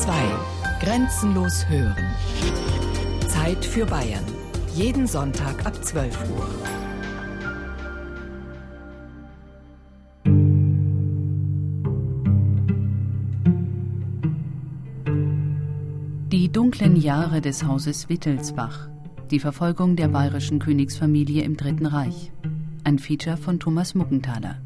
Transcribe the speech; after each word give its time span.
2. 0.00 0.12
Grenzenlos 0.80 1.68
hören. 1.68 2.06
Zeit 3.28 3.62
für 3.62 3.84
Bayern. 3.84 4.24
Jeden 4.74 5.06
Sonntag 5.06 5.66
ab 5.66 5.84
12 5.84 6.18
Uhr. 6.30 6.48
Die 16.32 16.50
dunklen 16.50 16.96
Jahre 16.96 17.42
des 17.42 17.64
Hauses 17.64 18.08
Wittelsbach. 18.08 18.88
Die 19.30 19.38
Verfolgung 19.38 19.96
der 19.96 20.08
bayerischen 20.08 20.60
Königsfamilie 20.60 21.42
im 21.42 21.58
Dritten 21.58 21.84
Reich. 21.84 22.32
Ein 22.84 22.98
Feature 22.98 23.36
von 23.36 23.60
Thomas 23.60 23.94
Muckenthaler. 23.94 24.62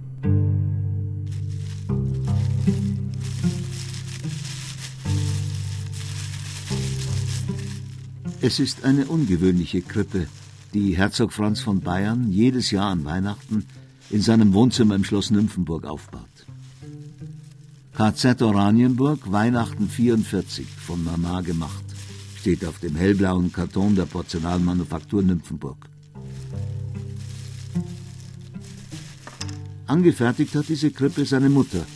Es 8.46 8.60
ist 8.60 8.84
eine 8.84 9.06
ungewöhnliche 9.06 9.80
Krippe, 9.80 10.26
die 10.74 10.94
Herzog 10.98 11.32
Franz 11.32 11.60
von 11.60 11.80
Bayern 11.80 12.30
jedes 12.30 12.70
Jahr 12.70 12.90
an 12.90 13.06
Weihnachten 13.06 13.64
in 14.10 14.20
seinem 14.20 14.52
Wohnzimmer 14.52 14.96
im 14.96 15.04
Schloss 15.04 15.30
Nymphenburg 15.30 15.86
aufbaut. 15.86 16.44
KZ 17.94 18.42
Oranienburg, 18.42 19.32
Weihnachten 19.32 19.88
44, 19.88 20.66
von 20.66 21.02
Mama 21.02 21.40
gemacht, 21.40 21.86
steht 22.36 22.66
auf 22.66 22.78
dem 22.80 22.96
hellblauen 22.96 23.50
Karton 23.50 23.96
der 23.96 24.04
Porzellanmanufaktur 24.04 25.22
Nymphenburg. 25.22 25.78
Angefertigt 29.86 30.54
hat 30.54 30.68
diese 30.68 30.90
Krippe 30.90 31.24
seine 31.24 31.48
Mutter, 31.48 31.86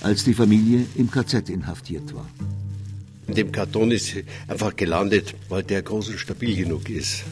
als 0.00 0.24
die 0.24 0.34
Familie 0.34 0.84
im 0.96 1.08
KZ 1.12 1.48
inhaftiert 1.48 2.12
war. 2.12 2.28
In 3.28 3.34
dem 3.34 3.50
Karton 3.50 3.90
ist 3.90 4.14
einfach 4.46 4.76
gelandet, 4.76 5.34
weil 5.48 5.62
der 5.62 5.82
groß 5.82 6.10
und 6.10 6.18
stabil 6.18 6.56
genug 6.56 6.88
ist. 6.88 7.24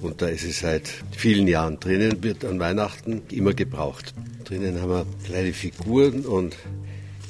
Und 0.00 0.22
da 0.22 0.28
ist 0.28 0.44
es 0.44 0.60
seit 0.60 0.88
vielen 1.10 1.46
Jahren 1.48 1.78
drinnen, 1.78 2.22
wird 2.22 2.44
an 2.44 2.60
Weihnachten 2.60 3.22
immer 3.30 3.52
gebraucht. 3.52 4.14
Drinnen 4.44 4.80
haben 4.80 4.90
wir 4.90 5.06
kleine 5.26 5.52
Figuren 5.52 6.24
und 6.24 6.56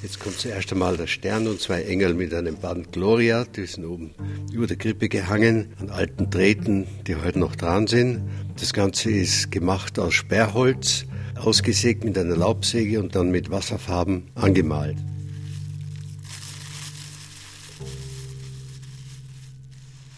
jetzt 0.02 0.20
kommt 0.20 0.38
zuerst 0.38 0.70
einmal 0.72 0.96
der 0.96 1.08
Stern 1.08 1.48
und 1.48 1.60
zwei 1.60 1.82
Engel 1.82 2.14
mit 2.14 2.32
einem 2.32 2.56
Band 2.56 2.92
Gloria, 2.92 3.44
die 3.44 3.66
sind 3.66 3.84
oben 3.84 4.12
über 4.52 4.66
der 4.66 4.76
Krippe 4.76 5.08
gehangen, 5.08 5.72
an 5.80 5.90
alten 5.90 6.30
Drähten, 6.30 6.86
die 7.06 7.16
heute 7.16 7.40
noch 7.40 7.56
dran 7.56 7.86
sind. 7.86 8.20
Das 8.60 8.72
Ganze 8.72 9.10
ist 9.10 9.50
gemacht 9.50 9.98
aus 9.98 10.14
Sperrholz, 10.14 11.06
ausgesägt 11.36 12.04
mit 12.04 12.16
einer 12.18 12.36
Laubsäge 12.36 13.00
und 13.00 13.16
dann 13.16 13.30
mit 13.30 13.50
Wasserfarben 13.50 14.24
angemalt. 14.34 14.96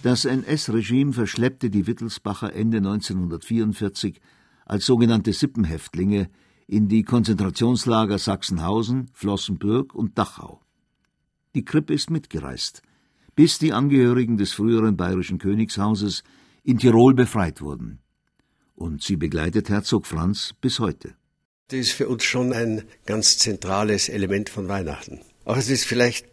Das 0.03 0.25
NS-Regime 0.25 1.12
verschleppte 1.12 1.70
die 1.70 1.86
Wittelsbacher 1.86 2.53
Ende 2.53 2.78
1944 2.78 4.20
als 4.67 4.84
sogenannte 4.84 5.33
Sippenhäftlinge 5.33 6.28
in 6.67 6.89
die 6.89 7.05
Konzentrationslager 7.05 8.19
Sachsenhausen, 8.19 9.11
Flossenbürg 9.12 9.94
und 9.94 10.19
Dachau. 10.19 10.61
Die 11.55 11.64
Krippe 11.64 11.94
ist 11.94 12.11
mitgereist, 12.11 12.83
bis 13.36 13.61
die 13.61 13.72
Angehörigen 13.72 14.39
des 14.39 14.53
früheren 14.53 14.97
bayerischen 14.97 15.39
Königshauses 15.39 16.25
in 16.64 16.78
Tirol 16.78 17.14
befreit 17.14 17.61
wurden. 17.61 18.00
Und 18.75 19.05
sie 19.05 19.16
begleitet 19.16 19.69
Herzog 19.69 20.06
Franz 20.06 20.53
bis 20.61 20.81
heute. 20.81 21.14
Das 21.69 21.78
ist 21.78 21.92
für 21.92 22.09
uns 22.09 22.25
schon 22.25 22.53
ein 22.53 22.83
ganz 23.06 23.39
zentrales 23.39 24.09
Element 24.09 24.48
von 24.50 24.66
Weihnachten. 24.66 25.20
Auch 25.44 25.56
es 25.56 25.70
ist 25.70 25.84
vielleicht 25.84 26.27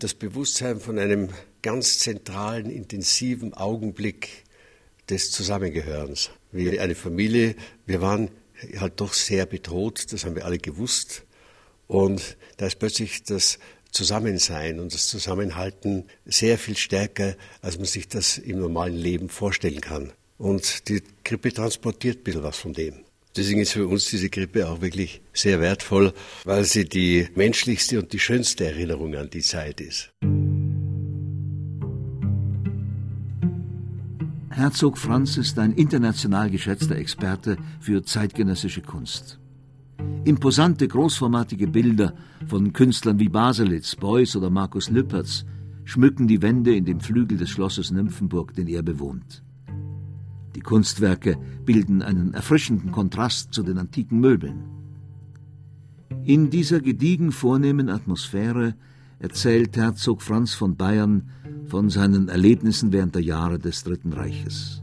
das 0.00 0.14
Bewusstsein 0.14 0.80
von 0.80 0.98
einem 0.98 1.28
ganz 1.66 1.98
zentralen, 1.98 2.70
intensiven 2.70 3.52
Augenblick 3.52 4.44
des 5.10 5.32
Zusammengehörens. 5.32 6.30
Wie 6.52 6.78
eine 6.78 6.94
Familie, 6.94 7.56
wir 7.86 8.00
waren 8.00 8.30
halt 8.78 9.00
doch 9.00 9.12
sehr 9.12 9.46
bedroht, 9.46 10.12
das 10.12 10.24
haben 10.24 10.36
wir 10.36 10.44
alle 10.44 10.58
gewusst. 10.58 11.24
Und 11.88 12.36
da 12.58 12.68
ist 12.68 12.78
plötzlich 12.78 13.24
das 13.24 13.58
Zusammensein 13.90 14.78
und 14.78 14.94
das 14.94 15.08
Zusammenhalten 15.08 16.04
sehr 16.24 16.56
viel 16.56 16.76
stärker, 16.76 17.34
als 17.62 17.78
man 17.78 17.86
sich 17.86 18.06
das 18.06 18.38
im 18.38 18.60
normalen 18.60 18.96
Leben 18.96 19.28
vorstellen 19.28 19.80
kann. 19.80 20.12
Und 20.38 20.88
die 20.88 21.02
Krippe 21.24 21.52
transportiert 21.52 22.18
ein 22.18 22.22
bisschen 22.22 22.44
was 22.44 22.58
von 22.58 22.74
dem. 22.74 22.94
Deswegen 23.34 23.60
ist 23.60 23.72
für 23.72 23.88
uns 23.88 24.08
diese 24.08 24.30
Krippe 24.30 24.68
auch 24.68 24.82
wirklich 24.82 25.20
sehr 25.32 25.60
wertvoll, 25.60 26.12
weil 26.44 26.62
sie 26.62 26.84
die 26.84 27.26
menschlichste 27.34 27.98
und 27.98 28.12
die 28.12 28.20
schönste 28.20 28.66
Erinnerung 28.66 29.16
an 29.16 29.30
die 29.30 29.42
Zeit 29.42 29.80
ist. 29.80 30.12
Herzog 34.56 34.96
Franz 34.96 35.36
ist 35.36 35.58
ein 35.58 35.72
international 35.72 36.48
geschätzter 36.48 36.96
Experte 36.96 37.58
für 37.78 38.02
zeitgenössische 38.02 38.80
Kunst. 38.80 39.38
Imposante, 40.24 40.88
großformatige 40.88 41.66
Bilder 41.66 42.14
von 42.46 42.72
Künstlern 42.72 43.18
wie 43.18 43.28
Baselitz, 43.28 43.96
Beuys 43.96 44.34
oder 44.34 44.48
Markus 44.48 44.88
Lüpertz 44.88 45.44
schmücken 45.84 46.26
die 46.26 46.40
Wände 46.40 46.74
in 46.74 46.86
dem 46.86 47.00
Flügel 47.00 47.36
des 47.36 47.50
Schlosses 47.50 47.90
Nymphenburg, 47.90 48.54
den 48.54 48.66
er 48.68 48.82
bewohnt. 48.82 49.44
Die 50.54 50.62
Kunstwerke 50.62 51.36
bilden 51.66 52.00
einen 52.00 52.32
erfrischenden 52.32 52.92
Kontrast 52.92 53.52
zu 53.52 53.62
den 53.62 53.76
antiken 53.76 54.20
Möbeln. 54.20 54.64
In 56.24 56.48
dieser 56.48 56.80
gediegen 56.80 57.30
vornehmen 57.30 57.90
Atmosphäre 57.90 58.74
erzählt 59.18 59.76
Herzog 59.76 60.22
Franz 60.22 60.54
von 60.54 60.76
Bayern 60.76 61.28
von 61.68 61.90
seinen 61.90 62.28
Erlebnissen 62.28 62.92
während 62.92 63.14
der 63.14 63.22
Jahre 63.22 63.58
des 63.58 63.84
Dritten 63.84 64.12
Reiches. 64.12 64.82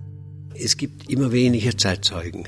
Es 0.53 0.77
gibt 0.77 1.09
immer 1.09 1.31
weniger 1.31 1.77
Zeitzeugen. 1.77 2.43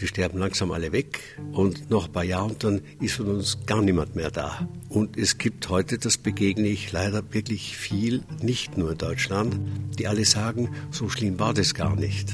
Die 0.00 0.06
sterben 0.06 0.38
langsam 0.38 0.70
alle 0.70 0.92
weg 0.92 1.20
und 1.52 1.90
noch 1.90 2.06
ein 2.06 2.12
paar 2.12 2.24
Jahre 2.24 2.50
und 2.50 2.62
dann 2.62 2.82
ist 3.00 3.14
von 3.14 3.26
uns 3.26 3.58
gar 3.66 3.82
niemand 3.82 4.14
mehr 4.14 4.30
da. 4.30 4.68
Und 4.88 5.16
es 5.16 5.38
gibt 5.38 5.68
heute, 5.68 5.98
das 5.98 6.18
begegne 6.18 6.68
ich 6.68 6.92
leider 6.92 7.22
wirklich 7.34 7.76
viel, 7.76 8.22
nicht 8.40 8.78
nur 8.78 8.92
in 8.92 8.98
Deutschland, 8.98 9.58
die 9.98 10.06
alle 10.06 10.24
sagen, 10.24 10.70
so 10.92 11.08
schlimm 11.08 11.40
war 11.40 11.52
das 11.52 11.74
gar 11.74 11.96
nicht. 11.96 12.32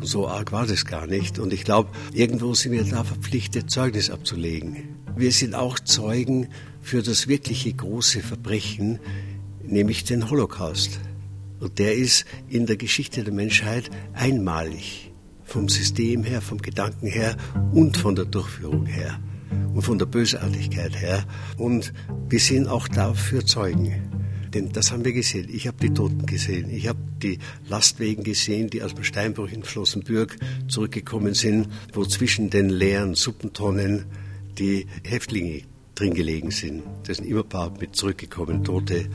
So 0.00 0.28
arg 0.28 0.52
war 0.52 0.66
das 0.66 0.84
gar 0.84 1.08
nicht. 1.08 1.40
Und 1.40 1.52
ich 1.52 1.64
glaube, 1.64 1.90
irgendwo 2.12 2.54
sind 2.54 2.70
wir 2.70 2.84
da 2.84 3.02
verpflichtet, 3.02 3.68
Zeugnis 3.68 4.10
abzulegen. 4.10 4.76
Wir 5.16 5.32
sind 5.32 5.54
auch 5.56 5.80
Zeugen 5.80 6.48
für 6.82 7.02
das 7.02 7.26
wirkliche 7.26 7.72
große 7.72 8.20
Verbrechen, 8.20 9.00
nämlich 9.70 10.04
den 10.04 10.30
Holocaust. 10.30 11.00
Und 11.60 11.78
der 11.78 11.94
ist 11.94 12.24
in 12.48 12.66
der 12.66 12.76
Geschichte 12.76 13.24
der 13.24 13.32
Menschheit 13.32 13.90
einmalig. 14.12 15.12
Vom 15.44 15.68
System 15.68 16.24
her, 16.24 16.42
vom 16.42 16.58
Gedanken 16.58 17.06
her 17.06 17.36
und 17.72 17.96
von 17.96 18.16
der 18.16 18.24
Durchführung 18.24 18.86
her. 18.86 19.18
Und 19.74 19.82
von 19.82 19.98
der 19.98 20.06
Bösartigkeit 20.06 21.00
her. 21.00 21.24
Und 21.56 21.92
wir 22.28 22.40
sind 22.40 22.66
auch 22.66 22.88
dafür 22.88 23.46
Zeugen. 23.46 23.94
Denn 24.52 24.72
das 24.72 24.90
haben 24.90 25.04
wir 25.04 25.12
gesehen. 25.12 25.48
Ich 25.50 25.66
habe 25.66 25.76
die 25.80 25.92
Toten 25.92 26.24
gesehen. 26.26 26.70
Ich 26.70 26.88
habe 26.88 26.98
die 27.22 27.38
Lastwegen 27.68 28.24
gesehen, 28.24 28.70
die 28.70 28.82
aus 28.82 28.94
dem 28.94 29.04
Steinbruch 29.04 29.50
in 29.50 29.62
Flossenbürg 29.62 30.36
zurückgekommen 30.68 31.34
sind, 31.34 31.68
wo 31.92 32.04
zwischen 32.04 32.50
den 32.50 32.70
leeren 32.70 33.14
Suppentonnen 33.14 34.06
die 34.58 34.86
Häftlinge 35.04 35.62
drin 35.94 36.14
gelegen 36.14 36.50
sind. 36.50 36.82
Das 37.04 37.18
sind 37.18 37.26
immer 37.26 37.42
ein 37.42 37.48
paar 37.48 37.70
mit 37.78 37.96
zurückgekommen, 37.96 38.64
Tote. 38.64 39.08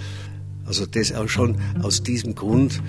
Also 0.65 0.85
das 0.85 1.13
auch 1.13 1.27
schon 1.27 1.57
aus 1.81 2.03
diesem 2.03 2.35
Grund, 2.35 2.81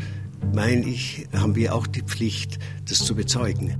meine 0.55 0.87
ich, 0.89 1.27
haben 1.33 1.55
wir 1.55 1.75
auch 1.75 1.87
die 1.87 2.03
Pflicht, 2.03 2.59
das 2.89 3.05
zu 3.05 3.15
bezeugen. 3.15 3.77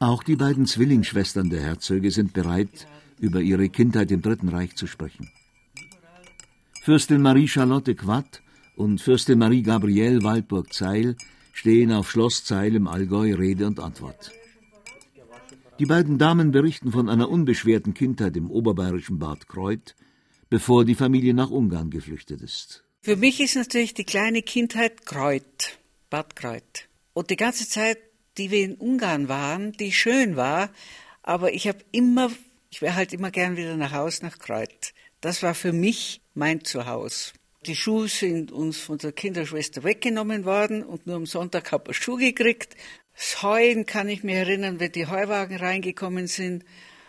Auch 0.00 0.22
die 0.22 0.36
beiden 0.36 0.66
Zwillingsschwestern 0.66 1.50
der 1.50 1.60
Herzöge 1.60 2.10
sind 2.10 2.32
bereit, 2.32 2.86
über 3.18 3.40
ihre 3.40 3.68
Kindheit 3.68 4.12
im 4.12 4.22
Dritten 4.22 4.48
Reich 4.48 4.76
zu 4.76 4.86
sprechen. 4.86 5.28
Fürstin 6.82 7.20
Marie 7.20 7.48
Charlotte 7.48 7.94
Quatt 7.94 8.40
und 8.76 9.00
Fürstin 9.00 9.38
Marie 9.38 9.62
Gabrielle 9.62 10.22
Waldburg-Zeil 10.22 11.16
stehen 11.58 11.90
auf 11.90 12.08
Schloss 12.08 12.44
Zeil 12.44 12.76
im 12.76 12.86
Allgäu 12.86 13.34
Rede 13.34 13.66
und 13.66 13.80
Antwort. 13.80 14.30
Die 15.80 15.86
beiden 15.86 16.16
Damen 16.16 16.52
berichten 16.52 16.92
von 16.92 17.08
einer 17.08 17.28
unbeschwerten 17.28 17.94
Kindheit 17.94 18.36
im 18.36 18.48
oberbayerischen 18.48 19.18
Bad 19.18 19.48
Kreuth, 19.48 19.96
bevor 20.50 20.84
die 20.84 20.94
Familie 20.94 21.34
nach 21.34 21.50
Ungarn 21.50 21.90
geflüchtet 21.90 22.42
ist. 22.42 22.84
Für 23.02 23.16
mich 23.16 23.40
ist 23.40 23.56
natürlich 23.56 23.92
die 23.92 24.04
kleine 24.04 24.42
Kindheit 24.42 25.04
Kreuth, 25.04 25.78
Bad 26.10 26.36
Kreuth. 26.36 26.88
Und 27.12 27.30
die 27.30 27.36
ganze 27.36 27.68
Zeit, 27.68 27.98
die 28.36 28.52
wir 28.52 28.64
in 28.64 28.76
Ungarn 28.76 29.28
waren, 29.28 29.72
die 29.72 29.90
schön 29.90 30.36
war, 30.36 30.70
aber 31.22 31.52
ich 31.52 31.66
habe 31.66 31.80
immer, 31.90 32.30
ich 32.70 32.82
wäre 32.82 32.94
halt 32.94 33.12
immer 33.12 33.32
gern 33.32 33.56
wieder 33.56 33.76
nach 33.76 33.92
Haus 33.92 34.22
nach 34.22 34.38
Kreuth. 34.38 34.94
Das 35.20 35.42
war 35.42 35.54
für 35.54 35.72
mich 35.72 36.20
mein 36.34 36.62
Zuhause. 36.62 37.32
Die 37.66 37.74
Schuhe 37.74 38.08
sind 38.08 38.52
uns 38.52 38.78
von 38.78 38.98
der 38.98 39.12
Kinderschwester 39.12 39.82
weggenommen 39.82 40.44
worden 40.44 40.84
und 40.84 41.06
nur 41.06 41.16
am 41.16 41.26
Sonntag 41.26 41.72
habe 41.72 41.90
ich 41.90 41.96
Schuhe 41.96 42.18
gekriegt. 42.18 42.76
Das 43.14 43.42
Heuen 43.42 43.84
kann 43.84 44.08
ich 44.08 44.22
mir 44.22 44.36
erinnern, 44.36 44.78
wenn 44.78 44.92
die 44.92 45.06
Heuwagen 45.06 45.56
reingekommen 45.56 46.28
sind. 46.28 46.64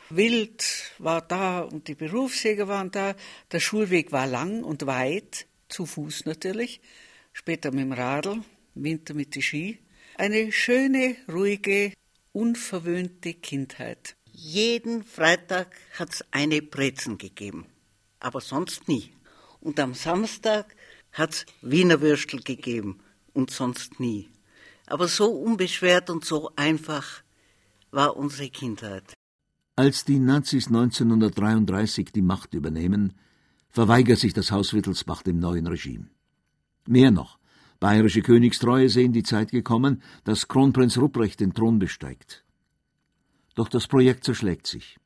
Wild 0.10 0.92
war 0.98 1.22
da 1.22 1.62
und 1.62 1.88
die 1.88 1.94
Berufsjäger 1.94 2.68
waren 2.68 2.90
da. 2.90 3.16
Der 3.52 3.60
Schulweg 3.60 4.12
war 4.12 4.26
lang 4.26 4.64
und 4.64 4.88
weit, 4.88 5.46
zu 5.68 5.86
Fuß 5.86 6.26
natürlich. 6.26 6.82
Später 7.32 7.70
mit 7.70 7.82
dem 7.82 7.92
Radl, 7.92 8.42
im 8.74 8.84
Winter 8.84 9.14
mit 9.14 9.36
den 9.36 9.44
Ski. 9.44 9.78
Eine 10.16 10.52
schöne, 10.52 11.16
ruhige, 11.32 11.94
unverwöhnte 12.34 13.36
Kindheit. 13.36 14.16
Jeden 14.32 15.04
Freitag 15.04 15.76
hat 15.98 16.10
es 16.10 16.26
eine 16.32 16.64
Brezen 16.64 17.20
gegeben, 17.20 17.68
aber 18.20 18.42
sonst 18.42 18.88
nie. 18.88 19.12
Und 19.60 19.80
am 19.80 19.94
Samstag 19.94 20.76
hat 21.12 21.32
es 21.32 21.46
Wiener 21.62 22.02
Würstel 22.02 22.42
gegeben 22.42 23.00
und 23.34 23.52
sonst 23.52 24.00
nie. 24.00 24.30
Aber 24.88 25.08
so 25.08 25.26
unbeschwert 25.32 26.10
und 26.10 26.26
so 26.26 26.52
einfach 26.56 27.24
war 27.92 28.18
unsere 28.18 28.50
Kindheit. 28.50 29.14
Als 29.76 30.04
die 30.04 30.20
Nazis 30.20 30.68
1933 30.68 32.12
die 32.12 32.22
Macht 32.22 32.54
übernehmen, 32.54 33.14
verweigert 33.70 34.20
sich 34.20 34.34
das 34.34 34.52
Haus 34.52 34.74
Wittelsbach 34.74 35.22
dem 35.22 35.40
neuen 35.40 35.68
Regime. 35.68 36.10
Mehr 36.88 37.12
noch, 37.12 37.40
bayerische 37.80 38.22
Königstreue 38.22 38.90
sehen 38.90 39.14
die 39.14 39.24
Zeit 39.24 39.52
gekommen, 39.52 40.02
dass 40.24 40.48
Kronprinz 40.48 40.98
Rupprecht 40.98 41.40
den 41.40 41.54
Thron 41.54 41.80
besteigt. 41.80 42.44
Doch 43.56 43.70
das 43.70 43.88
Projekt 43.88 44.24
zerschlägt 44.24 44.68
sich. 44.68 44.98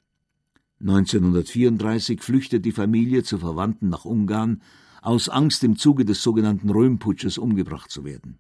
1934 0.84 2.22
flüchtet 2.22 2.66
die 2.66 2.74
Familie 2.74 3.24
zu 3.24 3.38
Verwandten 3.38 3.90
nach 3.90 4.04
Ungarn, 4.04 4.62
aus 5.02 5.30
Angst 5.30 5.64
im 5.64 5.78
Zuge 5.78 6.06
des 6.06 6.22
sogenannten 6.22 6.70
Röhmputsches 6.70 7.38
umgebracht 7.38 7.90
zu 7.90 8.04
werden. 8.04 8.38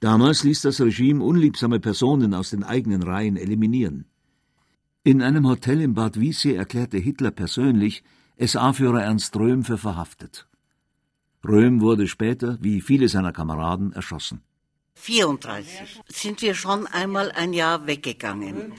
Damals 0.00 0.42
ließ 0.42 0.62
das 0.62 0.80
Regime 0.80 1.22
unliebsame 1.22 1.80
Personen 1.80 2.34
aus 2.34 2.50
den 2.50 2.62
eigenen 2.62 3.02
Reihen 3.02 3.36
eliminieren. 3.36 4.06
In 5.02 5.22
einem 5.22 5.46
Hotel 5.46 5.80
in 5.82 5.94
Bad 5.94 6.18
Wiessee 6.18 6.54
erklärte 6.54 6.98
Hitler 6.98 7.30
persönlich 7.30 8.02
SA-Führer 8.38 9.02
Ernst 9.02 9.36
Röhm 9.36 9.64
für 9.64 9.78
verhaftet. 9.78 10.46
Röhm 11.46 11.82
wurde 11.82 12.08
später, 12.08 12.58
wie 12.62 12.80
viele 12.80 13.08
seiner 13.08 13.32
Kameraden, 13.32 13.92
erschossen. 13.92 14.40
34 14.94 16.00
sind 16.08 16.40
wir 16.40 16.54
schon 16.54 16.86
einmal 16.86 17.32
ein 17.32 17.52
Jahr 17.52 17.86
weggegangen. 17.86 18.72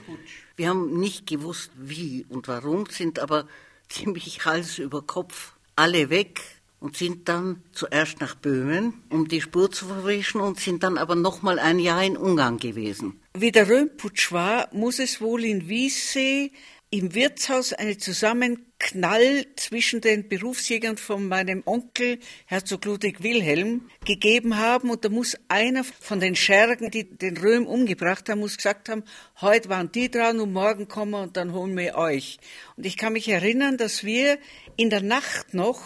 Wir 0.56 0.70
haben 0.70 0.98
nicht 0.98 1.26
gewusst, 1.26 1.70
wie 1.76 2.24
und 2.28 2.48
warum, 2.48 2.86
sind 2.86 3.18
aber 3.18 3.46
ziemlich 3.88 4.44
Hals 4.44 4.78
über 4.78 5.02
Kopf 5.02 5.52
alle 5.76 6.10
weg 6.10 6.40
und 6.80 6.96
sind 6.96 7.28
dann 7.28 7.62
zuerst 7.72 8.20
nach 8.20 8.34
Böhmen, 8.34 9.02
um 9.10 9.28
die 9.28 9.40
Spur 9.40 9.70
zu 9.70 9.86
verwischen 9.86 10.40
und 10.40 10.58
sind 10.58 10.82
dann 10.82 10.98
aber 10.98 11.14
noch 11.14 11.42
mal 11.42 11.58
ein 11.58 11.78
Jahr 11.78 12.02
in 12.02 12.16
Ungarn 12.16 12.58
gewesen. 12.58 13.20
Wie 13.34 13.52
der 13.52 13.68
Röhmputsch 13.68 14.32
war, 14.32 14.68
muss 14.72 14.98
es 14.98 15.20
wohl 15.20 15.44
in 15.44 15.68
Wiessee 15.68 16.52
im 16.90 17.14
Wirtshaus 17.14 17.72
einen 17.72 17.98
Zusammenknall 17.98 19.46
zwischen 19.56 20.00
den 20.00 20.28
Berufsjägern 20.28 20.96
von 20.96 21.26
meinem 21.26 21.62
Onkel, 21.66 22.20
Herzog 22.46 22.84
Ludwig 22.84 23.22
Wilhelm, 23.22 23.88
gegeben 24.04 24.56
haben. 24.56 24.90
Und 24.90 25.04
da 25.04 25.08
muss 25.08 25.36
einer 25.48 25.82
von 25.84 26.20
den 26.20 26.36
Schergen, 26.36 26.90
die 26.90 27.04
den 27.04 27.36
Röhm 27.36 27.66
umgebracht 27.66 28.28
haben, 28.28 28.40
muss 28.40 28.56
gesagt 28.56 28.88
haben, 28.88 29.02
heute 29.40 29.68
waren 29.68 29.90
die 29.90 30.10
dran 30.10 30.38
und 30.38 30.52
morgen 30.52 30.86
kommen 30.86 31.10
wir 31.12 31.22
und 31.22 31.36
dann 31.36 31.52
holen 31.52 31.76
wir 31.76 31.96
euch. 31.96 32.38
Und 32.76 32.86
ich 32.86 32.96
kann 32.96 33.14
mich 33.14 33.28
erinnern, 33.28 33.76
dass 33.76 34.04
wir 34.04 34.38
in 34.76 34.90
der 34.90 35.02
Nacht 35.02 35.54
noch 35.54 35.82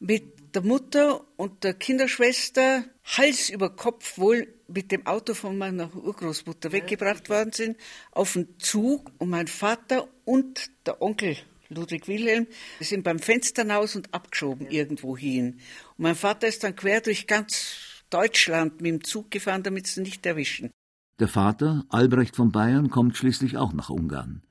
mit 0.00 0.37
der 0.54 0.62
Mutter 0.62 1.24
und 1.36 1.64
der 1.64 1.74
Kinderschwester 1.74 2.84
Hals 3.04 3.50
über 3.50 3.70
Kopf 3.70 4.18
wohl 4.18 4.46
mit 4.66 4.92
dem 4.92 5.06
Auto 5.06 5.34
von 5.34 5.56
meiner 5.56 5.94
Urgroßmutter 5.94 6.72
weggebracht 6.72 7.28
worden 7.28 7.52
sind, 7.52 7.76
auf 8.12 8.34
den 8.34 8.58
Zug 8.58 9.10
und 9.18 9.30
mein 9.30 9.46
Vater 9.46 10.08
und 10.24 10.70
der 10.86 11.00
Onkel 11.00 11.36
Ludwig 11.70 12.08
Wilhelm 12.08 12.46
sind 12.80 13.04
beim 13.04 13.18
Fenster 13.18 13.62
hinaus 13.62 13.94
und 13.94 14.12
abgeschoben 14.14 14.70
irgendwo 14.70 15.16
hin. 15.16 15.58
Und 15.96 16.02
mein 16.02 16.14
Vater 16.14 16.46
ist 16.48 16.64
dann 16.64 16.74
quer 16.74 17.00
durch 17.00 17.26
ganz 17.26 18.04
Deutschland 18.10 18.80
mit 18.80 18.92
dem 18.92 19.04
Zug 19.04 19.30
gefahren, 19.30 19.62
damit 19.62 19.86
sie 19.86 20.00
nicht 20.00 20.24
erwischen. 20.24 20.70
Der 21.18 21.28
Vater, 21.28 21.84
Albrecht 21.90 22.36
von 22.36 22.52
Bayern, 22.52 22.88
kommt 22.88 23.16
schließlich 23.16 23.58
auch 23.58 23.74
nach 23.74 23.90
Ungarn. 23.90 24.42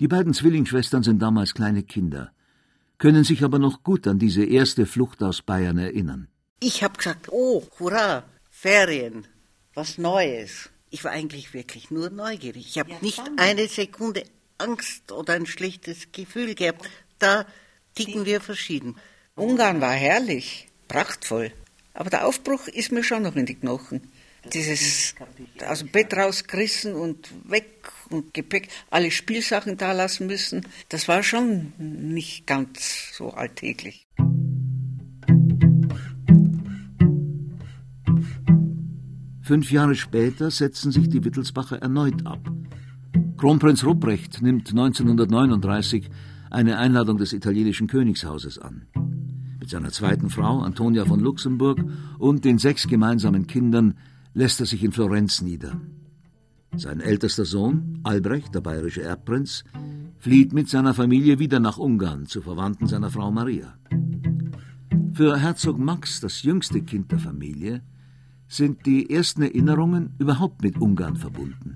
Die 0.00 0.08
beiden 0.08 0.34
Zwillingsschwestern 0.34 1.02
sind 1.02 1.20
damals 1.20 1.54
kleine 1.54 1.82
Kinder 1.82 2.32
können 3.00 3.24
sich 3.24 3.42
aber 3.42 3.58
noch 3.58 3.82
gut 3.82 4.06
an 4.06 4.18
diese 4.20 4.44
erste 4.44 4.86
Flucht 4.86 5.22
aus 5.22 5.42
Bayern 5.42 5.78
erinnern. 5.78 6.28
Ich 6.60 6.84
habe 6.84 6.98
gesagt, 6.98 7.28
oh, 7.32 7.64
hurra, 7.80 8.24
Ferien, 8.50 9.26
was 9.74 9.96
Neues. 9.96 10.68
Ich 10.90 11.02
war 11.02 11.10
eigentlich 11.10 11.54
wirklich 11.54 11.90
nur 11.90 12.10
neugierig. 12.10 12.66
Ich 12.68 12.78
habe 12.78 12.90
ja, 12.90 12.98
nicht 13.00 13.22
eine 13.38 13.66
Sekunde 13.68 14.24
Angst 14.58 15.10
oder 15.12 15.32
ein 15.32 15.46
schlechtes 15.46 16.12
Gefühl 16.12 16.54
gehabt. 16.54 16.88
Da 17.18 17.46
ticken 17.94 18.26
wir 18.26 18.42
verschieden. 18.42 18.96
Ungarn 19.34 19.80
war 19.80 19.92
herrlich, 19.92 20.68
prachtvoll. 20.86 21.52
Aber 21.94 22.10
der 22.10 22.26
Aufbruch 22.26 22.68
ist 22.68 22.92
mir 22.92 23.02
schon 23.02 23.22
noch 23.22 23.34
in 23.34 23.46
die 23.46 23.54
Knochen. 23.54 24.12
Dieses 24.52 25.14
aus 25.66 25.78
dem 25.78 25.88
Bett 25.88 26.12
rausgerissen 26.12 26.94
und 26.94 27.30
weg 27.50 27.90
und 28.10 28.34
Gepäck, 28.34 28.68
alle 28.90 29.10
Spielsachen 29.10 29.76
da 29.76 29.92
lassen 29.92 30.26
müssen, 30.26 30.66
das 30.88 31.08
war 31.08 31.22
schon 31.22 31.72
nicht 31.78 32.46
ganz 32.46 33.14
so 33.16 33.30
alltäglich. 33.30 34.06
Fünf 39.42 39.72
Jahre 39.72 39.96
später 39.96 40.50
setzen 40.50 40.92
sich 40.92 41.08
die 41.08 41.24
Wittelsbacher 41.24 41.78
erneut 41.78 42.24
ab. 42.24 42.38
Kronprinz 43.36 43.84
Rupprecht 43.84 44.42
nimmt 44.42 44.70
1939 44.70 46.08
eine 46.50 46.78
Einladung 46.78 47.16
des 47.16 47.32
italienischen 47.32 47.88
Königshauses 47.88 48.58
an. 48.58 48.86
Mit 49.58 49.70
seiner 49.70 49.90
zweiten 49.90 50.30
Frau, 50.30 50.60
Antonia 50.60 51.04
von 51.04 51.20
Luxemburg, 51.20 51.84
und 52.18 52.44
den 52.44 52.58
sechs 52.58 52.86
gemeinsamen 52.86 53.46
Kindern 53.46 53.94
lässt 54.34 54.60
er 54.60 54.66
sich 54.66 54.84
in 54.84 54.92
Florenz 54.92 55.40
nieder. 55.40 55.80
Sein 56.76 57.00
ältester 57.00 57.44
Sohn, 57.44 58.00
Albrecht, 58.04 58.54
der 58.54 58.60
bayerische 58.60 59.02
Erbprinz, 59.02 59.64
flieht 60.18 60.52
mit 60.52 60.68
seiner 60.68 60.94
Familie 60.94 61.38
wieder 61.38 61.60
nach 61.60 61.78
Ungarn 61.78 62.26
zu 62.26 62.42
Verwandten 62.42 62.86
seiner 62.86 63.10
Frau 63.10 63.30
Maria. 63.30 63.74
Für 65.12 65.38
Herzog 65.38 65.78
Max, 65.78 66.20
das 66.20 66.42
jüngste 66.42 66.82
Kind 66.82 67.10
der 67.12 67.18
Familie, 67.18 67.82
sind 68.48 68.86
die 68.86 69.10
ersten 69.10 69.42
Erinnerungen 69.42 70.14
überhaupt 70.18 70.62
mit 70.62 70.80
Ungarn 70.80 71.16
verbunden. 71.16 71.74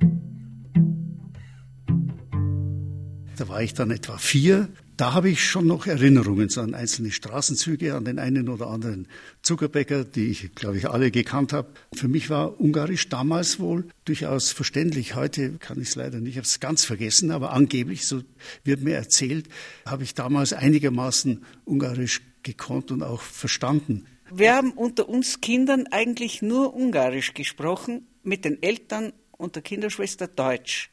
Da 3.36 3.48
war 3.48 3.62
ich 3.62 3.74
dann 3.74 3.90
etwa 3.90 4.16
vier 4.16 4.68
da 4.96 5.12
habe 5.12 5.28
ich 5.28 5.44
schon 5.44 5.66
noch 5.66 5.86
Erinnerungen 5.86 6.48
an 6.56 6.74
einzelne 6.74 7.10
Straßenzüge, 7.10 7.94
an 7.94 8.04
den 8.04 8.18
einen 8.18 8.48
oder 8.48 8.68
anderen 8.68 9.08
Zuckerbäcker, 9.42 10.04
die 10.04 10.26
ich, 10.26 10.54
glaube 10.54 10.78
ich, 10.78 10.88
alle 10.88 11.10
gekannt 11.10 11.52
habe. 11.52 11.68
Für 11.94 12.08
mich 12.08 12.30
war 12.30 12.60
Ungarisch 12.60 13.08
damals 13.08 13.58
wohl 13.58 13.88
durchaus 14.04 14.52
verständlich. 14.52 15.14
Heute 15.14 15.54
kann 15.58 15.80
ich 15.80 15.88
es 15.88 15.94
leider 15.96 16.18
nicht, 16.18 16.36
ich 16.36 16.38
habe 16.38 16.60
ganz 16.60 16.84
vergessen, 16.84 17.30
aber 17.30 17.52
angeblich, 17.52 18.06
so 18.06 18.22
wird 18.62 18.82
mir 18.82 18.94
erzählt, 18.94 19.48
habe 19.84 20.04
ich 20.04 20.14
damals 20.14 20.52
einigermaßen 20.52 21.44
Ungarisch 21.64 22.22
gekonnt 22.42 22.92
und 22.92 23.02
auch 23.02 23.22
verstanden. 23.22 24.06
Wir 24.32 24.54
haben 24.54 24.72
unter 24.72 25.08
uns 25.08 25.40
Kindern 25.40 25.86
eigentlich 25.90 26.42
nur 26.42 26.74
Ungarisch 26.74 27.34
gesprochen, 27.34 28.06
mit 28.22 28.44
den 28.44 28.62
Eltern 28.62 29.12
und 29.32 29.54
der 29.54 29.62
Kinderschwester 29.62 30.28
Deutsch. 30.28 30.90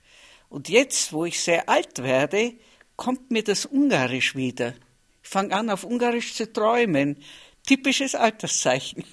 Und 0.49 0.67
jetzt, 0.67 1.13
wo 1.13 1.23
ich 1.25 1.39
sehr 1.39 1.69
alt 1.69 2.03
werde, 2.03 2.53
kommt 3.01 3.31
mir 3.31 3.43
das 3.43 3.65
Ungarisch 3.65 4.35
wieder. 4.35 4.75
Ich 5.23 5.29
fange 5.29 5.55
an, 5.55 5.71
auf 5.71 5.83
Ungarisch 5.83 6.35
zu 6.35 6.53
träumen. 6.53 7.17
Typisches 7.65 8.13
Alterszeichen. 8.13 9.03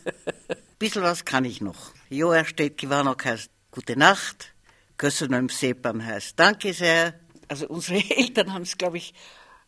Bisschen 0.78 1.02
was 1.02 1.26
kann 1.26 1.44
ich 1.44 1.60
noch. 1.60 1.92
Jó 2.08 2.32
estét 2.32 2.74
kívánok 2.76 3.24
heißt 3.24 3.50
Gute 3.70 3.96
Nacht. 3.96 4.54
Köszönöm 4.96 5.48
szépen 5.48 6.00
heißt 6.02 6.38
Danke 6.38 6.72
sehr. 6.72 7.20
Also 7.48 7.68
unsere 7.68 8.00
Eltern 8.22 8.54
haben 8.54 8.62
es, 8.62 8.78
glaube 8.78 8.96
ich, 8.96 9.12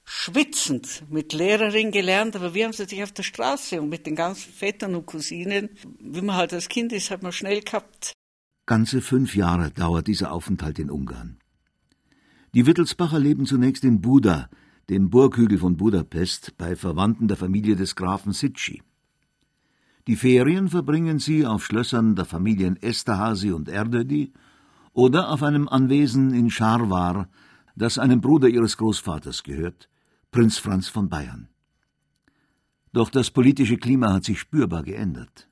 schwitzend 0.05 1.03
mit 1.11 1.35
Lehrerin 1.35 1.91
gelernt, 1.91 2.35
aber 2.35 2.55
wir 2.55 2.65
haben 2.65 2.71
es 2.71 2.79
natürlich 2.79 3.05
auf 3.05 3.13
der 3.13 3.23
Straße 3.23 3.83
und 3.83 3.91
mit 3.91 4.07
den 4.07 4.17
ganzen 4.17 4.51
Vätern 4.51 4.95
und 4.95 5.05
Cousinen. 5.05 5.69
Wie 6.01 6.23
man 6.23 6.37
halt 6.37 6.55
als 6.55 6.71
Kind 6.71 6.91
ist, 6.95 7.11
hat 7.11 7.23
man 7.23 7.33
schnell 7.33 7.61
gehabt. 7.61 8.13
Ganze 8.65 9.03
fünf 9.03 9.37
Jahre 9.37 9.71
dauert 9.71 10.07
dieser 10.07 10.33
Aufenthalt 10.33 10.79
in 10.79 10.91
Ungarn. 10.91 11.42
Die 12.55 12.67
Wittelsbacher 12.67 13.19
leben 13.19 13.47
zunächst 13.47 13.83
in 13.83 14.03
Buda, 14.03 14.51
dem 14.91 15.09
Burghügel 15.09 15.57
von 15.57 15.79
Budapest, 15.79 16.59
bei 16.59 16.77
Verwandten 16.77 17.27
der 17.27 17.39
Familie 17.39 17.77
des 17.77 17.97
Grafen 17.97 18.35
Sitschi. 18.35 18.83
Die 20.07 20.17
Ferien 20.17 20.69
verbringen 20.69 21.19
sie 21.19 21.47
auf 21.47 21.65
Schlössern 21.65 22.15
der 22.15 22.27
Familien 22.27 22.77
Esterhazy 22.77 23.53
und 23.53 23.71
Erdödi 23.71 24.33
oder 24.93 25.31
auf 25.31 25.43
einem 25.43 25.67
Anwesen 25.67 26.35
in 26.35 26.51
Scharwar, 26.51 27.31
das 27.75 27.99
einem 27.99 28.21
Bruder 28.21 28.49
ihres 28.49 28.77
Großvaters 28.77 29.45
gehört, 29.45 29.89
Prinz 30.31 30.59
Franz 30.59 30.89
von 30.89 31.09
Bayern. 31.09 31.49
Doch 32.93 33.09
das 33.09 33.31
politische 33.31 33.79
Klima 33.79 34.13
hat 34.13 34.25
sich 34.25 34.39
spürbar 34.39 34.83
geändert. 34.83 35.49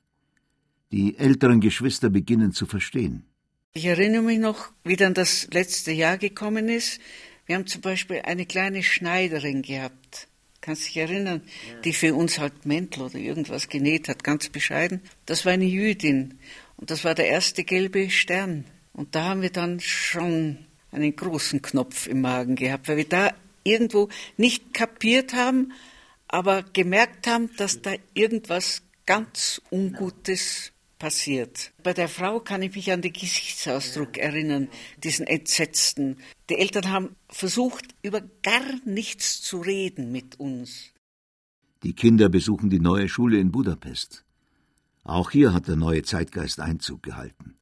Die 0.91 1.17
älteren 1.17 1.61
Geschwister 1.61 2.11
beginnen 2.11 2.51
zu 2.51 2.67
verstehen. 2.67 3.30
Ich 3.73 3.85
erinnere 3.85 4.21
mich 4.21 4.37
noch, 4.37 4.69
wie 4.83 4.97
dann 4.97 5.13
das 5.13 5.47
letzte 5.51 5.93
Jahr 5.93 6.17
gekommen 6.17 6.67
ist. 6.67 6.99
Wir 7.45 7.55
haben 7.55 7.67
zum 7.67 7.79
Beispiel 7.79 8.21
eine 8.25 8.45
kleine 8.45 8.83
Schneiderin 8.83 9.61
gehabt. 9.61 10.27
Kannst 10.59 10.87
dich 10.87 10.97
erinnern, 10.97 11.41
ja. 11.69 11.79
die 11.79 11.93
für 11.93 12.13
uns 12.13 12.37
halt 12.37 12.65
Mäntel 12.65 13.03
oder 13.03 13.15
irgendwas 13.15 13.69
genäht 13.69 14.09
hat, 14.09 14.25
ganz 14.25 14.49
bescheiden. 14.49 15.01
Das 15.25 15.45
war 15.45 15.53
eine 15.53 15.65
Jüdin. 15.65 16.37
Und 16.75 16.91
das 16.91 17.05
war 17.05 17.15
der 17.15 17.27
erste 17.27 17.63
gelbe 17.63 18.09
Stern. 18.09 18.65
Und 18.91 19.15
da 19.15 19.23
haben 19.23 19.41
wir 19.41 19.51
dann 19.51 19.79
schon 19.79 20.57
einen 20.91 21.15
großen 21.15 21.61
Knopf 21.61 22.07
im 22.07 22.19
Magen 22.19 22.57
gehabt, 22.57 22.89
weil 22.89 22.97
wir 22.97 23.07
da 23.07 23.33
irgendwo 23.63 24.09
nicht 24.35 24.73
kapiert 24.73 25.33
haben, 25.33 25.71
aber 26.27 26.61
gemerkt 26.61 27.25
haben, 27.25 27.49
dass 27.55 27.81
da 27.81 27.93
irgendwas 28.13 28.81
ganz 29.05 29.61
Ungutes 29.71 30.73
passiert. 31.01 31.73
Bei 31.81 31.93
der 31.93 32.07
Frau 32.07 32.39
kann 32.39 32.61
ich 32.61 32.75
mich 32.75 32.91
an 32.91 33.01
den 33.01 33.11
Gesichtsausdruck 33.11 34.19
erinnern, 34.19 34.67
diesen 35.03 35.25
entsetzten. 35.25 36.17
Die 36.51 36.59
Eltern 36.59 36.91
haben 36.91 37.15
versucht, 37.27 37.95
über 38.03 38.21
gar 38.43 38.67
nichts 38.85 39.41
zu 39.41 39.61
reden 39.61 40.11
mit 40.11 40.39
uns. 40.39 40.91
Die 41.81 41.93
Kinder 41.93 42.29
besuchen 42.29 42.69
die 42.69 42.79
neue 42.79 43.09
Schule 43.09 43.39
in 43.39 43.51
Budapest. 43.51 44.23
Auch 45.03 45.31
hier 45.31 45.55
hat 45.55 45.67
der 45.67 45.75
neue 45.75 46.03
Zeitgeist 46.03 46.59
Einzug 46.59 47.01
gehalten. 47.01 47.55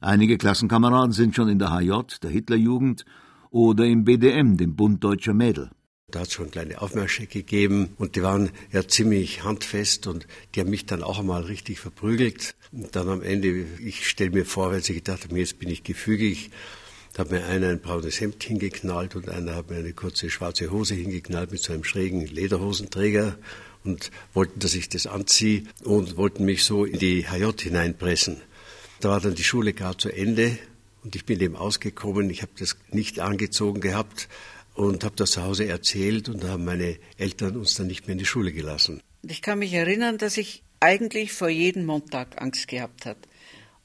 Einige 0.00 0.38
Klassenkameraden 0.38 1.12
sind 1.12 1.36
schon 1.36 1.50
in 1.50 1.58
der 1.58 1.72
HJ, 1.78 2.20
der 2.22 2.30
Hitlerjugend, 2.30 3.04
oder 3.50 3.84
im 3.84 4.04
BDM, 4.04 4.56
dem 4.56 4.76
Bund 4.76 5.04
Deutscher 5.04 5.34
Mädel. 5.34 5.70
Da 6.12 6.20
hat 6.20 6.28
es 6.28 6.34
schon 6.34 6.50
kleine 6.50 6.82
Aufmärsche 6.82 7.26
gegeben 7.26 7.94
und 7.96 8.16
die 8.16 8.22
waren 8.22 8.50
ja 8.70 8.86
ziemlich 8.86 9.44
handfest 9.44 10.06
und 10.06 10.26
die 10.54 10.60
haben 10.60 10.68
mich 10.68 10.84
dann 10.84 11.02
auch 11.02 11.18
einmal 11.18 11.44
richtig 11.44 11.80
verprügelt. 11.80 12.54
Und 12.70 12.94
dann 12.94 13.08
am 13.08 13.22
Ende, 13.22 13.64
ich 13.82 14.06
stelle 14.06 14.30
mir 14.30 14.44
vor, 14.44 14.70
weil 14.70 14.82
sie 14.82 14.92
gedacht 14.92 15.24
haben, 15.24 15.36
jetzt 15.36 15.58
bin 15.58 15.70
ich 15.70 15.84
gefügig, 15.84 16.50
da 17.14 17.20
hat 17.20 17.30
mir 17.30 17.46
einer 17.46 17.68
ein 17.68 17.80
braunes 17.80 18.20
Hemd 18.20 18.44
hingeknallt 18.44 19.16
und 19.16 19.30
einer 19.30 19.56
hat 19.56 19.70
mir 19.70 19.76
eine 19.76 19.94
kurze 19.94 20.28
schwarze 20.28 20.70
Hose 20.70 20.94
hingeknallt 20.94 21.50
mit 21.50 21.62
so 21.62 21.72
einem 21.72 21.84
schrägen 21.84 22.26
Lederhosenträger 22.26 23.38
und 23.82 24.10
wollten, 24.34 24.60
dass 24.60 24.74
ich 24.74 24.90
das 24.90 25.06
anziehe 25.06 25.62
und 25.82 26.18
wollten 26.18 26.44
mich 26.44 26.64
so 26.64 26.84
in 26.84 26.98
die 26.98 27.26
HJ 27.26 27.52
hineinpressen. 27.58 28.36
Da 29.00 29.08
war 29.08 29.20
dann 29.20 29.34
die 29.34 29.44
Schule 29.44 29.72
gerade 29.72 29.96
zu 29.96 30.10
Ende 30.10 30.58
und 31.04 31.16
ich 31.16 31.24
bin 31.24 31.40
eben 31.40 31.56
ausgekommen. 31.56 32.28
Ich 32.28 32.42
habe 32.42 32.52
das 32.58 32.76
nicht 32.90 33.18
angezogen 33.20 33.80
gehabt 33.80 34.28
und 34.74 35.04
habe 35.04 35.16
das 35.16 35.32
zu 35.32 35.42
Hause 35.42 35.66
erzählt 35.66 36.28
und 36.28 36.42
da 36.42 36.48
haben 36.50 36.64
meine 36.64 36.98
Eltern 37.18 37.56
uns 37.56 37.74
dann 37.74 37.86
nicht 37.86 38.06
mehr 38.06 38.12
in 38.12 38.18
die 38.18 38.26
Schule 38.26 38.52
gelassen. 38.52 39.02
Ich 39.22 39.42
kann 39.42 39.58
mich 39.58 39.72
erinnern, 39.72 40.18
dass 40.18 40.36
ich 40.36 40.62
eigentlich 40.80 41.32
vor 41.32 41.48
jedem 41.48 41.84
Montag 41.84 42.40
Angst 42.40 42.68
gehabt 42.68 43.06
habe. 43.06 43.20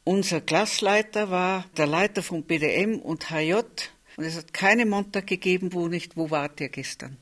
Unser 0.04 0.42
Klassleiter 0.42 1.30
war 1.30 1.66
der 1.76 1.86
Leiter 1.86 2.24
von 2.24 2.44
BDM 2.44 3.00
und 3.00 3.30
HJ 3.30 3.54
und 4.16 4.24
es 4.24 4.38
hat 4.38 4.54
keinen 4.54 4.90
Montag 4.90 5.28
gegeben, 5.28 5.74
wo 5.74 5.88
nicht, 5.88 6.18
wo 6.18 6.32
wart 6.32 6.62
ihr 6.62 6.70
gestern? 6.70 7.18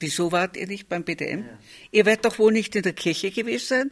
Wieso 0.00 0.32
wart 0.32 0.56
ihr 0.56 0.66
nicht 0.66 0.88
beim 0.88 1.04
BDM? 1.04 1.40
Ja. 1.40 1.58
Ihr 1.92 2.06
werdet 2.06 2.24
doch 2.24 2.38
wohl 2.38 2.52
nicht 2.52 2.74
in 2.76 2.82
der 2.82 2.92
Kirche 2.92 3.30
gewesen 3.30 3.66
sein? 3.66 3.90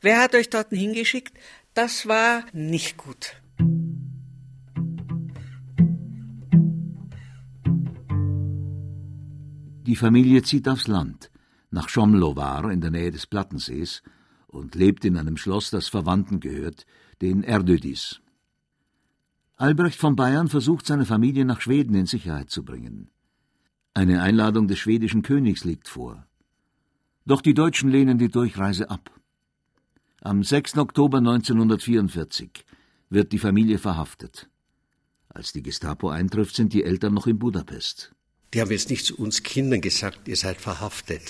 Wer 0.00 0.20
hat 0.20 0.34
euch 0.34 0.50
dort 0.50 0.70
hingeschickt? 0.70 1.32
Das 1.74 2.08
war 2.08 2.44
nicht 2.52 2.96
gut. 2.96 3.36
Die 9.92 9.96
Familie 9.96 10.40
zieht 10.42 10.66
aufs 10.70 10.88
Land, 10.88 11.30
nach 11.70 11.90
Schomlovar 11.90 12.70
in 12.70 12.80
der 12.80 12.90
Nähe 12.90 13.10
des 13.10 13.26
Plattensees 13.26 14.02
und 14.46 14.74
lebt 14.74 15.04
in 15.04 15.18
einem 15.18 15.36
Schloss, 15.36 15.68
das 15.68 15.88
Verwandten 15.88 16.40
gehört, 16.40 16.86
den 17.20 17.42
Erdödis. 17.44 18.22
Albrecht 19.56 20.00
von 20.00 20.16
Bayern 20.16 20.48
versucht 20.48 20.86
seine 20.86 21.04
Familie 21.04 21.44
nach 21.44 21.60
Schweden 21.60 21.94
in 21.94 22.06
Sicherheit 22.06 22.48
zu 22.48 22.64
bringen. 22.64 23.10
Eine 23.92 24.22
Einladung 24.22 24.66
des 24.66 24.78
schwedischen 24.78 25.20
Königs 25.20 25.62
liegt 25.64 25.88
vor. 25.88 26.26
Doch 27.26 27.42
die 27.42 27.52
Deutschen 27.52 27.90
lehnen 27.90 28.16
die 28.16 28.30
Durchreise 28.30 28.88
ab. 28.88 29.10
Am 30.22 30.42
6. 30.42 30.78
Oktober 30.78 31.18
1944 31.18 32.64
wird 33.10 33.30
die 33.30 33.38
Familie 33.38 33.76
verhaftet. 33.76 34.48
Als 35.28 35.52
die 35.52 35.62
Gestapo 35.62 36.08
eintrifft, 36.08 36.54
sind 36.56 36.72
die 36.72 36.82
Eltern 36.82 37.12
noch 37.12 37.26
in 37.26 37.38
Budapest. 37.38 38.14
Die 38.54 38.60
haben 38.60 38.70
jetzt 38.70 38.90
nicht 38.90 39.06
zu 39.06 39.16
uns 39.16 39.42
Kindern 39.42 39.80
gesagt, 39.80 40.28
ihr 40.28 40.36
seid 40.36 40.60
verhaftet. 40.60 41.22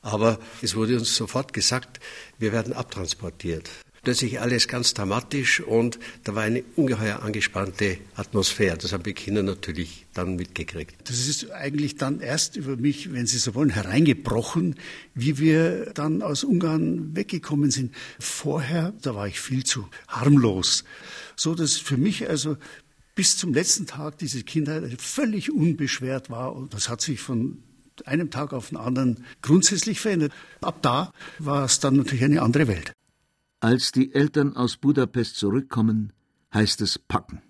Aber 0.00 0.38
es 0.62 0.74
wurde 0.74 0.98
uns 0.98 1.14
sofort 1.14 1.52
gesagt, 1.52 2.00
wir 2.38 2.52
werden 2.52 2.72
abtransportiert. 2.72 3.68
Plötzlich 4.04 4.40
alles 4.40 4.66
ganz 4.66 4.94
dramatisch 4.94 5.60
und 5.60 6.00
da 6.24 6.34
war 6.34 6.42
eine 6.42 6.64
ungeheuer 6.74 7.22
angespannte 7.22 7.98
Atmosphäre. 8.16 8.76
Das 8.76 8.92
haben 8.92 9.04
die 9.04 9.12
Kinder 9.12 9.44
natürlich 9.44 10.06
dann 10.12 10.34
mitgekriegt. 10.34 11.08
Das 11.08 11.28
ist 11.28 11.52
eigentlich 11.52 11.98
dann 11.98 12.18
erst 12.18 12.56
über 12.56 12.76
mich, 12.76 13.12
wenn 13.12 13.26
Sie 13.26 13.38
so 13.38 13.54
wollen, 13.54 13.70
hereingebrochen, 13.70 14.74
wie 15.14 15.38
wir 15.38 15.92
dann 15.94 16.20
aus 16.22 16.42
Ungarn 16.42 17.14
weggekommen 17.14 17.70
sind. 17.70 17.94
Vorher, 18.18 18.92
da 19.02 19.14
war 19.14 19.28
ich 19.28 19.38
viel 19.38 19.62
zu 19.62 19.88
harmlos. 20.08 20.82
So 21.36 21.54
dass 21.54 21.76
für 21.76 21.96
mich 21.96 22.28
also 22.28 22.56
bis 23.14 23.36
zum 23.36 23.52
letzten 23.52 23.86
Tag 23.86 24.18
diese 24.18 24.42
Kindheit 24.42 25.00
völlig 25.00 25.52
unbeschwert 25.52 26.30
war. 26.30 26.54
Und 26.54 26.74
das 26.74 26.88
hat 26.88 27.00
sich 27.00 27.20
von 27.20 27.62
einem 28.06 28.30
Tag 28.30 28.52
auf 28.52 28.70
den 28.70 28.78
anderen 28.78 29.24
grundsätzlich 29.42 30.00
verändert. 30.00 30.32
Ab 30.60 30.82
da 30.82 31.12
war 31.38 31.64
es 31.64 31.80
dann 31.80 31.96
natürlich 31.96 32.24
eine 32.24 32.42
andere 32.42 32.68
Welt. 32.68 32.92
Als 33.60 33.92
die 33.92 34.12
Eltern 34.14 34.56
aus 34.56 34.76
Budapest 34.76 35.36
zurückkommen, 35.36 36.12
heißt 36.52 36.80
es 36.80 36.98
packen. 36.98 37.42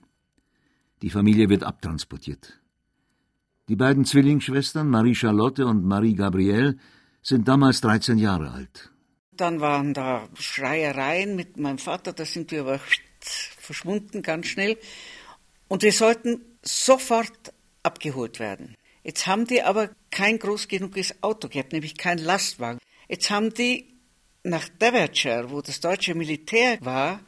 Die 1.01 1.11
Familie 1.11 1.49
wird 1.49 1.65
abtransportiert. 1.65 2.61
Die 3.69 3.77
beiden 3.77 4.05
Zwillingsschwestern 4.05 4.89
Marie 4.89 5.15
Charlotte 5.15 5.67
und 5.67 5.85
Marie 5.85 6.15
Gabrielle 6.15 6.77
sind 7.23 7.49
damals 7.49 7.81
13 7.81 8.19
Jahre 8.19 8.51
alt. 8.51 8.91
Dann 9.33 9.61
waren 9.61 9.95
da 9.95 10.29
Schreiereien 10.35 11.37
mit 11.37 11.57
meinem 11.57 11.79
Vater, 11.79 12.13
da 12.13 12.25
sind 12.25 12.51
wir 12.51 12.61
aber 12.63 12.81
verschwunden 13.21 14.23
ganz 14.23 14.49
schnell. 14.49 14.77
Und 15.69 15.83
wir 15.83 15.93
sollten 15.93 16.45
sofort 16.63 17.53
abgeholt 17.83 18.39
werden. 18.39 18.77
Jetzt 19.03 19.27
haben 19.27 19.47
die 19.47 19.63
aber 19.63 19.91
kein 20.11 20.39
groß 20.39 20.69
genuges 20.69 21.23
Auto 21.23 21.49
gehabt, 21.49 21.73
nämlich 21.73 21.97
kein 21.97 22.19
Lastwagen. 22.19 22.79
Jetzt 23.09 23.31
haben 23.31 23.53
die 23.53 23.93
nach 24.45 24.69
Devonshire, 24.69 25.51
wo 25.51 25.61
das 25.61 25.81
deutsche 25.81 26.15
Militär 26.15 26.79
war, 26.81 27.21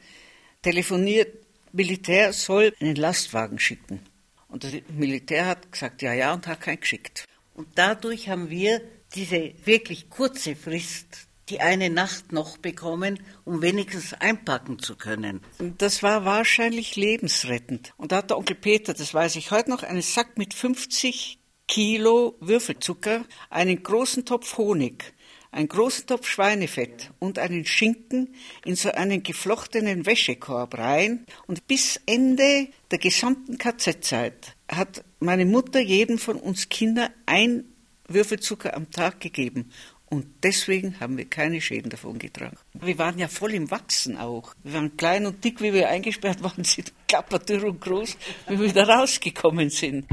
telefoniert, 0.61 1.45
Militär 1.71 2.31
soll 2.31 2.73
einen 2.79 2.95
Lastwagen 2.95 3.59
schicken. 3.59 3.99
Und 4.47 4.63
das 4.63 4.73
Militär 4.89 5.45
hat 5.47 5.71
gesagt, 5.71 6.01
ja, 6.01 6.13
ja, 6.13 6.33
und 6.33 6.47
hat 6.47 6.61
keinen 6.61 6.79
geschickt. 6.79 7.25
Und 7.53 7.67
dadurch 7.75 8.29
haben 8.29 8.49
wir 8.49 8.81
diese 9.13 9.53
wirklich 9.65 10.09
kurze 10.09 10.55
Frist 10.55 11.27
die 11.49 11.61
eine 11.61 11.89
Nacht 11.89 12.31
noch 12.31 12.57
bekommen, 12.57 13.19
um 13.43 13.61
wenigstens 13.61 14.13
einpacken 14.13 14.79
zu 14.79 14.95
können. 14.95 15.41
Das 15.77 16.03
war 16.03 16.25
wahrscheinlich 16.25 16.95
lebensrettend. 16.95 17.93
Und 17.97 18.11
da 18.11 18.17
hat 18.17 18.29
der 18.29 18.37
Onkel 18.37 18.55
Peter, 18.55 18.93
das 18.93 19.13
weiß 19.13 19.35
ich 19.35 19.51
heute 19.51 19.69
noch, 19.69 19.83
einen 19.83 20.01
Sack 20.01 20.37
mit 20.37 20.53
50 20.53 21.39
Kilo 21.67 22.35
Würfelzucker, 22.39 23.25
einen 23.49 23.81
großen 23.81 24.25
Topf 24.25 24.57
Honig, 24.57 25.13
einen 25.51 25.67
großen 25.67 26.05
Topf 26.05 26.27
Schweinefett 26.27 27.11
und 27.19 27.39
einen 27.39 27.65
Schinken 27.65 28.35
in 28.65 28.75
so 28.75 28.91
einen 28.91 29.23
geflochtenen 29.23 30.05
Wäschekorb 30.05 30.77
rein. 30.77 31.25
Und 31.47 31.67
bis 31.67 31.99
Ende 32.05 32.67
der 32.91 32.99
gesamten 32.99 33.57
KZ-Zeit 33.57 34.55
hat 34.67 35.03
meine 35.19 35.45
Mutter 35.45 35.79
jedem 35.79 36.17
von 36.17 36.37
uns 36.37 36.69
Kinder 36.69 37.09
ein 37.25 37.65
Würfelzucker 38.07 38.75
am 38.75 38.91
Tag 38.91 39.19
gegeben. 39.19 39.71
Und 40.15 40.27
deswegen 40.43 40.97
haben 41.01 41.17
wir 41.17 41.25
keine 41.25 41.59
Schäden 41.59 41.89
davon 41.89 42.17
getragen. 42.19 42.55
Wir 42.73 42.97
waren 42.97 43.19
ja 43.19 43.27
voll 43.27 43.53
im 43.53 43.69
Wachsen 43.69 44.15
auch. 44.15 44.55
Wir 44.63 44.75
waren 44.75 44.95
klein 44.95 45.25
und 45.25 45.43
dick, 45.43 45.59
wie 45.59 45.73
wir 45.73 45.89
eingesperrt 45.89 46.41
waren, 46.41 46.63
sind 46.63 46.93
klappertür 47.05 47.65
und 47.65 47.81
groß, 47.81 48.15
wie 48.47 48.57
wir 48.57 48.69
wieder 48.69 48.87
rausgekommen 48.87 49.69
sind. 49.69 50.05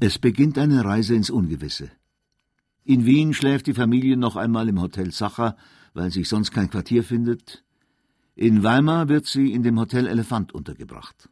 Es 0.00 0.18
beginnt 0.18 0.58
eine 0.58 0.84
Reise 0.84 1.14
ins 1.14 1.30
Ungewisse. 1.30 1.92
In 2.82 3.06
Wien 3.06 3.34
schläft 3.34 3.68
die 3.68 3.74
Familie 3.74 4.16
noch 4.16 4.34
einmal 4.34 4.68
im 4.68 4.80
Hotel 4.80 5.12
Sacher, 5.12 5.56
weil 5.94 6.10
sich 6.10 6.28
sonst 6.28 6.50
kein 6.50 6.70
Quartier 6.70 7.04
findet. 7.04 7.62
In 8.40 8.62
Weimar 8.62 9.08
wird 9.08 9.26
sie 9.26 9.52
in 9.52 9.64
dem 9.64 9.80
Hotel 9.80 10.06
Elefant 10.06 10.54
untergebracht. 10.54 11.28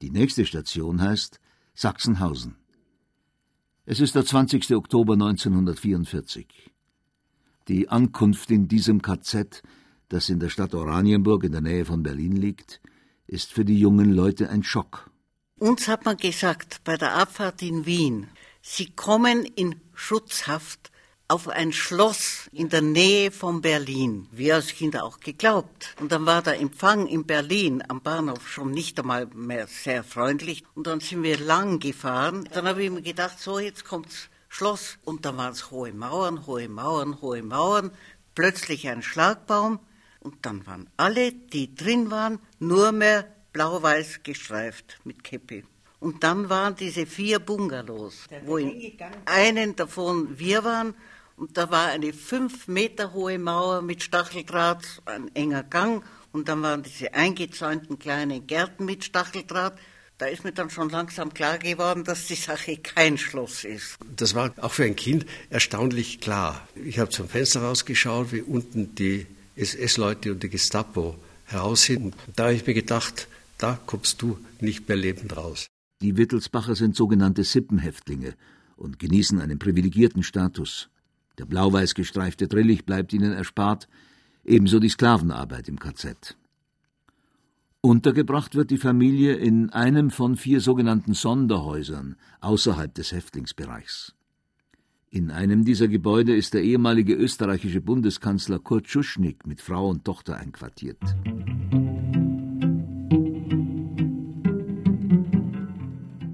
Die 0.00 0.08
nächste 0.08 0.46
Station 0.46 1.02
heißt 1.02 1.40
Sachsenhausen. 1.74 2.56
Es 3.84 4.00
ist 4.00 4.14
der 4.14 4.24
20. 4.24 4.74
Oktober 4.76 5.12
1944. 5.12 6.72
Die 7.68 7.90
Ankunft 7.90 8.50
in 8.50 8.66
diesem 8.66 9.02
KZ, 9.02 9.62
das 10.08 10.30
in 10.30 10.40
der 10.40 10.48
Stadt 10.48 10.74
Oranienburg 10.74 11.44
in 11.44 11.52
der 11.52 11.60
Nähe 11.60 11.84
von 11.84 12.02
Berlin 12.02 12.34
liegt, 12.34 12.80
ist 13.26 13.52
für 13.52 13.66
die 13.66 13.78
jungen 13.78 14.10
Leute 14.10 14.48
ein 14.48 14.62
Schock. 14.62 15.10
Uns 15.58 15.86
hat 15.86 16.06
man 16.06 16.16
gesagt, 16.16 16.80
bei 16.84 16.96
der 16.96 17.14
Abfahrt 17.14 17.60
in 17.60 17.84
Wien, 17.84 18.28
Sie 18.62 18.86
kommen 18.86 19.44
in 19.44 19.82
Schutzhaft 19.92 20.90
auf 21.28 21.48
ein 21.48 21.72
Schloss 21.72 22.48
in 22.52 22.68
der 22.68 22.82
Nähe 22.82 23.30
von 23.32 23.60
Berlin. 23.60 24.28
Wir 24.30 24.56
als 24.56 24.68
Kinder 24.68 25.04
auch 25.04 25.18
geglaubt. 25.18 25.94
Und 26.00 26.12
dann 26.12 26.24
war 26.24 26.42
der 26.42 26.60
Empfang 26.60 27.06
in 27.06 27.26
Berlin 27.26 27.82
am 27.88 28.00
Bahnhof 28.00 28.48
schon 28.48 28.70
nicht 28.70 28.98
einmal 29.00 29.26
mehr 29.34 29.66
sehr 29.66 30.04
freundlich. 30.04 30.64
Und 30.74 30.86
dann 30.86 31.00
sind 31.00 31.22
wir 31.24 31.38
lang 31.38 31.80
gefahren. 31.80 32.48
Dann 32.52 32.66
habe 32.68 32.84
ich 32.84 32.90
mir 32.90 33.02
gedacht, 33.02 33.40
so 33.40 33.58
jetzt 33.58 33.84
kommt's 33.84 34.28
Schloss. 34.48 34.98
Und 35.04 35.24
dann 35.24 35.36
waren 35.36 35.52
es 35.52 35.70
hohe 35.70 35.92
Mauern, 35.92 36.46
hohe 36.46 36.68
Mauern, 36.68 37.20
hohe 37.20 37.42
Mauern. 37.42 37.90
Plötzlich 38.36 38.88
ein 38.88 39.02
Schlagbaum. 39.02 39.80
Und 40.20 40.46
dann 40.46 40.66
waren 40.66 40.88
alle, 40.96 41.32
die 41.32 41.74
drin 41.74 42.10
waren, 42.10 42.38
nur 42.60 42.92
mehr 42.92 43.26
blau-weiß 43.52 44.22
gestreift 44.22 45.00
mit 45.04 45.24
Käppi. 45.24 45.64
Und 45.98 46.22
dann 46.22 46.50
waren 46.50 46.76
diese 46.76 47.06
vier 47.06 47.38
Bungalows, 47.38 48.26
wo 48.44 48.58
in 48.58 48.92
einen 49.24 49.74
davon 49.74 50.38
wir 50.38 50.62
waren 50.62 50.94
und 51.36 51.58
da 51.58 51.70
war 51.70 51.88
eine 51.88 52.12
fünf 52.14 52.66
Meter 52.66 53.12
hohe 53.12 53.38
Mauer 53.38 53.82
mit 53.82 54.02
Stacheldraht, 54.02 55.02
ein 55.04 55.34
enger 55.34 55.62
Gang. 55.62 56.02
Und 56.32 56.48
dann 56.48 56.62
waren 56.62 56.82
diese 56.82 57.12
eingezäunten 57.14 57.98
kleinen 57.98 58.46
Gärten 58.46 58.86
mit 58.86 59.04
Stacheldraht. 59.04 59.78
Da 60.18 60.26
ist 60.26 60.44
mir 60.44 60.52
dann 60.52 60.70
schon 60.70 60.88
langsam 60.88 61.34
klar 61.34 61.58
geworden, 61.58 62.04
dass 62.04 62.26
die 62.26 62.36
Sache 62.36 62.78
kein 62.78 63.18
Schloss 63.18 63.64
ist. 63.64 63.98
Das 64.16 64.34
war 64.34 64.54
auch 64.62 64.72
für 64.72 64.84
ein 64.84 64.96
Kind 64.96 65.26
erstaunlich 65.50 66.20
klar. 66.20 66.66
Ich 66.74 66.98
habe 66.98 67.10
zum 67.10 67.28
Fenster 67.28 67.60
rausgeschaut, 67.60 68.32
wie 68.32 68.40
unten 68.40 68.94
die 68.94 69.26
SS-Leute 69.56 70.32
und 70.32 70.42
die 70.42 70.48
Gestapo 70.48 71.16
heraus 71.44 71.82
sind. 71.82 72.14
Da 72.34 72.44
habe 72.44 72.54
ich 72.54 72.66
mir 72.66 72.72
gedacht, 72.72 73.28
da 73.58 73.78
kommst 73.84 74.22
du 74.22 74.38
nicht 74.60 74.88
mehr 74.88 74.96
lebend 74.96 75.36
raus. 75.36 75.66
Die 76.00 76.16
Wittelsbacher 76.16 76.76
sind 76.76 76.96
sogenannte 76.96 77.44
Sippenhäftlinge 77.44 78.34
und 78.76 78.98
genießen 78.98 79.38
einen 79.40 79.58
privilegierten 79.58 80.22
Status. 80.22 80.88
Der 81.38 81.44
blau-weiß 81.44 81.94
gestreifte 81.94 82.48
Drillich 82.48 82.84
bleibt 82.84 83.12
ihnen 83.12 83.32
erspart, 83.32 83.88
ebenso 84.44 84.78
die 84.78 84.88
Sklavenarbeit 84.88 85.68
im 85.68 85.78
KZ. 85.78 86.36
Untergebracht 87.82 88.54
wird 88.54 88.70
die 88.70 88.78
Familie 88.78 89.34
in 89.34 89.70
einem 89.70 90.10
von 90.10 90.36
vier 90.36 90.60
sogenannten 90.60 91.14
Sonderhäusern 91.14 92.16
außerhalb 92.40 92.92
des 92.94 93.12
Häftlingsbereichs. 93.12 94.14
In 95.10 95.30
einem 95.30 95.64
dieser 95.64 95.86
Gebäude 95.86 96.34
ist 96.34 96.52
der 96.54 96.62
ehemalige 96.62 97.14
österreichische 97.14 97.80
Bundeskanzler 97.80 98.58
Kurt 98.58 98.88
Schuschnigg 98.88 99.46
mit 99.46 99.60
Frau 99.60 99.88
und 99.88 100.04
Tochter 100.04 100.36
einquartiert. 100.36 100.98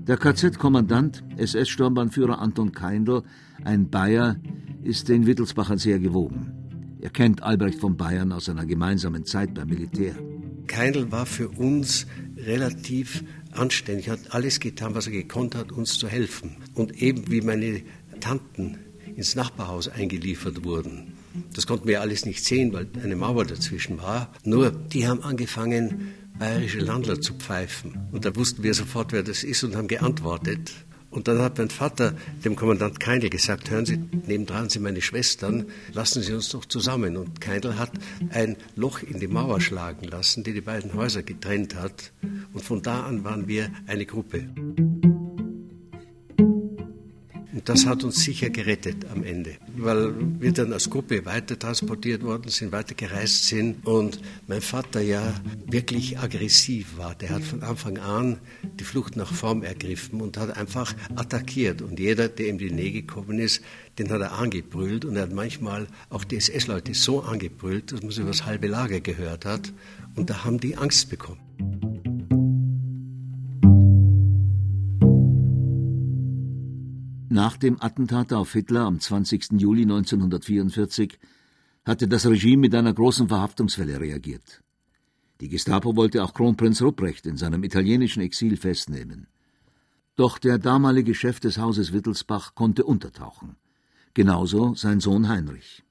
Der 0.09 0.17
KZ-Kommandant, 0.17 1.23
SS-Sturmbahnführer 1.37 2.39
Anton 2.39 2.73
Keindl, 2.73 3.23
ein 3.63 3.89
Bayer, 3.89 4.37
ist 4.83 5.09
den 5.09 5.27
Wittelsbachern 5.27 5.79
sehr 5.79 5.99
gewogen. 5.99 6.53
Er 7.01 7.11
kennt 7.11 7.43
Albrecht 7.43 7.81
von 7.81 7.97
Bayern 7.97 8.33
aus 8.33 8.49
einer 8.49 8.67
gemeinsamen 8.67 9.25
Zeit 9.25 9.55
beim 9.55 9.69
Militär. 9.69 10.15
Keindl 10.67 11.11
war 11.11 11.27
für 11.27 11.49
uns 11.49 12.07
relativ 12.37 13.25
anständig, 13.51 14.09
hat 14.09 14.35
alles 14.35 14.61
getan, 14.61 14.95
was 14.95 15.07
er 15.07 15.13
gekonnt 15.13 15.55
hat, 15.55 15.73
uns 15.73 15.99
zu 15.99 16.09
helfen. 16.09 16.57
Und 16.75 17.03
eben 17.03 17.31
wie 17.31 17.41
meine 17.41 17.83
Tanten 18.21 18.79
ins 19.17 19.35
Nachbarhaus 19.35 19.89
eingeliefert 19.89 20.65
wurden. 20.65 21.15
Das 21.55 21.67
konnten 21.67 21.89
wir 21.89 22.01
alles 22.01 22.25
nicht 22.25 22.45
sehen, 22.45 22.73
weil 22.73 22.87
eine 23.03 23.17
Mauer 23.17 23.45
dazwischen 23.45 23.99
war. 23.99 24.33
Nur, 24.45 24.71
die 24.71 25.07
haben 25.07 25.23
angefangen, 25.23 26.13
bayerische 26.39 26.81
Landler 26.81 27.21
zu 27.21 27.35
pfeifen. 27.35 27.99
Und 28.13 28.25
da 28.25 28.35
wussten 28.37 28.63
wir 28.63 28.75
sofort, 28.75 29.13
wer 29.13 29.23
das 29.23 29.45
ist 29.45 29.65
und 29.65 29.77
haben 29.77 29.89
geantwortet. 29.89 30.73
Und 31.13 31.29
dann 31.29 31.41
hat 31.41 31.59
mein 31.59 31.69
Vater 31.69 32.15
dem 32.43 32.57
Kommandant 32.57 32.99
Keindl 32.99 33.29
gesagt, 33.29 33.71
hören 33.71 33.85
Sie, 33.85 33.99
nebendran 33.99 34.71
sind 34.71 34.83
meine 34.83 35.03
Schwestern, 35.03 35.67
lassen 35.93 36.23
Sie 36.23 36.33
uns 36.33 36.49
doch 36.49 36.65
zusammen. 36.65 37.19
Und 37.19 37.41
Keindl 37.41 37.79
hat 37.79 37.93
ein 38.31 38.57
Loch 38.77 39.03
in 39.03 39.21
die 39.21 39.29
Mauer 39.29 39.61
schlagen 39.61 40.07
lassen, 40.09 40.43
die 40.43 40.55
die 40.55 40.63
beiden 40.63 40.95
Häuser 40.95 41.23
getrennt 41.23 41.75
hat. 41.75 42.13
Und 42.55 42.65
von 42.65 42.81
da 42.83 43.03
an 43.03 43.25
waren 43.25 43.47
wir 43.47 43.71
eine 43.87 44.07
Gruppe. 44.07 44.49
Das 47.65 47.87
hat 47.87 48.03
uns 48.03 48.25
sicher 48.25 48.51
gerettet 48.51 49.07
am 49.13 49.23
Ende, 49.23 49.55
weil 49.77 50.13
wir 50.41 50.53
dann 50.53 50.73
als 50.73 50.91
Gruppe 50.91 51.25
weiter 51.25 51.57
transportiert 51.57 52.25
worden 52.25 52.49
sind, 52.49 52.73
weitergereist 52.73 53.47
sind 53.47 53.87
und 53.87 54.21
mein 54.49 54.61
Vater 54.61 55.01
ja 55.01 55.33
wirklich 55.67 56.19
aggressiv 56.19 56.97
war. 56.97 57.15
Der 57.15 57.31
hat 57.31 57.45
von 57.45 57.63
Anfang 57.63 57.99
an 57.99 58.39
die 58.81 58.85
Flucht 58.85 59.17
nach 59.17 59.33
vorn 59.33 59.63
ergriffen 59.63 60.21
und 60.21 60.39
hat 60.39 60.57
einfach 60.57 60.93
attackiert. 61.15 61.83
Und 61.83 62.01
jeder, 62.01 62.29
der 62.29 62.49
ihm 62.49 62.59
in 62.59 62.69
die 62.69 62.75
Nähe 62.75 62.93
gekommen 62.93 63.39
ist, 63.39 63.63
den 63.99 64.11
hat 64.11 64.21
er 64.21 64.33
angebrüllt 64.33 65.05
und 65.05 65.15
er 65.15 65.23
hat 65.23 65.33
manchmal 65.33 65.87
auch 66.11 66.25
die 66.25 66.37
SS-Leute 66.37 66.95
so 66.95 67.23
angebrüllt, 67.23 67.93
dass 67.93 68.03
man 68.03 68.11
sie 68.11 68.23
über 68.23 68.31
das 68.31 68.45
halbe 68.45 68.67
Lager 68.67 69.01
gehört 69.01 69.45
hat. 69.45 69.73
Und 70.17 70.31
da 70.31 70.45
haben 70.45 70.59
die 70.59 70.77
Angst 70.77 71.11
bekommen. 71.11 71.92
Nach 77.33 77.57
dem 77.57 77.81
Attentat 77.81 78.31
auf 78.35 78.53
Hitler 78.53 78.83
am 78.83 79.01
20. 79.01 79.53
Juli 79.53 79.85
1944 79.85 81.19
hatte 81.83 82.07
das 82.07 82.27
Regime 82.27 82.61
mit 82.61 82.75
einer 82.75 82.93
großen 82.93 83.29
Verhaftungswelle 83.29 83.99
reagiert. 83.99 84.61
Die 85.41 85.49
Gestapo 85.49 85.97
wollte 85.97 86.23
auch 86.23 86.35
Kronprinz 86.35 86.83
Rupprecht 86.83 87.25
in 87.25 87.39
seinem 87.39 87.65
italienischen 87.65 88.21
Exil 88.21 88.59
festnehmen. 88.59 89.29
Doch 90.15 90.37
der 90.39 90.59
damalige 90.59 91.15
Chef 91.15 91.41
des 91.41 91.57
Hauses 91.57 91.95
Wittelsbach 91.95 92.55
konnte 92.55 92.85
untertauchen. 92.85 93.57
Genauso 94.13 94.75
sein 94.75 95.01
Sohn 95.01 95.27
Heinrich. 95.31 95.83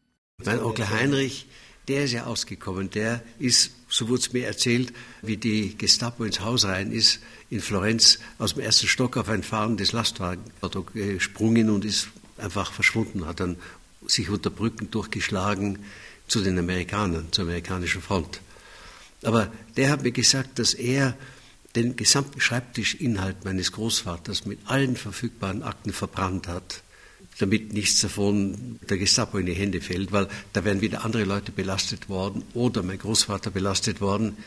Mein 0.45 0.59
Onkel 0.59 0.91
Heinrich 0.91 1.47
der 1.87 2.05
ist 2.05 2.11
ja 2.11 2.25
ausgekommen. 2.25 2.89
Der 2.91 3.23
ist, 3.39 3.71
so 3.91 4.07
wurde 4.07 4.21
es 4.21 4.33
mir 4.33 4.47
erzählt, 4.47 4.93
wie 5.21 5.37
die 5.37 5.77
Gestapo 5.77 6.23
ins 6.23 6.39
Haus 6.39 6.65
rein 6.65 6.91
ist, 6.91 7.19
in 7.49 7.59
Florenz 7.59 8.19
aus 8.39 8.53
dem 8.53 8.63
ersten 8.63 8.87
Stock 8.87 9.17
auf 9.17 9.27
ein 9.27 9.43
fahrendes 9.43 9.91
Lastwagenauto 9.91 10.83
gesprungen 10.93 11.69
und 11.69 11.83
ist 11.83 12.07
einfach 12.37 12.71
verschwunden, 12.71 13.25
hat 13.27 13.41
dann 13.41 13.57
sich 14.07 14.29
unter 14.29 14.49
Brücken 14.49 14.89
durchgeschlagen 14.89 15.79
zu 16.27 16.41
den 16.41 16.57
Amerikanern, 16.57 17.27
zur 17.31 17.43
amerikanischen 17.43 18.01
Front. 18.01 18.41
Aber 19.23 19.51
der 19.75 19.91
hat 19.91 20.03
mir 20.03 20.11
gesagt, 20.11 20.57
dass 20.57 20.73
er 20.73 21.15
den 21.75 21.97
gesamten 21.97 22.39
Schreibtischinhalt 22.39 23.43
meines 23.43 23.73
Großvaters 23.73 24.45
mit 24.45 24.59
allen 24.65 24.95
verfügbaren 24.95 25.63
Akten 25.63 25.93
verbrannt 25.93 26.47
hat 26.47 26.81
damit 27.39 27.73
nichts 27.73 28.01
davon 28.01 28.79
der 28.89 28.97
Gestapo 28.97 29.37
in 29.37 29.45
die 29.45 29.53
Hände 29.53 29.81
fällt, 29.81 30.11
weil 30.11 30.27
da 30.53 30.63
wären 30.63 30.81
wieder 30.81 31.03
andere 31.05 31.23
Leute 31.23 31.51
belastet 31.51 32.09
worden 32.09 32.43
oder 32.53 32.83
mein 32.83 32.99
Großvater 32.99 33.51
belastet 33.51 34.01
worden. 34.01 34.37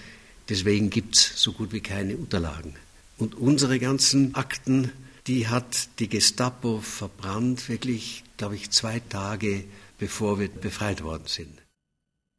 Deswegen 0.49 0.91
gibt 0.91 1.17
es 1.17 1.33
so 1.43 1.53
gut 1.53 1.73
wie 1.73 1.81
keine 1.81 2.17
Unterlagen. 2.17 2.75
Und 3.19 3.35
unsere 3.35 3.79
ganzen 3.79 4.35
Akten, 4.35 4.91
die 5.27 5.49
hat 5.49 5.89
die 5.99 6.09
Gestapo 6.09 6.81
verbrannt, 6.81 7.69
wirklich, 7.69 8.25
glaube 8.37 8.57
ich, 8.57 8.71
zwei 8.71 9.01
Tage 9.01 9.65
bevor 9.99 10.39
wir 10.39 10.49
befreit 10.49 11.03
worden 11.03 11.27
sind. 11.27 11.63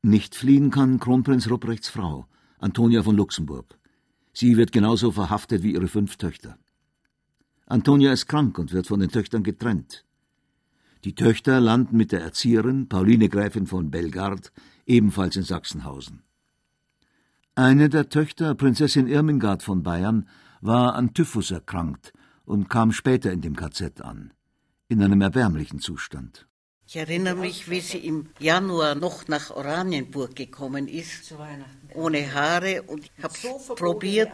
Nicht 0.03 0.35
fliehen 0.35 0.69
kann 0.69 0.99
Kronprinz 0.99 1.49
Rupprechts 1.49 1.89
Frau, 1.89 2.27
Antonia 2.59 3.01
von 3.01 3.15
Luxemburg. 3.15 3.79
Sie 4.33 4.57
wird 4.57 4.71
genauso 4.71 5.11
verhaftet 5.11 5.63
wie 5.63 5.73
ihre 5.73 5.87
fünf 5.87 6.17
Töchter. 6.17 6.57
Antonia 7.65 8.11
ist 8.11 8.27
krank 8.27 8.59
und 8.59 8.71
wird 8.71 8.87
von 8.87 8.99
den 8.99 9.09
Töchtern 9.09 9.43
getrennt. 9.43 10.05
Die 11.05 11.13
Töchter 11.13 11.61
landen 11.61 11.97
mit 11.97 12.11
der 12.11 12.21
Erzieherin, 12.21 12.89
Pauline 12.89 13.29
Gräfin 13.29 13.67
von 13.67 13.91
Belgard, 13.91 14.51
ebenfalls 14.87 15.35
in 15.35 15.43
Sachsenhausen. 15.43 16.23
Eine 17.53 17.89
der 17.89 18.09
Töchter, 18.09 18.55
Prinzessin 18.55 19.05
Irmingard 19.07 19.61
von 19.61 19.83
Bayern, 19.83 20.27
war 20.61 20.95
an 20.95 21.13
Typhus 21.13 21.51
erkrankt 21.51 22.11
und 22.43 22.71
kam 22.71 22.91
später 22.91 23.31
in 23.31 23.41
dem 23.41 23.55
KZ 23.55 24.01
an, 24.01 24.33
in 24.87 25.03
einem 25.03 25.21
erbärmlichen 25.21 25.79
Zustand. 25.79 26.47
Ich 26.87 26.95
erinnere 26.95 27.35
mich, 27.35 27.69
wie 27.69 27.81
sie 27.81 27.99
im 27.99 28.29
Januar 28.39 28.95
noch 28.95 29.27
nach 29.27 29.51
Oranienburg 29.51 30.35
gekommen 30.35 30.87
ist, 30.87 31.35
ohne 31.93 32.33
Haare 32.33 32.81
und 32.81 33.05
ich 33.05 33.23
habe 33.23 33.33
so 33.37 33.75
probiert, 33.75 34.31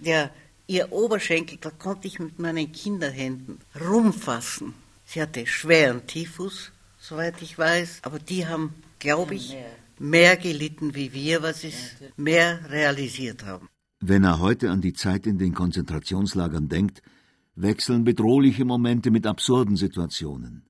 ja, 0.00 0.28
ihr 0.66 0.92
Oberschenkel, 0.92 1.56
da 1.62 1.70
konnte 1.70 2.08
ich 2.08 2.18
mit 2.18 2.38
meinen 2.38 2.70
Kinderhänden 2.72 3.58
rumfassen. 3.80 4.83
Sie 5.04 5.20
hatte 5.20 5.46
schweren 5.46 6.06
Typhus, 6.06 6.72
soweit 6.98 7.40
ich 7.42 7.58
weiß, 7.58 8.00
aber 8.02 8.18
die 8.18 8.46
haben, 8.46 8.74
glaube 8.98 9.34
ich, 9.34 9.56
mehr 9.98 10.36
gelitten 10.36 10.94
wie 10.94 11.12
wir, 11.12 11.42
was 11.42 11.60
sie 11.60 11.72
mehr 12.16 12.70
realisiert 12.70 13.44
haben. 13.44 13.68
Wenn 14.00 14.24
er 14.24 14.38
heute 14.38 14.70
an 14.70 14.80
die 14.80 14.92
Zeit 14.92 15.26
in 15.26 15.38
den 15.38 15.54
Konzentrationslagern 15.54 16.68
denkt, 16.68 17.02
wechseln 17.54 18.04
bedrohliche 18.04 18.64
Momente 18.64 19.10
mit 19.10 19.26
absurden 19.26 19.76
Situationen. 19.76 20.64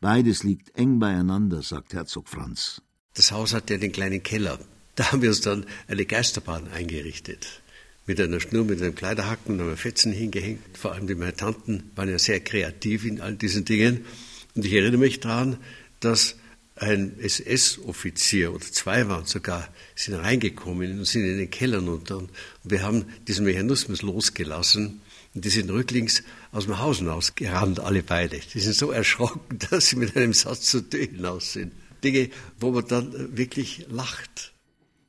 Beides 0.00 0.44
liegt 0.44 0.76
eng 0.76 0.98
beieinander, 0.98 1.62
sagt 1.62 1.92
Herzog 1.92 2.28
Franz. 2.28 2.80
Das 3.14 3.32
Haus 3.32 3.52
hatte 3.52 3.78
den 3.78 3.92
kleinen 3.92 4.22
Keller. 4.22 4.58
Da 4.94 5.10
haben 5.10 5.22
wir 5.22 5.30
uns 5.30 5.40
dann 5.40 5.66
eine 5.88 6.04
Geisterbahn 6.04 6.68
eingerichtet 6.68 7.62
mit 8.08 8.20
einer 8.20 8.40
Schnur, 8.40 8.64
mit 8.64 8.80
einem 8.80 8.94
Kleiderhaken 8.94 9.60
einem 9.60 9.76
Fetzen 9.76 10.12
hingehängt. 10.12 10.60
Vor 10.76 10.92
allem 10.92 11.06
die 11.06 11.14
meine 11.14 11.36
Tanten 11.36 11.90
waren 11.94 12.08
ja 12.08 12.18
sehr 12.18 12.40
kreativ 12.40 13.04
in 13.04 13.20
all 13.20 13.34
diesen 13.34 13.66
Dingen. 13.66 14.06
Und 14.54 14.64
ich 14.64 14.72
erinnere 14.72 14.98
mich 14.98 15.20
daran, 15.20 15.58
dass 16.00 16.36
ein 16.74 17.18
SS-Offizier 17.20 18.54
oder 18.54 18.64
zwei 18.64 19.08
waren 19.08 19.26
sogar, 19.26 19.68
sind 19.94 20.14
reingekommen 20.14 20.98
und 20.98 21.04
sind 21.04 21.24
in 21.24 21.36
den 21.36 21.50
Keller 21.50 21.80
runter. 21.80 22.18
Und 22.18 22.30
wir 22.64 22.82
haben 22.82 23.04
diesen 23.26 23.44
Mechanismus 23.44 24.00
losgelassen. 24.00 25.02
Und 25.34 25.44
die 25.44 25.50
sind 25.50 25.70
rücklings 25.70 26.22
aus 26.50 26.64
dem 26.64 26.78
Haus 26.78 26.98
hinausgerannt, 26.98 27.80
alle 27.80 28.02
beide. 28.02 28.40
Die 28.54 28.60
sind 28.60 28.74
so 28.74 28.90
erschrocken, 28.90 29.58
dass 29.70 29.88
sie 29.88 29.96
mit 29.96 30.16
einem 30.16 30.32
Satz 30.32 30.62
zur 30.70 30.88
Tür 30.88 31.00
hinaus 31.04 31.52
sind. 31.52 31.72
Dinge, 32.02 32.30
wo 32.58 32.70
man 32.70 32.86
dann 32.88 33.36
wirklich 33.36 33.86
lacht. 33.90 34.54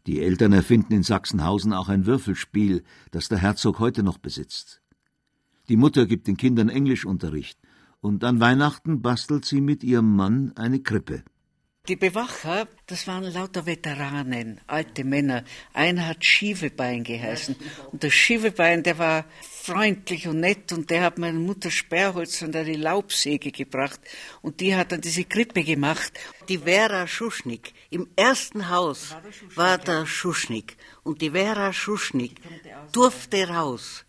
Die 0.07 0.21
Eltern 0.21 0.53
erfinden 0.53 0.93
in 0.93 1.03
Sachsenhausen 1.03 1.73
auch 1.73 1.89
ein 1.89 2.05
Würfelspiel, 2.05 2.83
das 3.11 3.29
der 3.29 3.39
Herzog 3.39 3.79
heute 3.79 4.03
noch 4.03 4.17
besitzt. 4.17 4.81
Die 5.67 5.77
Mutter 5.77 6.05
gibt 6.05 6.27
den 6.27 6.37
Kindern 6.37 6.69
Englischunterricht 6.69 7.59
und 8.01 8.23
an 8.23 8.39
Weihnachten 8.39 9.01
bastelt 9.01 9.45
sie 9.45 9.61
mit 9.61 9.83
ihrem 9.83 10.15
Mann 10.15 10.53
eine 10.55 10.79
Krippe. 10.79 11.23
Die 11.89 11.95
Bewacher, 11.95 12.67
das 12.85 13.07
waren 13.07 13.23
lauter 13.23 13.65
Veteranen, 13.65 14.61
alte 14.67 15.03
Männer. 15.03 15.43
Einer 15.73 16.09
hat 16.09 16.23
Schievebein 16.23 17.03
geheißen. 17.03 17.55
Und 17.91 18.03
der 18.03 18.11
Schievebein, 18.11 18.83
der 18.83 18.99
war 18.99 19.25
freundlich 19.41 20.27
und 20.27 20.39
nett 20.39 20.71
und 20.71 20.91
der 20.91 21.01
hat 21.01 21.17
meiner 21.17 21.39
Mutter 21.39 21.71
Sperrholz 21.71 22.43
und 22.43 22.55
eine 22.55 22.77
Laubsäge 22.77 23.51
gebracht 23.51 23.99
und 24.43 24.59
die 24.59 24.75
hat 24.75 24.91
dann 24.91 25.01
diese 25.01 25.23
Krippe 25.23 25.63
gemacht. 25.63 26.13
Die 26.47 26.59
Vera 26.59 27.07
Schuschnigg, 27.07 27.71
im 27.89 28.07
ersten 28.15 28.69
Haus 28.69 29.15
war 29.55 29.79
der 29.79 30.05
Schuschnigg 30.05 30.75
und 31.01 31.23
die 31.23 31.31
Vera 31.31 31.73
Schuschnigg 31.73 32.35
durfte 32.91 33.47
raus 33.47 34.05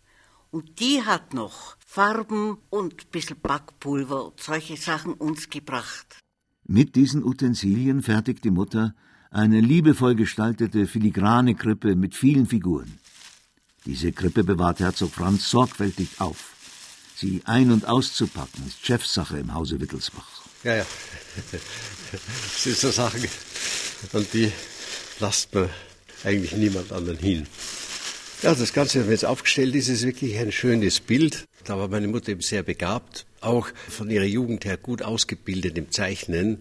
und 0.51 0.79
die 0.79 1.01
hat 1.01 1.33
noch 1.33 1.77
Farben 1.83 2.59
und 2.69 3.05
ein 3.05 3.09
bisschen 3.09 3.41
Backpulver 3.41 4.25
und 4.25 4.39
solche 4.39 4.77
Sachen 4.77 5.15
uns 5.15 5.49
gebracht. 5.49 6.21
Mit 6.67 6.95
diesen 6.95 7.23
Utensilien 7.23 8.01
fertigt 8.01 8.43
die 8.43 8.51
Mutter 8.51 8.93
eine 9.31 9.61
liebevoll 9.61 10.15
gestaltete 10.15 10.87
filigrane 10.87 11.55
Krippe 11.55 11.95
mit 11.95 12.15
vielen 12.15 12.47
Figuren. 12.47 12.99
Diese 13.85 14.11
Krippe 14.11 14.43
bewahrt 14.43 14.79
Herzog 14.79 15.11
Franz 15.11 15.49
sorgfältig 15.49 16.09
auf. 16.19 16.53
Sie 17.15 17.41
ein- 17.45 17.71
und 17.71 17.87
auszupacken 17.87 18.65
ist 18.67 18.85
Chefsache 18.85 19.39
im 19.39 19.53
Hause 19.53 19.79
Wittelsbach. 19.79 20.43
Ja, 20.63 20.77
ja. 20.77 20.85
Das 22.11 22.63
sind 22.63 22.75
so 22.75 22.91
Sachen, 22.91 23.23
an 24.11 24.27
die 24.33 24.51
lasst 25.21 25.55
man 25.55 25.69
eigentlich 26.25 26.51
niemand 26.51 26.91
anderen 26.91 27.17
hin. 27.17 27.47
Ja, 28.41 28.53
das 28.53 28.73
Ganze, 28.73 29.07
wenn 29.07 29.13
es 29.13 29.23
aufgestellt 29.23 29.75
ist, 29.75 29.87
ist 29.87 30.03
wirklich 30.03 30.37
ein 30.37 30.51
schönes 30.51 30.99
Bild. 30.99 31.45
Da 31.63 31.77
war 31.77 31.87
meine 31.87 32.09
Mutter 32.09 32.33
eben 32.33 32.41
sehr 32.41 32.63
begabt 32.63 33.25
auch 33.41 33.67
von 33.89 34.09
ihrer 34.09 34.25
Jugend 34.25 34.65
her 34.65 34.77
gut 34.77 35.01
ausgebildet 35.01 35.77
im 35.77 35.91
Zeichnen 35.91 36.59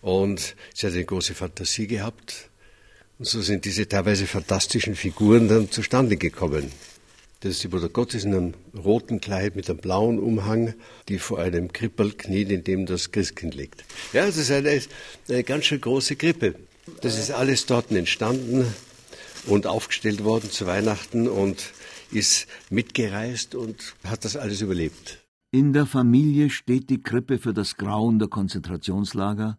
und 0.00 0.54
sie 0.74 0.86
hat 0.86 0.94
eine 0.94 1.04
große 1.04 1.34
Fantasie 1.34 1.86
gehabt. 1.86 2.50
Und 3.18 3.26
so 3.26 3.40
sind 3.40 3.64
diese 3.64 3.88
teilweise 3.88 4.26
fantastischen 4.26 4.96
Figuren 4.96 5.48
dann 5.48 5.70
zustande 5.70 6.16
gekommen. 6.16 6.70
Das 7.40 7.52
ist 7.52 7.62
die 7.62 7.68
Mutter 7.68 7.88
Gottes 7.88 8.24
in 8.24 8.34
einem 8.34 8.54
roten 8.74 9.20
Kleid 9.20 9.54
mit 9.54 9.68
einem 9.68 9.78
blauen 9.78 10.18
Umhang, 10.18 10.74
die 11.08 11.18
vor 11.18 11.38
einem 11.38 11.72
Krippel 11.72 12.12
kniet, 12.12 12.50
in 12.50 12.64
dem 12.64 12.86
das 12.86 13.12
Christkind 13.12 13.54
liegt. 13.54 13.84
Ja, 14.12 14.26
das 14.26 14.36
ist 14.36 14.50
eine, 14.50 14.80
eine 15.28 15.44
ganz 15.44 15.66
schön 15.66 15.80
große 15.80 16.16
Krippe. 16.16 16.54
Das 17.00 17.18
ist 17.18 17.30
alles 17.30 17.66
dort 17.66 17.90
entstanden 17.90 18.66
und 19.46 19.66
aufgestellt 19.66 20.24
worden 20.24 20.50
zu 20.50 20.66
Weihnachten 20.66 21.28
und 21.28 21.72
ist 22.10 22.46
mitgereist 22.70 23.54
und 23.54 23.94
hat 24.04 24.24
das 24.24 24.36
alles 24.36 24.60
überlebt. 24.60 25.23
In 25.54 25.72
der 25.72 25.86
Familie 25.86 26.50
steht 26.50 26.90
die 26.90 27.00
Krippe 27.00 27.38
für 27.38 27.54
das 27.54 27.76
Grauen 27.76 28.18
der 28.18 28.26
Konzentrationslager. 28.26 29.56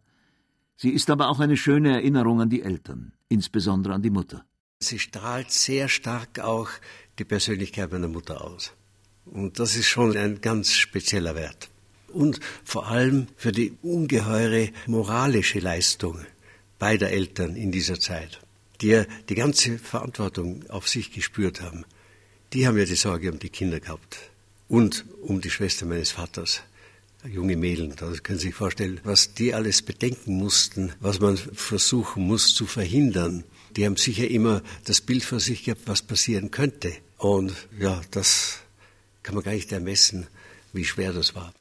Sie 0.75 0.89
ist 0.89 1.09
aber 1.09 1.29
auch 1.29 1.39
eine 1.39 1.55
schöne 1.55 1.93
Erinnerung 1.93 2.41
an 2.41 2.49
die 2.49 2.63
Eltern, 2.63 3.13
insbesondere 3.29 3.93
an 3.93 4.01
die 4.01 4.09
Mutter. 4.09 4.43
Sie 4.79 4.99
strahlt 4.99 5.51
sehr 5.51 5.87
stark 5.87 6.41
auch 6.41 6.67
die 7.17 7.23
Persönlichkeit 7.23 7.93
meiner 7.93 8.09
Mutter 8.09 8.43
aus. 8.43 8.73
Und 9.23 9.57
das 9.57 9.77
ist 9.77 9.87
schon 9.87 10.17
ein 10.17 10.41
ganz 10.41 10.73
spezieller 10.73 11.33
Wert. 11.33 11.69
Und 12.11 12.41
vor 12.65 12.89
allem 12.89 13.27
für 13.37 13.53
die 13.53 13.77
ungeheure 13.81 14.71
moralische 14.87 15.59
Leistung 15.59 16.19
beider 16.77 17.09
Eltern 17.09 17.55
in 17.55 17.71
dieser 17.71 18.01
Zeit, 18.01 18.41
die 18.81 18.87
ja 18.87 19.05
die 19.29 19.35
ganze 19.35 19.79
Verantwortung 19.79 20.69
auf 20.69 20.89
sich 20.89 21.13
gespürt 21.13 21.61
haben. 21.61 21.85
Die 22.51 22.67
haben 22.67 22.77
ja 22.77 22.83
die 22.83 22.95
Sorge 22.95 23.31
um 23.31 23.39
die 23.39 23.47
Kinder 23.47 23.79
gehabt 23.79 24.34
und 24.67 25.05
um 25.21 25.41
die 25.41 25.49
Schwester 25.49 25.85
meines 25.85 26.11
Vaters. 26.11 26.61
Junge 27.27 27.57
Mädel, 27.57 27.89
da 27.95 28.11
können 28.21 28.37
Sie 28.37 28.47
sich 28.47 28.55
vorstellen, 28.55 28.99
was 29.03 29.33
die 29.33 29.53
alles 29.53 29.81
bedenken 29.81 30.37
mussten, 30.37 30.93
was 30.99 31.19
man 31.19 31.37
versuchen 31.37 32.27
muss 32.27 32.53
zu 32.53 32.67
verhindern. 32.67 33.43
Die 33.75 33.85
haben 33.85 33.97
sicher 33.97 34.27
immer 34.27 34.61
das 34.83 35.01
Bild 35.01 35.23
vor 35.23 35.39
sich 35.39 35.63
gehabt, 35.63 35.87
was 35.87 36.03
passieren 36.03 36.51
könnte. 36.51 36.93
Und 37.17 37.53
ja, 37.79 37.99
das 38.11 38.59
kann 39.23 39.33
man 39.33 39.43
gar 39.43 39.53
nicht 39.53 39.71
ermessen, 39.71 40.27
wie 40.71 40.85
schwer 40.85 41.13
das 41.13 41.33
war. 41.33 41.51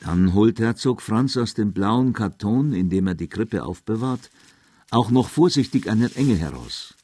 Dann 0.00 0.34
holt 0.34 0.58
Herzog 0.58 1.00
Franz 1.00 1.36
aus 1.36 1.54
dem 1.54 1.72
blauen 1.72 2.12
Karton, 2.12 2.72
in 2.72 2.90
dem 2.90 3.06
er 3.06 3.14
die 3.14 3.28
Krippe 3.28 3.62
aufbewahrt, 3.62 4.30
auch 4.90 5.10
noch 5.10 5.28
vorsichtig 5.28 5.88
einen 5.88 6.14
Engel 6.16 6.38
heraus. 6.38 6.96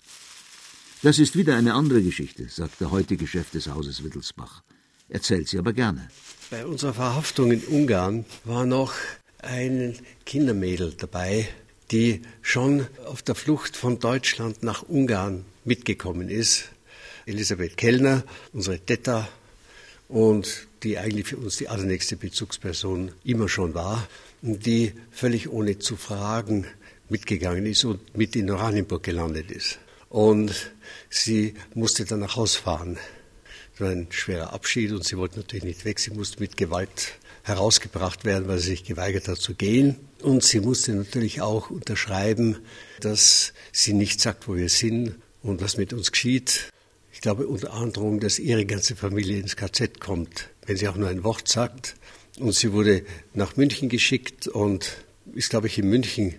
Das 1.03 1.21
ist 1.21 1.37
wieder 1.37 1.55
eine 1.55 1.75
andere 1.75 2.03
Geschichte, 2.03 2.49
sagt 2.49 2.81
der 2.81 2.91
heutige 2.91 3.29
Chef 3.29 3.51
des 3.51 3.69
Hauses 3.69 4.03
Wittelsbach. 4.03 4.65
Erzählt 5.09 5.47
sie 5.47 5.59
aber 5.59 5.73
gerne. 5.73 6.09
Bei 6.51 6.67
unserer 6.67 6.93
Verhaftung 6.93 7.53
in 7.53 7.63
Ungarn 7.63 8.25
war 8.45 8.67
noch 8.67 8.95
ein 9.39 9.97
Kindermädel 10.27 10.95
dabei, 10.95 11.49
die 11.93 12.23
schon 12.43 12.89
auf 13.07 13.23
der 13.23 13.37
Flucht 13.37 13.77
von 13.77 14.01
Deutschland 14.01 14.65
nach 14.65 14.83
Ungarn 14.83 15.45
mitgekommen 15.65 16.29
ist. 16.29 16.71
Elisabeth 17.27 17.77
Kellner, 17.77 18.25
unsere 18.53 18.81
Tetta, 18.81 19.29
und 20.09 20.67
die 20.83 20.99
eigentlich 20.99 21.29
für 21.29 21.37
uns 21.37 21.59
die 21.59 21.69
allernächste 21.69 22.17
Bezugsperson 22.17 23.13
immer 23.23 23.49
schon 23.49 23.75
war, 23.75 24.09
die 24.43 24.95
völlig 25.13 25.49
ohne 25.49 25.79
zu 25.79 25.97
fragen 25.97 26.67
mitgegangen 27.09 27.67
ist 27.67 27.85
und 27.85 28.17
mit 28.17 28.35
in 28.35 28.51
Oranienburg 28.51 29.05
gelandet 29.05 29.53
ist. 29.53 29.79
Und 30.09 30.73
sie 31.11 31.55
musste 31.75 32.05
dann 32.05 32.21
nach 32.21 32.37
Hause 32.37 32.59
fahren. 32.59 32.99
Das 33.73 33.81
war 33.81 33.91
ein 33.91 34.09
schwerer 34.11 34.53
Abschied 34.53 34.93
und 34.93 35.05
sie 35.05 35.17
wollte 35.17 35.39
natürlich 35.39 35.65
nicht 35.65 35.85
weg. 35.85 36.01
Sie 36.01 36.11
musste 36.11 36.41
mit 36.41 36.57
Gewalt 36.57 37.19
herausgebracht 37.45 38.25
werden, 38.25 38.49
weil 38.49 38.59
sie 38.59 38.71
sich 38.71 38.85
geweigert 38.85 39.29
hat 39.29 39.39
zu 39.39 39.55
gehen. 39.55 39.97
Und 40.23 40.43
sie 40.43 40.61
musste 40.61 40.95
natürlich 40.95 41.41
auch 41.41 41.71
unterschreiben, 41.71 42.57
dass 43.01 43.53
sie 43.73 43.93
nicht 43.93 44.21
sagt, 44.21 44.49
wo 44.49 44.57
wir 44.57 44.69
sind 44.69 45.17
und 45.43 45.61
was 45.61 45.77
mit 45.77 45.93
uns 45.93 46.11
geschieht. 46.13 46.71
Ich 47.13 47.21
glaube 47.21 47.47
unter 47.47 47.73
Androhung, 47.73 48.21
dass 48.21 48.39
ihre 48.39 48.65
ganze 48.65 48.97
Familie 48.97 49.41
ins 49.41 49.57
KZ 49.57 50.01
kommt, 50.01 50.49
wenn 50.67 50.77
sie 50.77 50.89
auch 50.89 50.97
nur 50.97 51.09
ein 51.09 51.25
Wort 51.25 51.49
sagt. 51.49 51.97
Und 52.39 52.55
sie 52.55 52.73
wurde 52.73 53.05
nach 53.35 53.57
München 53.57 53.89
geschickt 53.89 54.47
und 54.47 55.05
ist, 55.35 55.51
glaube 55.51 55.67
ich, 55.67 55.79
in 55.79 55.89
München 55.89 56.35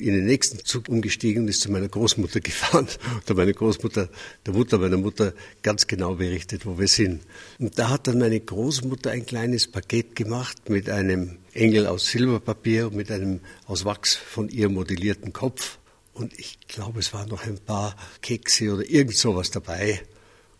in 0.00 0.14
den 0.14 0.26
nächsten 0.26 0.64
Zug 0.64 0.88
umgestiegen 0.88 1.42
und 1.42 1.48
ist 1.48 1.60
zu 1.60 1.70
meiner 1.70 1.88
Großmutter 1.88 2.40
gefahren. 2.48 2.88
Da 3.26 3.34
meine 3.34 3.54
Großmutter, 3.54 4.08
der 4.46 4.54
Mutter 4.54 4.78
meiner 4.78 4.96
Mutter, 4.96 5.34
ganz 5.62 5.86
genau 5.86 6.14
berichtet, 6.14 6.66
wo 6.66 6.78
wir 6.78 6.88
sind. 6.88 7.22
Und 7.58 7.78
da 7.78 7.90
hat 7.90 8.06
dann 8.06 8.18
meine 8.18 8.40
Großmutter 8.40 9.10
ein 9.10 9.26
kleines 9.26 9.66
Paket 9.66 10.14
gemacht 10.16 10.68
mit 10.68 10.88
einem 10.88 11.38
Engel 11.52 11.86
aus 11.86 12.06
Silberpapier 12.06 12.86
und 12.86 12.96
mit 12.96 13.10
einem 13.10 13.40
aus 13.66 13.84
Wachs 13.84 14.14
von 14.14 14.48
ihr 14.48 14.68
modellierten 14.68 15.32
Kopf. 15.32 15.78
Und 16.14 16.38
ich 16.38 16.58
glaube, 16.66 17.00
es 17.00 17.12
waren 17.12 17.28
noch 17.28 17.46
ein 17.46 17.58
paar 17.58 17.96
Kekse 18.22 18.74
oder 18.74 18.88
irgend 18.88 19.16
sowas 19.16 19.50
dabei. 19.50 20.00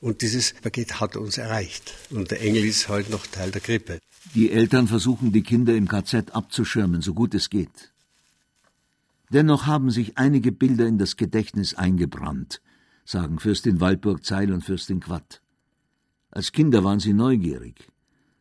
Und 0.01 0.23
dieses 0.23 0.55
Paket 0.55 1.01
hat 1.01 1.17
uns 1.17 1.39
erreicht. 1.39 1.95
Und 2.11 2.31
der 2.31 2.41
Engel 2.41 2.65
ist 2.65 2.89
heute 2.89 3.11
noch 3.11 3.27
Teil 3.27 3.51
der 3.51 3.61
Krippe. 3.61 3.99
Die 4.35 4.53
Eltern 4.53 4.87
versuchen, 4.87 5.33
die 5.33 5.43
Kinder 5.43 5.75
im 5.75 5.89
KZ 5.89 6.35
abzuschirmen, 6.35 7.03
so 7.03 7.15
gut 7.15 7.35
es 7.35 7.51
geht. 7.51 7.91
Dennoch 9.31 9.67
haben 9.67 9.91
sich 9.91 10.17
einige 10.17 10.53
Bilder 10.53 10.87
in 10.87 10.99
das 10.99 11.17
Gedächtnis 11.17 11.75
eingebrannt, 11.75 12.63
sagen 13.05 13.39
Fürstin 13.39 13.81
Waldburg 13.81 14.25
Zeil 14.25 14.53
und 14.53 14.63
Fürstin 14.63 15.01
Quatt. 15.01 15.43
Als 16.31 16.53
Kinder 16.53 16.85
waren 16.85 17.01
sie 17.01 17.13
neugierig 17.13 17.89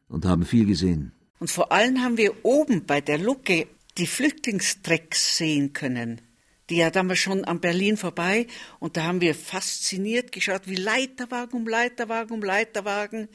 und 0.08 0.26
haben 0.26 0.46
viel 0.46 0.66
gesehen. 0.66 1.12
Und 1.40 1.52
vor 1.52 1.72
allem 1.72 2.02
haben 2.02 2.18
wir 2.18 2.46
oben 2.46 2.86
bei 2.86 3.02
der 3.02 3.18
Lucke 3.18 3.68
die 3.98 4.08
Flüchtlingstrecks 4.08 5.38
sehen 5.38 5.74
können. 5.74 6.22
Die 6.70 6.78
ja 6.78 6.90
damals 6.90 7.20
schon 7.20 7.46
an 7.46 7.62
Berlin 7.62 7.96
vorbei 7.96 8.46
und 8.80 8.98
da 8.98 9.04
haben 9.04 9.22
wir 9.22 9.36
fasziniert 9.36 10.34
geschaut, 10.34 10.64
wie 10.66 10.76
Leiterwagen 10.76 11.62
um 11.62 11.68
Leiterwagen 11.68 12.34
um 12.34 12.44
Leiterwagen. 12.44 13.30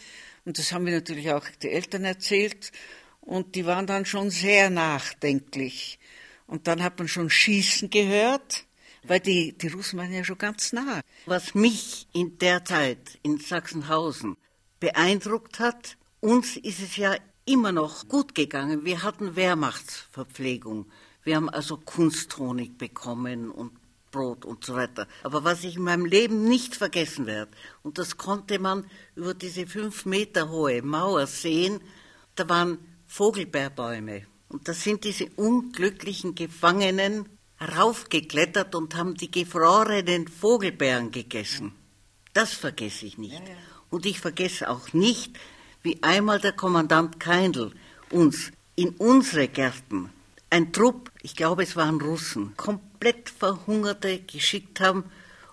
Und 0.45 0.59
das 0.59 0.73
haben 0.73 0.85
wir 0.85 0.93
natürlich 0.93 1.31
auch 1.31 1.49
den 1.63 1.71
Eltern 1.71 2.05
erzählt 2.05 2.73
und 3.21 3.55
die 3.55 3.65
waren 3.65 3.87
dann 3.87 4.05
schon 4.05 4.29
sehr 4.29 4.69
nachdenklich. 4.69 5.99
Und 6.53 6.67
dann 6.67 6.83
hat 6.83 6.99
man 6.99 7.09
schon 7.09 7.31
Schießen 7.31 7.89
gehört. 7.89 8.67
weil 9.05 9.21
die, 9.21 9.57
die 9.57 9.69
Russen 9.69 9.99
waren 9.99 10.13
ja 10.13 10.23
schon 10.23 10.37
ganz 10.37 10.75
nah. 10.75 11.01
Was 11.25 11.55
mich 11.55 12.07
in 12.13 12.37
der 12.39 12.63
Zeit 12.67 13.19
in 13.23 13.39
Sachsenhausen 13.39 14.37
beeindruckt 14.79 15.61
hat, 15.61 15.97
uns 16.21 16.59
ist 16.59 16.81
es 16.81 16.99
ja 16.99 17.17
immer 17.47 17.73
noch 17.73 18.07
gut 18.07 18.35
gegangen. 18.35 18.85
Wir 18.85 19.03
hatten 19.03 19.35
Wehrmachtsverpflegung. 19.35 20.93
Wir 21.25 21.37
haben 21.37 21.49
also 21.49 21.79
Kunsthonig 21.79 22.77
bekommen 22.77 23.51
und 23.51 23.73
Brot 24.11 24.45
und 24.45 24.63
so 24.63 24.75
weiter. 24.75 25.09
Aber 25.23 25.45
was 25.45 25.65
ich 25.65 25.77
in 25.77 25.85
meinem 25.85 26.05
Leben 26.05 26.45
nicht 26.45 26.77
vergessen 26.77 27.25
werde, 27.25 27.51
und 27.83 27.97
das 27.97 28.19
konnte 28.19 28.59
man 28.59 28.85
über 29.17 29.33
diese 29.33 29.67
fünf 29.67 30.05
Meter 30.05 30.51
hohe 30.51 30.83
Mauer 30.83 31.27
sehen, 31.27 31.81
da 32.35 32.47
waren 32.47 32.79
Vogelbeerbäume. 33.07 34.27
Und 34.53 34.69
da 34.69 34.75
sind 34.75 35.05
diese 35.05 35.27
unglücklichen 35.37 36.35
Gefangenen 36.35 37.27
raufgeklettert 37.61 38.75
und 38.75 38.95
haben 38.95 39.15
die 39.15 39.31
gefrorenen 39.31 40.29
Vogelbeeren 40.29 41.11
gegessen. 41.11 41.73
Das 42.35 42.53
vergesse 42.53 43.07
ich 43.07 43.17
nicht. 43.17 43.41
Und 43.89 44.05
ich 44.05 44.21
vergesse 44.21 44.69
auch 44.69 44.93
nicht, 44.93 45.39
wie 45.83 46.03
einmal 46.03 46.39
der 46.39 46.53
Kommandant 46.53 47.19
Keindl 47.19 47.73
uns 48.11 48.53
in 48.77 48.91
unsere 48.91 49.49
Gärten 49.49 50.11
ein 50.51 50.71
Trupp, 50.71 51.11
ich 51.23 51.35
glaube 51.35 51.63
es 51.63 51.77
waren 51.77 51.99
Russen, 52.01 52.55
komplett 52.59 53.31
Verhungerte 53.31 54.21
geschickt 54.21 54.81
haben, 54.81 55.05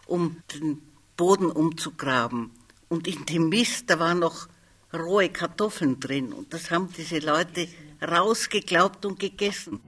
um 0.07 0.43
den 0.53 0.81
Boden 1.15 1.49
umzugraben. 1.49 2.51
Und 2.89 3.07
in 3.07 3.25
dem 3.25 3.47
Mist, 3.47 3.89
da 3.89 3.97
waren 3.99 4.19
noch 4.19 4.49
rohe 4.93 5.29
Kartoffeln 5.29 6.01
drin. 6.01 6.33
Und 6.33 6.53
das 6.53 6.69
haben 6.69 6.91
diese 6.97 7.19
Leute 7.19 7.69
rausgeglaubt 8.01 9.05
und 9.05 9.19
gegessen. 9.19 9.79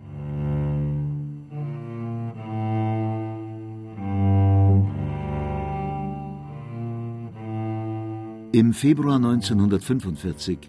Im 8.54 8.74
Februar 8.74 9.16
1945 9.16 10.60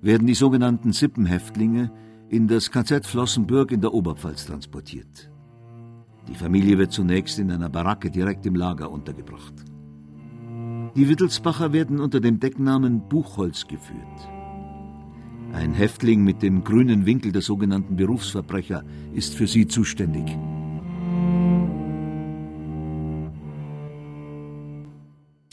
werden 0.00 0.26
die 0.26 0.34
sogenannten 0.34 0.92
Sippenhäftlinge 0.92 1.90
in 2.30 2.48
das 2.48 2.70
KZ 2.70 3.04
Flossenbürg 3.04 3.72
in 3.72 3.82
der 3.82 3.92
Oberpfalz 3.92 4.46
transportiert. 4.46 5.30
Die 6.28 6.34
Familie 6.34 6.78
wird 6.78 6.92
zunächst 6.92 7.38
in 7.38 7.50
einer 7.50 7.68
Baracke 7.68 8.10
direkt 8.10 8.46
im 8.46 8.54
Lager 8.54 8.90
untergebracht. 8.90 9.52
Die 10.96 11.08
Wittelsbacher 11.08 11.74
werden 11.74 12.00
unter 12.00 12.20
dem 12.20 12.40
Decknamen 12.40 13.06
Buchholz 13.06 13.68
geführt. 13.68 14.35
Ein 15.52 15.74
Häftling 15.74 16.22
mit 16.22 16.42
dem 16.42 16.64
grünen 16.64 17.06
Winkel 17.06 17.32
der 17.32 17.42
sogenannten 17.42 17.96
Berufsverbrecher 17.96 18.84
ist 19.14 19.34
für 19.34 19.46
sie 19.46 19.66
zuständig. 19.66 20.26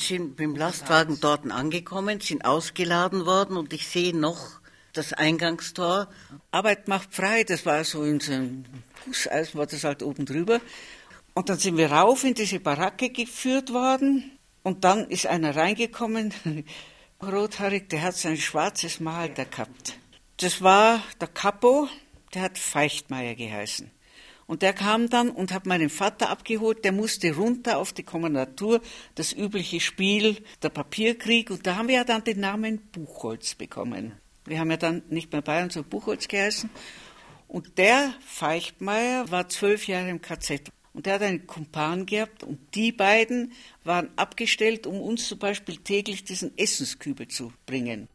sind 0.07 0.31
mit 0.31 0.39
dem 0.39 0.55
Lastwagen 0.55 1.17
dort 1.21 1.49
angekommen, 1.49 2.19
sind 2.19 2.45
ausgeladen 2.45 3.25
worden 3.25 3.57
und 3.57 3.73
ich 3.73 3.87
sehe 3.87 4.15
noch 4.15 4.59
das 4.91 5.13
Eingangstor. 5.13 6.07
Arbeit 6.51 6.87
macht 6.87 7.13
frei, 7.13 7.43
das 7.43 7.65
war 7.65 7.83
so 7.83 8.03
in 8.03 8.19
so 8.19 8.33
einem 8.33 8.65
Gusseisen, 9.05 9.57
war 9.57 9.65
das 9.65 9.83
halt 9.83 10.03
oben 10.03 10.25
drüber. 10.25 10.59
Und 11.33 11.49
dann 11.49 11.57
sind 11.57 11.77
wir 11.77 11.91
rauf 11.91 12.23
in 12.23 12.35
diese 12.35 12.59
Baracke 12.59 13.09
geführt 13.09 13.73
worden 13.73 14.37
und 14.61 14.83
dann 14.83 15.07
ist 15.09 15.25
einer 15.25 15.55
reingekommen, 15.55 16.33
rothaarig, 17.31 17.89
der 17.89 18.01
hat 18.01 18.15
sein 18.15 18.37
schwarzes 18.37 18.99
Malter 18.99 19.45
gehabt. 19.45 19.97
Das 20.37 20.61
war 20.61 21.01
der 21.21 21.27
Capo, 21.27 21.87
der 22.33 22.43
hat 22.43 22.57
Feichtmeier 22.57 23.35
geheißen. 23.35 23.91
Und 24.45 24.61
der 24.61 24.73
kam 24.73 25.09
dann 25.09 25.29
und 25.29 25.53
hat 25.53 25.65
meinen 25.65 25.89
Vater 25.89 26.29
abgeholt, 26.29 26.83
der 26.83 26.91
musste 26.91 27.35
runter 27.35 27.77
auf 27.77 27.93
die 27.93 28.03
Kommandatur, 28.03 28.81
das 29.15 29.31
übliche 29.31 29.79
Spiel, 29.79 30.43
der 30.61 30.69
Papierkrieg. 30.69 31.49
Und 31.49 31.65
da 31.65 31.75
haben 31.75 31.87
wir 31.87 31.95
ja 31.95 32.03
dann 32.03 32.23
den 32.23 32.39
Namen 32.39 32.79
Buchholz 32.91 33.55
bekommen. 33.55 34.13
Wir 34.45 34.59
haben 34.59 34.71
ja 34.71 34.77
dann 34.77 35.03
nicht 35.09 35.31
mehr 35.31 35.41
Bayern, 35.41 35.69
sondern 35.69 35.89
Buchholz 35.89 36.27
geheißen. 36.27 36.69
Und 37.47 37.77
der 37.77 38.13
Feichtmeier 38.25 39.31
war 39.31 39.47
zwölf 39.47 39.87
Jahre 39.87 40.09
im 40.09 40.21
KZ. 40.21 40.69
Und 40.93 41.07
der 41.07 41.15
hat 41.15 41.23
einen 41.23 41.47
Kumpan 41.47 42.05
gehabt 42.05 42.43
und 42.43 42.59
die 42.75 42.91
beiden 42.91 43.51
waren 43.83 44.09
abgestellt, 44.15 44.85
um 44.85 45.01
uns 45.01 45.27
zum 45.27 45.39
Beispiel 45.39 45.77
täglich 45.77 46.23
diesen 46.23 46.55
Essenskübel 46.55 47.27
zu 47.27 47.51
bringen. 47.65 48.07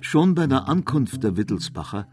Schon 0.00 0.34
bei 0.34 0.46
der 0.48 0.68
Ankunft 0.68 1.22
der 1.22 1.36
Wittelsbacher 1.36 2.08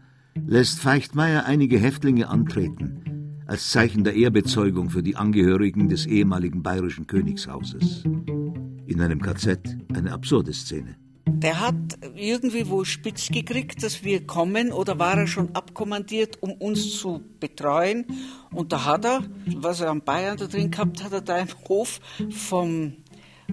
lässt 0.46 0.78
Feichtmeier 0.78 1.44
einige 1.44 1.78
Häftlinge 1.78 2.28
antreten, 2.28 3.42
als 3.46 3.70
Zeichen 3.70 4.04
der 4.04 4.14
Ehrbezeugung 4.14 4.88
für 4.88 5.02
die 5.02 5.16
Angehörigen 5.16 5.88
des 5.88 6.06
ehemaligen 6.06 6.62
bayerischen 6.62 7.08
Königshauses. 7.08 8.04
In 8.04 9.00
einem 9.00 9.20
KZ 9.20 9.76
eine 9.92 10.12
absurde 10.12 10.52
Szene. 10.52 10.99
Der 11.26 11.60
hat 11.60 11.74
irgendwie 12.16 12.68
wohl 12.68 12.84
spitz 12.84 13.28
gekriegt, 13.28 13.82
dass 13.82 14.04
wir 14.04 14.26
kommen, 14.26 14.72
oder 14.72 14.98
war 14.98 15.16
er 15.16 15.26
schon 15.26 15.54
abkommandiert, 15.54 16.42
um 16.42 16.52
uns 16.52 16.98
zu 16.98 17.22
betreuen? 17.40 18.06
Und 18.52 18.72
da 18.72 18.84
hat 18.84 19.04
er, 19.04 19.22
was 19.56 19.80
er 19.80 19.88
am 19.88 20.02
Bayern 20.02 20.36
da 20.36 20.46
drin 20.46 20.70
gehabt 20.70 21.02
hat, 21.02 21.12
er 21.12 21.20
da 21.20 21.38
im 21.38 21.48
Hof 21.68 22.00
vom, 22.30 22.94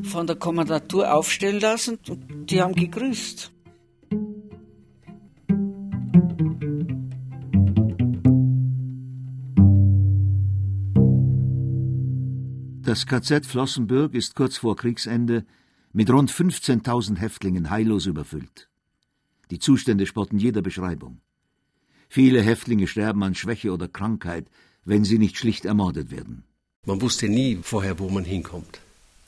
von 0.03 0.27
der 0.27 0.35
Kommandatur 0.35 1.13
aufstellen 1.13 1.61
lassen 1.61 1.99
und 2.07 2.49
die 2.49 2.61
haben 2.61 2.75
gegrüßt. 2.75 3.51
Das 12.87 13.05
KZ 13.05 13.45
Flossenbürg 13.45 14.13
ist 14.13 14.33
kurz 14.33 14.59
vor 14.59 14.77
Kriegsende 14.77 15.45
mit 15.97 16.11
rund 16.11 16.31
15.000 16.31 17.17
Häftlingen 17.17 17.71
heillos 17.71 18.05
überfüllt. 18.05 18.69
Die 19.49 19.57
Zustände 19.57 20.05
spotten 20.05 20.37
jeder 20.37 20.61
Beschreibung. 20.61 21.21
Viele 22.07 22.39
Häftlinge 22.43 22.85
sterben 22.85 23.23
an 23.23 23.33
Schwäche 23.33 23.71
oder 23.71 23.87
Krankheit, 23.87 24.45
wenn 24.85 25.03
sie 25.03 25.17
nicht 25.17 25.39
schlicht 25.39 25.65
ermordet 25.65 26.11
werden. 26.11 26.43
Man 26.85 27.01
wusste 27.01 27.27
nie 27.27 27.57
vorher, 27.63 27.97
wo 27.97 28.09
man 28.09 28.25
hinkommt. 28.25 28.79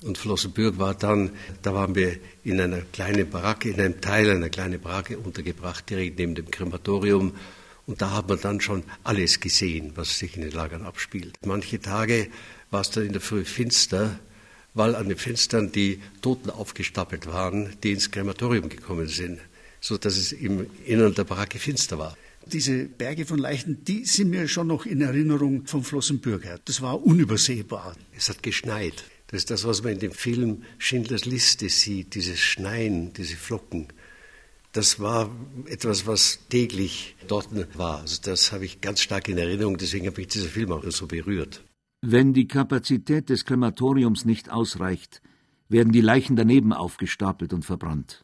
Und 0.04 0.20
Flossenbürg 0.20 0.78
war 0.78 0.94
dann, 0.94 1.32
da 1.64 1.74
waren 1.74 1.96
wir 1.96 2.18
in 2.44 2.62
einer 2.62 2.82
kleinen 2.82 3.28
Baracke, 3.28 3.72
in 3.72 3.82
einem 3.82 4.00
Teil 4.00 4.30
einer 4.30 4.50
kleinen 4.50 4.80
Baracke 4.80 5.18
untergebracht, 5.18 5.90
direkt 5.90 6.20
neben 6.20 6.36
dem 6.36 6.52
Krematorium. 6.52 7.34
Und 7.88 8.04
da 8.04 8.12
hat 8.12 8.30
man 8.30 8.40
dann 8.42 8.62
schon 8.62 8.84
alles 9.04 9.40
gesehen, 9.40 9.94
was 9.96 10.20
sich 10.20 10.36
in 10.36 10.44
den 10.44 10.52
Lagern 10.52 10.84
abspielt. 10.84 11.36
Manche 11.44 11.80
Tage 11.80 12.28
war 12.70 12.82
es 12.82 12.92
dann 12.92 13.08
in 13.08 13.14
der 13.14 13.22
Früh 13.22 13.44
finster, 13.44 14.20
weil 14.74 14.96
an 14.96 15.10
den 15.10 15.18
Fenstern 15.18 15.72
die 15.72 16.00
Toten 16.22 16.50
aufgestapelt 16.50 17.28
waren, 17.28 17.76
die 17.84 17.94
ins 17.94 18.12
Krematorium 18.12 18.70
gekommen 18.70 19.08
sind, 19.08 19.40
so 19.82 19.98
dass 19.98 20.18
es 20.18 20.32
im 20.32 20.68
Innern 20.86 21.14
der 21.14 21.24
Baracke 21.24 21.60
finster 21.60 21.98
war. 21.98 22.18
Diese 22.46 22.86
Berge 22.86 23.26
von 23.26 23.38
Leichen, 23.38 23.84
die 23.84 24.06
sind 24.06 24.30
mir 24.30 24.48
schon 24.48 24.68
noch 24.68 24.86
in 24.86 25.02
Erinnerung 25.02 25.68
vom 25.68 25.84
Flossenbürg 25.84 26.46
her. 26.46 26.60
Das 26.66 26.82
war 26.82 27.04
unübersehbar. 27.04 27.96
Es 28.18 28.30
hat 28.30 28.42
geschneit. 28.42 29.04
Das 29.28 29.40
ist 29.40 29.52
das, 29.52 29.66
was 29.66 29.84
man 29.84 29.94
in 29.94 30.00
dem 30.00 30.12
Film 30.12 30.64
Schindlers 30.80 31.26
Liste 31.26 31.70
sieht, 31.70 32.16
dieses 32.16 32.40
Schneien, 32.40 33.14
diese 33.14 33.36
Flocken. 33.36 33.88
Das 34.72 35.00
war 35.00 35.30
etwas, 35.66 36.08
was 36.08 36.40
täglich 36.50 37.16
dort 37.28 37.50
war. 37.78 38.02
Also 38.02 38.20
das 38.24 38.52
habe 38.52 38.66
ich 38.66 38.82
ganz 38.82 39.02
stark 39.02 39.28
in 39.28 39.38
Erinnerung, 39.38 39.78
deswegen 39.78 40.08
habe 40.08 40.22
ich 40.22 40.28
dieser 40.28 40.50
Film 40.50 40.72
auch 40.72 40.84
so 40.90 41.06
berührt. 41.06 41.64
Wenn 42.02 42.34
die 42.34 42.48
Kapazität 42.48 43.30
des 43.30 43.44
Krematoriums 43.44 44.24
nicht 44.24 44.50
ausreicht, 44.50 45.22
werden 45.68 45.92
die 45.92 46.00
Leichen 46.00 46.38
daneben 46.38 46.72
aufgestapelt 46.72 47.52
und 47.52 47.66
verbrannt. 47.66 48.24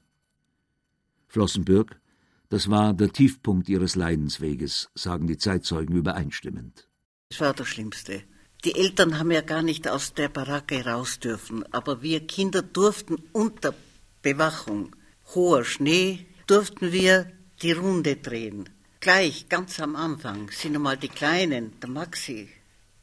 Flossenbürg, 1.28 2.00
das 2.48 2.70
war 2.70 2.94
der 2.94 3.12
Tiefpunkt 3.12 3.68
ihres 3.68 3.96
Leidensweges, 3.96 4.90
sagen 4.96 5.28
die 5.28 5.38
Zeitzeugen 5.38 5.94
übereinstimmend. 5.94 6.88
Das 7.30 7.42
war 7.42 7.54
das 7.54 7.68
Schlimmste. 7.68 8.24
Die 8.64 8.76
Eltern 8.76 9.20
haben 9.20 9.32
ja 9.32 9.42
gar 9.42 9.62
nicht 9.62 9.90
aus 9.90 10.14
der 10.14 10.30
Baracke 10.30 10.86
raus 10.86 11.20
dürfen, 11.20 11.66
aber 11.74 12.02
wir 12.02 12.26
Kinder 12.26 12.62
durften 12.62 13.18
unter 13.34 13.76
Bewachung, 14.22 14.96
hoher 15.34 15.66
Schnee, 15.66 16.26
durften 16.48 16.94
wir 16.94 17.30
die 17.62 17.74
Runde 17.74 18.16
drehen. 18.16 18.70
Gleich, 19.02 19.50
ganz 19.50 19.82
am 19.82 19.98
Anfang, 19.98 20.50
sind 20.50 20.76
einmal 20.76 20.98
die 20.98 21.10
Kleinen, 21.10 21.78
der 21.82 21.90
Maxi, 21.90 22.48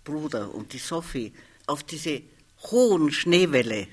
Bruder 0.05 0.55
und 0.55 0.73
die 0.73 0.79
Sophie 0.79 1.33
auf 1.67 1.83
diese 1.83 2.23
hohen 2.71 3.11
Schneewelle 3.13 3.87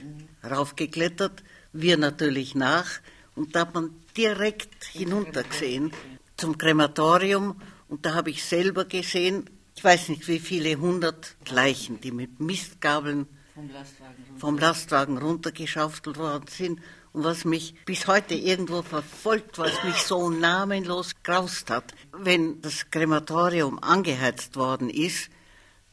raufgeklettert, 0.43 1.43
wir 1.74 1.98
natürlich 1.98 2.56
nach 2.56 3.00
und 3.36 3.56
da 3.56 3.62
hat 3.62 3.74
man 3.74 3.93
direkt 4.17 4.86
hinuntergesehen 4.86 5.91
zum 6.38 6.58
Krematorium 6.58 7.62
und 7.88 8.06
da 8.06 8.13
habe 8.13 8.32
ich 8.32 8.43
selber 8.43 8.86
gesehen, 8.86 9.50
ich 9.76 9.84
weiß 9.84 10.10
nicht 10.10 10.28
wie 10.28 10.39
viele 10.39 10.76
hundert 10.76 11.36
Leichen, 11.50 12.02
die 12.02 12.12
mit 12.12 12.39
Mistgabeln 12.39 13.28
vom 13.54 13.69
Lastwagen, 13.69 14.26
vom 14.38 14.58
Lastwagen 14.58 15.17
runtergeschaufelt 15.17 16.17
worden 16.17 16.45
sind 16.50 16.82
und 17.13 17.24
was 17.24 17.45
mich 17.45 17.76
bis 17.86 18.08
heute 18.08 18.36
irgendwo 18.36 18.82
verfolgt, 18.82 19.58
was 19.58 19.84
mich 19.84 19.95
so 19.98 20.30
namenlos 20.30 21.15
graust 21.24 21.69
hat. 21.69 21.93
Wenn 22.12 22.62
das 22.62 22.89
Krematorium 22.91 23.80
angeheizt 23.80 24.56
worden 24.56 24.89
ist, 24.89 25.30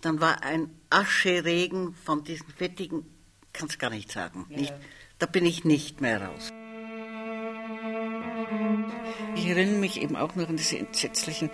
dann 0.06 0.20
war 0.20 0.42
ein 0.44 0.70
Ascheregen 0.88 1.94
von 2.04 2.22
diesen 2.22 2.48
fettigen, 2.48 3.04
kann 3.52 3.68
es 3.68 3.78
gar 3.78 3.90
nicht 3.90 4.12
sagen. 4.12 4.46
Ja. 4.50 4.58
Nicht, 4.58 4.74
da 5.18 5.26
bin 5.26 5.44
ich 5.44 5.64
nicht 5.64 6.00
mehr 6.00 6.22
raus. 6.22 6.52
Ich 9.34 9.46
erinnere 9.46 9.78
mich 9.78 10.00
eben 10.00 10.14
auch 10.14 10.36
noch 10.36 10.48
an 10.48 10.56
diese 10.56 10.78
entsetzlichen 10.78 11.50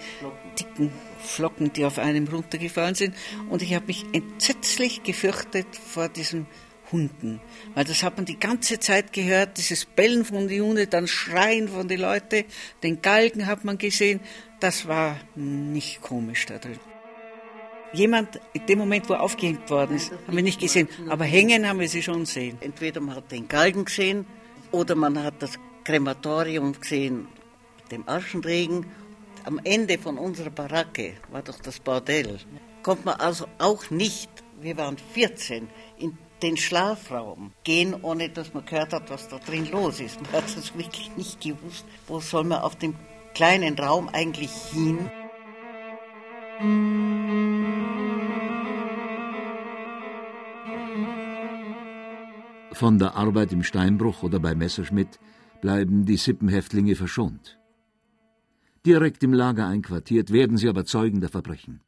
dicken 0.58 0.92
Flocken, 1.18 1.72
die 1.72 1.84
auf 1.84 1.98
einem 1.98 2.28
runtergefallen 2.28 2.94
sind. 2.94 3.14
Und 3.48 3.62
ich 3.62 3.74
habe 3.74 3.86
mich 3.86 4.04
entsetzlich 4.12 5.02
gefürchtet 5.02 5.74
vor 5.74 6.08
diesen 6.08 6.46
Hunden. 6.90 7.40
Weil 7.74 7.84
das 7.84 8.02
hat 8.02 8.16
man 8.16 8.26
die 8.26 8.38
ganze 8.38 8.78
Zeit 8.78 9.12
gehört, 9.14 9.56
dieses 9.56 9.86
Bellen 9.86 10.24
von 10.26 10.46
den 10.46 10.62
Hunden, 10.62 10.90
dann 10.90 11.08
Schreien 11.08 11.68
von 11.68 11.88
den 11.88 12.00
Leuten, 12.00 12.44
den 12.82 13.00
Galgen 13.00 13.46
hat 13.46 13.64
man 13.64 13.78
gesehen. 13.78 14.20
Das 14.60 14.86
war 14.86 15.18
nicht 15.34 16.02
komisch 16.02 16.44
da 16.46 16.58
drin. 16.58 16.78
Jemand, 17.92 18.40
in 18.54 18.66
dem 18.66 18.78
Moment, 18.78 19.08
wo 19.08 19.14
er 19.14 19.22
aufgehängt 19.22 19.68
worden 19.68 19.96
ist, 19.96 20.12
haben 20.26 20.36
wir 20.36 20.42
nicht 20.42 20.60
gesehen, 20.60 20.88
aber 21.08 21.24
hängen 21.24 21.68
haben 21.68 21.78
wir 21.78 21.88
sie 21.88 22.02
schon 22.02 22.20
gesehen. 22.20 22.56
Entweder 22.60 23.00
man 23.00 23.16
hat 23.16 23.30
den 23.30 23.48
Galgen 23.48 23.84
gesehen 23.84 24.26
oder 24.70 24.94
man 24.94 25.22
hat 25.22 25.34
das 25.40 25.58
Krematorium 25.84 26.72
gesehen, 26.80 27.28
dem 27.90 28.08
Aschenregen. 28.08 28.86
Am 29.44 29.60
Ende 29.64 29.98
von 29.98 30.16
unserer 30.16 30.50
Baracke 30.50 31.14
war 31.30 31.42
doch 31.42 31.58
das 31.60 31.80
Bordell. 31.80 32.38
Kommt 32.82 33.04
man 33.04 33.16
also 33.16 33.46
auch 33.58 33.90
nicht, 33.90 34.30
wir 34.60 34.76
waren 34.76 34.96
14, 34.96 35.68
in 35.98 36.16
den 36.42 36.56
Schlafraum 36.56 37.52
gehen, 37.62 37.94
ohne 38.02 38.28
dass 38.28 38.54
man 38.54 38.64
gehört 38.64 38.92
hat, 38.92 39.10
was 39.10 39.28
da 39.28 39.38
drin 39.38 39.70
los 39.70 40.00
ist. 40.00 40.20
Man 40.22 40.32
hat 40.32 40.44
es 40.46 40.76
wirklich 40.76 41.10
nicht 41.16 41.40
gewusst, 41.40 41.84
wo 42.08 42.20
soll 42.20 42.44
man 42.44 42.62
auf 42.62 42.76
dem 42.76 42.94
kleinen 43.34 43.78
Raum 43.78 44.08
eigentlich 44.08 44.50
hin. 44.72 45.10
Von 52.74 52.98
der 52.98 53.16
Arbeit 53.16 53.52
im 53.52 53.62
Steinbruch 53.62 54.22
oder 54.22 54.40
bei 54.40 54.54
Messerschmitt 54.54 55.18
bleiben 55.60 56.04
die 56.06 56.16
Sippenhäftlinge 56.16 56.96
verschont. 56.96 57.58
Direkt 58.84 59.22
im 59.22 59.32
Lager 59.32 59.66
einquartiert 59.66 60.32
werden 60.32 60.56
sie 60.56 60.68
aber 60.68 60.84
Zeugen 60.84 61.20
der 61.20 61.28
Verbrechen. 61.28 61.80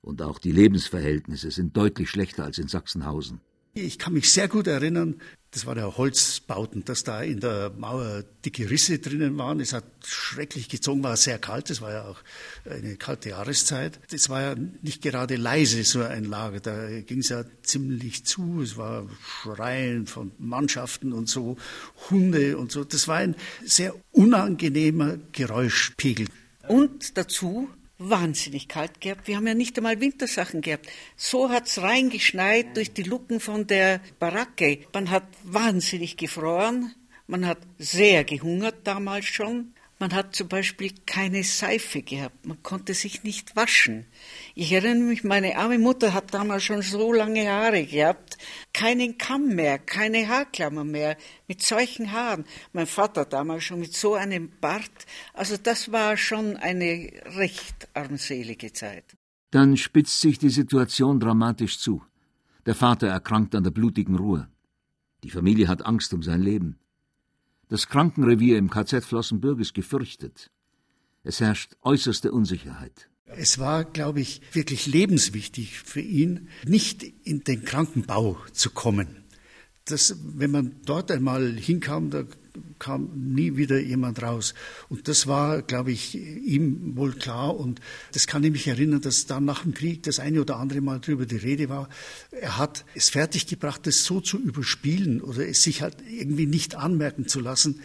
Und 0.00 0.22
auch 0.22 0.38
die 0.38 0.52
Lebensverhältnisse 0.52 1.50
sind 1.50 1.76
deutlich 1.76 2.08
schlechter 2.08 2.44
als 2.44 2.58
in 2.58 2.68
Sachsenhausen. 2.68 3.40
Ich 3.74 3.98
kann 3.98 4.14
mich 4.14 4.32
sehr 4.32 4.48
gut 4.48 4.66
erinnern, 4.66 5.16
das 5.50 5.64
war 5.64 5.74
der 5.74 5.96
Holzbauten, 5.96 6.84
dass 6.84 7.04
da 7.04 7.22
in 7.22 7.40
der 7.40 7.70
Mauer 7.70 8.22
dicke 8.44 8.68
Risse 8.68 8.98
drinnen 8.98 9.38
waren. 9.38 9.60
Es 9.60 9.72
hat 9.72 9.84
schrecklich 10.04 10.68
gezogen, 10.68 11.02
war 11.02 11.16
sehr 11.16 11.38
kalt, 11.38 11.70
es 11.70 11.80
war 11.80 11.92
ja 11.92 12.06
auch 12.06 12.18
eine 12.68 12.96
kalte 12.96 13.30
Jahreszeit. 13.30 13.98
Es 14.12 14.28
war 14.28 14.42
ja 14.42 14.54
nicht 14.82 15.00
gerade 15.00 15.36
leise, 15.36 15.82
so 15.84 16.02
ein 16.02 16.24
Lager, 16.24 16.60
da 16.60 17.00
ging 17.00 17.20
es 17.20 17.30
ja 17.30 17.44
ziemlich 17.62 18.24
zu. 18.24 18.60
Es 18.62 18.76
war 18.76 19.08
Schreien 19.42 20.06
von 20.06 20.32
Mannschaften 20.38 21.14
und 21.14 21.30
so, 21.30 21.56
Hunde 22.10 22.58
und 22.58 22.70
so. 22.70 22.84
Das 22.84 23.08
war 23.08 23.16
ein 23.16 23.34
sehr 23.64 23.94
unangenehmer 24.12 25.16
Geräuschpegel. 25.32 26.26
Und 26.68 27.16
dazu 27.16 27.70
wahnsinnig 27.98 28.68
kalt 28.68 29.00
gehabt. 29.00 29.26
Wir 29.26 29.36
haben 29.36 29.46
ja 29.46 29.54
nicht 29.54 29.76
einmal 29.76 30.00
Wintersachen 30.00 30.60
gehabt. 30.60 30.88
So 31.16 31.50
hat's 31.50 31.80
reingeschneit 31.80 32.76
durch 32.76 32.92
die 32.92 33.02
Lucken 33.02 33.40
von 33.40 33.66
der 33.66 34.00
Baracke. 34.18 34.80
Man 34.92 35.10
hat 35.10 35.24
wahnsinnig 35.42 36.16
gefroren. 36.16 36.94
Man 37.26 37.46
hat 37.46 37.58
sehr 37.78 38.24
gehungert 38.24 38.86
damals 38.86 39.26
schon. 39.26 39.74
Man 40.00 40.14
hat 40.14 40.36
zum 40.36 40.46
Beispiel 40.46 40.92
keine 41.06 41.42
Seife 41.42 42.02
gehabt. 42.02 42.46
Man 42.46 42.62
konnte 42.62 42.94
sich 42.94 43.24
nicht 43.24 43.56
waschen. 43.56 44.06
Ich 44.54 44.70
erinnere 44.70 45.08
mich, 45.08 45.24
meine 45.24 45.56
arme 45.56 45.78
Mutter 45.78 46.14
hat 46.14 46.32
damals 46.32 46.62
schon 46.62 46.82
so 46.82 47.12
lange 47.12 47.48
Haare 47.48 47.84
gehabt. 47.84 48.38
Keinen 48.72 49.18
Kamm 49.18 49.56
mehr, 49.56 49.80
keine 49.80 50.28
Haarklammer 50.28 50.84
mehr, 50.84 51.16
mit 51.48 51.62
solchen 51.62 52.12
Haaren. 52.12 52.44
Mein 52.72 52.86
Vater 52.86 53.24
damals 53.24 53.64
schon 53.64 53.80
mit 53.80 53.92
so 53.92 54.14
einem 54.14 54.50
Bart. 54.60 55.06
Also 55.34 55.56
das 55.56 55.90
war 55.90 56.16
schon 56.16 56.56
eine 56.56 57.10
recht 57.36 57.88
armselige 57.94 58.72
Zeit. 58.72 59.16
Dann 59.50 59.76
spitzt 59.76 60.20
sich 60.20 60.38
die 60.38 60.50
Situation 60.50 61.18
dramatisch 61.18 61.80
zu. 61.80 62.04
Der 62.66 62.76
Vater 62.76 63.08
erkrankt 63.08 63.56
an 63.56 63.64
der 63.64 63.72
blutigen 63.72 64.14
Ruhe. 64.14 64.48
Die 65.24 65.30
Familie 65.30 65.66
hat 65.66 65.84
Angst 65.84 66.14
um 66.14 66.22
sein 66.22 66.42
Leben. 66.42 66.78
Das 67.68 67.88
Krankenrevier 67.88 68.56
im 68.56 68.70
KZ 68.70 69.04
Flossenbürg 69.04 69.60
ist 69.60 69.74
gefürchtet. 69.74 70.50
Es 71.22 71.40
herrscht 71.40 71.76
äußerste 71.82 72.32
Unsicherheit. 72.32 73.10
Es 73.26 73.58
war, 73.58 73.84
glaube 73.84 74.20
ich, 74.20 74.40
wirklich 74.52 74.86
lebenswichtig 74.86 75.80
für 75.80 76.00
ihn, 76.00 76.48
nicht 76.64 77.02
in 77.02 77.44
den 77.44 77.64
Krankenbau 77.64 78.38
zu 78.52 78.70
kommen. 78.70 79.24
Das, 79.84 80.16
wenn 80.24 80.50
man 80.50 80.76
dort 80.86 81.10
einmal 81.10 81.52
hinkam, 81.56 82.10
da 82.10 82.24
kam 82.78 83.10
nie 83.34 83.56
wieder 83.56 83.78
jemand 83.78 84.22
raus. 84.22 84.54
Und 84.88 85.08
das 85.08 85.26
war, 85.26 85.62
glaube 85.62 85.92
ich, 85.92 86.14
ihm 86.14 86.96
wohl 86.96 87.12
klar. 87.14 87.56
Und 87.56 87.80
das 88.12 88.26
kann 88.26 88.44
ich 88.44 88.52
mich 88.52 88.66
erinnern, 88.66 89.00
dass 89.00 89.26
da 89.26 89.40
nach 89.40 89.62
dem 89.62 89.74
Krieg 89.74 90.02
das 90.02 90.18
eine 90.18 90.40
oder 90.40 90.56
andere 90.56 90.80
Mal 90.80 91.00
drüber 91.00 91.26
die 91.26 91.36
Rede 91.36 91.68
war. 91.68 91.88
Er 92.30 92.58
hat 92.58 92.84
es 92.94 93.10
fertiggebracht, 93.10 93.86
das 93.86 94.04
so 94.04 94.20
zu 94.20 94.38
überspielen 94.38 95.20
oder 95.20 95.46
es 95.46 95.62
sich 95.62 95.82
halt 95.82 95.96
irgendwie 96.08 96.46
nicht 96.46 96.74
anmerken 96.74 97.28
zu 97.28 97.40
lassen, 97.40 97.80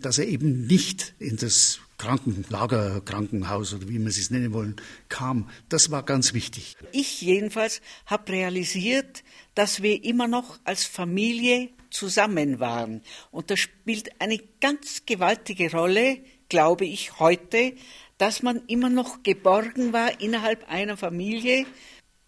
dass 0.00 0.18
er 0.18 0.28
eben 0.28 0.66
nicht 0.66 1.14
in 1.18 1.36
das 1.36 1.80
Krankenlager, 1.98 3.00
Krankenhaus 3.00 3.74
oder 3.74 3.88
wie 3.88 3.98
man 3.98 4.08
es 4.08 4.30
nennen 4.30 4.52
wollen, 4.52 4.76
kam. 5.08 5.50
Das 5.68 5.90
war 5.90 6.04
ganz 6.04 6.32
wichtig. 6.32 6.76
Ich 6.92 7.20
jedenfalls 7.20 7.80
habe 8.06 8.32
realisiert, 8.32 9.24
dass 9.54 9.82
wir 9.82 10.04
immer 10.04 10.28
noch 10.28 10.60
als 10.62 10.84
Familie 10.84 11.70
zusammen 11.90 12.60
waren. 12.60 13.02
Und 13.30 13.50
das 13.50 13.60
spielt 13.60 14.20
eine 14.20 14.38
ganz 14.60 15.04
gewaltige 15.06 15.70
Rolle, 15.70 16.18
glaube 16.48 16.84
ich, 16.84 17.18
heute, 17.18 17.74
dass 18.18 18.42
man 18.42 18.62
immer 18.66 18.90
noch 18.90 19.22
geborgen 19.22 19.92
war 19.92 20.20
innerhalb 20.20 20.68
einer 20.68 20.96
Familie. 20.96 21.66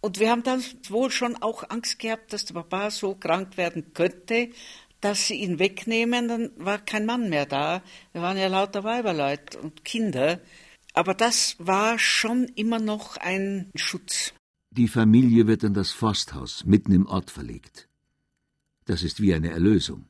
Und 0.00 0.18
wir 0.18 0.30
haben 0.30 0.42
dann 0.42 0.62
wohl 0.88 1.10
schon 1.10 1.36
auch 1.36 1.68
Angst 1.68 1.98
gehabt, 1.98 2.32
dass 2.32 2.44
der 2.44 2.54
Papa 2.54 2.90
so 2.90 3.14
krank 3.14 3.56
werden 3.56 3.92
könnte, 3.92 4.50
dass 5.00 5.26
sie 5.26 5.34
ihn 5.34 5.58
wegnehmen, 5.58 6.28
dann 6.28 6.50
war 6.56 6.78
kein 6.78 7.06
Mann 7.06 7.28
mehr 7.30 7.46
da. 7.46 7.82
Wir 8.12 8.22
waren 8.22 8.36
ja 8.36 8.48
lauter 8.48 8.84
Weiberleut 8.84 9.56
und 9.56 9.84
Kinder. 9.84 10.40
Aber 10.92 11.14
das 11.14 11.56
war 11.58 11.98
schon 11.98 12.44
immer 12.54 12.78
noch 12.78 13.16
ein 13.16 13.70
Schutz. 13.74 14.34
Die 14.72 14.88
Familie 14.88 15.46
wird 15.46 15.64
in 15.64 15.74
das 15.74 15.90
Forsthaus 15.90 16.64
mitten 16.64 16.92
im 16.92 17.06
Ort 17.06 17.30
verlegt. 17.30 17.88
Das 18.90 19.04
ist 19.04 19.22
wie 19.22 19.32
eine 19.32 19.50
Erlösung. 19.50 20.06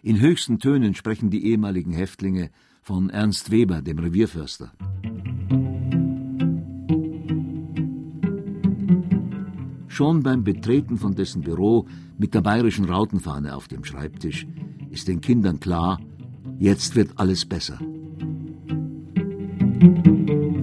In 0.00 0.20
höchsten 0.20 0.60
Tönen 0.60 0.94
sprechen 0.94 1.28
die 1.28 1.44
ehemaligen 1.46 1.90
Häftlinge 1.92 2.52
von 2.82 3.10
Ernst 3.10 3.50
Weber, 3.50 3.82
dem 3.82 3.98
Revierförster. 3.98 4.72
Schon 9.88 10.22
beim 10.22 10.44
Betreten 10.44 10.98
von 10.98 11.16
dessen 11.16 11.42
Büro 11.42 11.88
mit 12.16 12.32
der 12.32 12.42
bayerischen 12.42 12.84
Rautenfahne 12.84 13.56
auf 13.56 13.66
dem 13.66 13.82
Schreibtisch 13.82 14.46
ist 14.92 15.08
den 15.08 15.20
Kindern 15.20 15.58
klar, 15.58 16.00
jetzt 16.60 16.94
wird 16.94 17.10
alles 17.16 17.44
besser. 17.44 17.80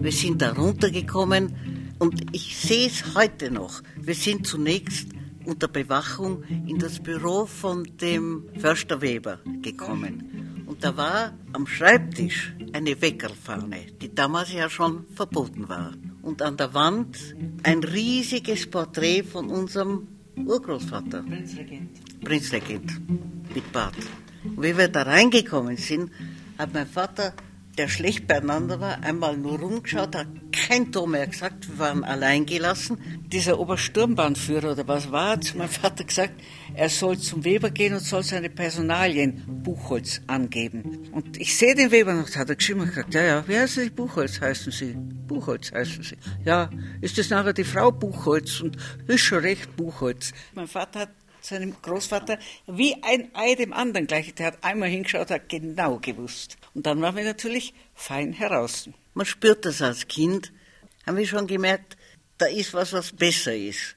Wir 0.02 0.13
sind 0.13 0.42
da 0.42 0.54
runtergekommen 0.54 1.54
und 2.00 2.34
ich 2.34 2.56
sehe 2.56 2.88
es 2.88 3.16
heute 3.16 3.52
noch. 3.52 3.84
Wir 4.02 4.16
sind 4.16 4.48
zunächst 4.48 5.17
unter 5.48 5.70
Bewachung 5.70 6.44
in 6.68 6.78
das 6.78 7.00
Büro 7.00 7.46
von 7.46 7.84
dem 8.02 8.44
Förster 8.60 9.02
Weber 9.02 9.40
gekommen. 9.62 10.64
Und 10.66 10.84
da 10.84 10.96
war 10.98 11.34
am 11.54 11.66
Schreibtisch 11.66 12.54
eine 12.74 13.02
Weckerfahne, 13.02 13.86
die 14.02 14.13
damals 14.13 14.52
ja 14.52 14.69
schon 14.69 15.06
verboten 15.15 15.69
war. 15.69 15.94
Und 16.21 16.42
an 16.42 16.58
der 16.58 16.74
Wand 16.74 17.17
ein 17.63 17.82
riesiges 17.84 18.69
Porträt 18.69 19.24
von 19.24 19.50
unserem 19.50 20.08
Urgroßvater. 20.36 21.24
Prinzregent. 21.24 22.21
Prinzregent 22.21 22.92
mit 23.56 23.71
Bart. 23.71 23.96
Und 24.44 24.62
wie 24.62 24.78
wir 24.78 24.90
da 24.90 25.04
reingekommen 25.04 25.78
sind, 25.78 26.12
hat 26.58 26.74
mein 26.74 26.88
Vater 26.88 27.34
der 27.78 27.88
schlecht 27.88 28.28
beieinander 28.28 28.80
war, 28.80 29.04
einmal 29.04 29.38
nur 29.38 29.60
rumgeschaut, 29.60 30.15
hat 30.15 30.28
kein 30.52 30.92
Tor 30.92 31.08
mehr 31.08 31.28
gesagt, 31.28 31.69
wir 31.69 31.80
waren 31.80 32.04
allein 32.04 32.46
gelassen. 32.46 32.98
Dieser 33.28 33.60
Obersturmbahnführer 33.60 34.71
oder 34.71 34.88
was 34.88 35.12
war, 35.12 35.32
hat 35.32 35.54
meinem 35.56 35.69
Vater 35.69 36.04
gesagt, 36.04 36.34
er 36.73 36.90
soll 36.90 37.17
zum 37.19 37.44
Weber 37.44 37.69
gehen 37.69 37.94
und 37.94 38.00
soll 38.00 38.23
seine 38.23 38.50
Personalien 38.50 39.44
Buchholz 39.63 40.21
angeben. 40.28 41.10
Und 41.12 41.38
ich 41.38 41.56
sehe 41.58 41.75
den 41.75 41.92
Weber 41.92 42.13
noch, 42.13 42.34
hat 42.36 42.50
er 42.50 42.56
geschrieben 42.56 42.82
und 42.82 42.90
gesagt, 42.90 43.13
ja, 43.13 43.23
ja, 43.23 43.48
wie 43.48 43.58
heißen 43.58 43.84
Sie? 43.84 43.90
Buchholz 43.90 44.42
heißen 44.42 44.71
Sie. 44.71 44.96
Buchholz 45.28 45.71
heißen 45.71 46.04
Sie. 46.04 46.17
Ja, 46.46 46.69
ist 47.02 47.17
das 47.17 47.30
nachher 47.30 47.54
die 47.54 47.63
Frau 47.63 47.92
Buchholz 47.92 48.62
und 48.62 48.78
ist 49.08 49.21
schon 49.21 49.40
recht 49.40 49.75
Buchholz. 49.75 50.34
Mein 50.56 50.67
Vater 50.67 51.02
hat 51.02 51.10
seinem 51.48 51.75
Großvater 51.81 52.37
wie 52.67 52.95
ein 53.04 53.29
Ei 53.33 53.56
dem 53.56 53.73
anderen 53.73 54.08
gleich. 54.08 54.33
Der 54.35 54.48
hat 54.48 54.63
einmal 54.63 54.89
hingeschaut, 54.89 55.31
hat 55.31 55.50
genau 55.50 55.98
gewusst. 56.00 56.58
Und 56.73 56.85
dann 56.85 57.02
waren 57.02 57.15
wir 57.15 57.23
natürlich 57.23 57.73
fein 57.93 58.33
heraus. 58.33 58.89
Man 59.13 59.25
spürt 59.25 59.65
das 59.65 59.81
als 59.81 60.08
Kind, 60.08 60.52
haben 61.06 61.17
wir 61.17 61.25
schon 61.25 61.48
gemerkt, 61.48 61.98
da 62.37 62.45
ist 62.45 62.73
was, 62.73 62.93
was 62.93 63.12
besser 63.12 63.56
ist. 63.56 63.95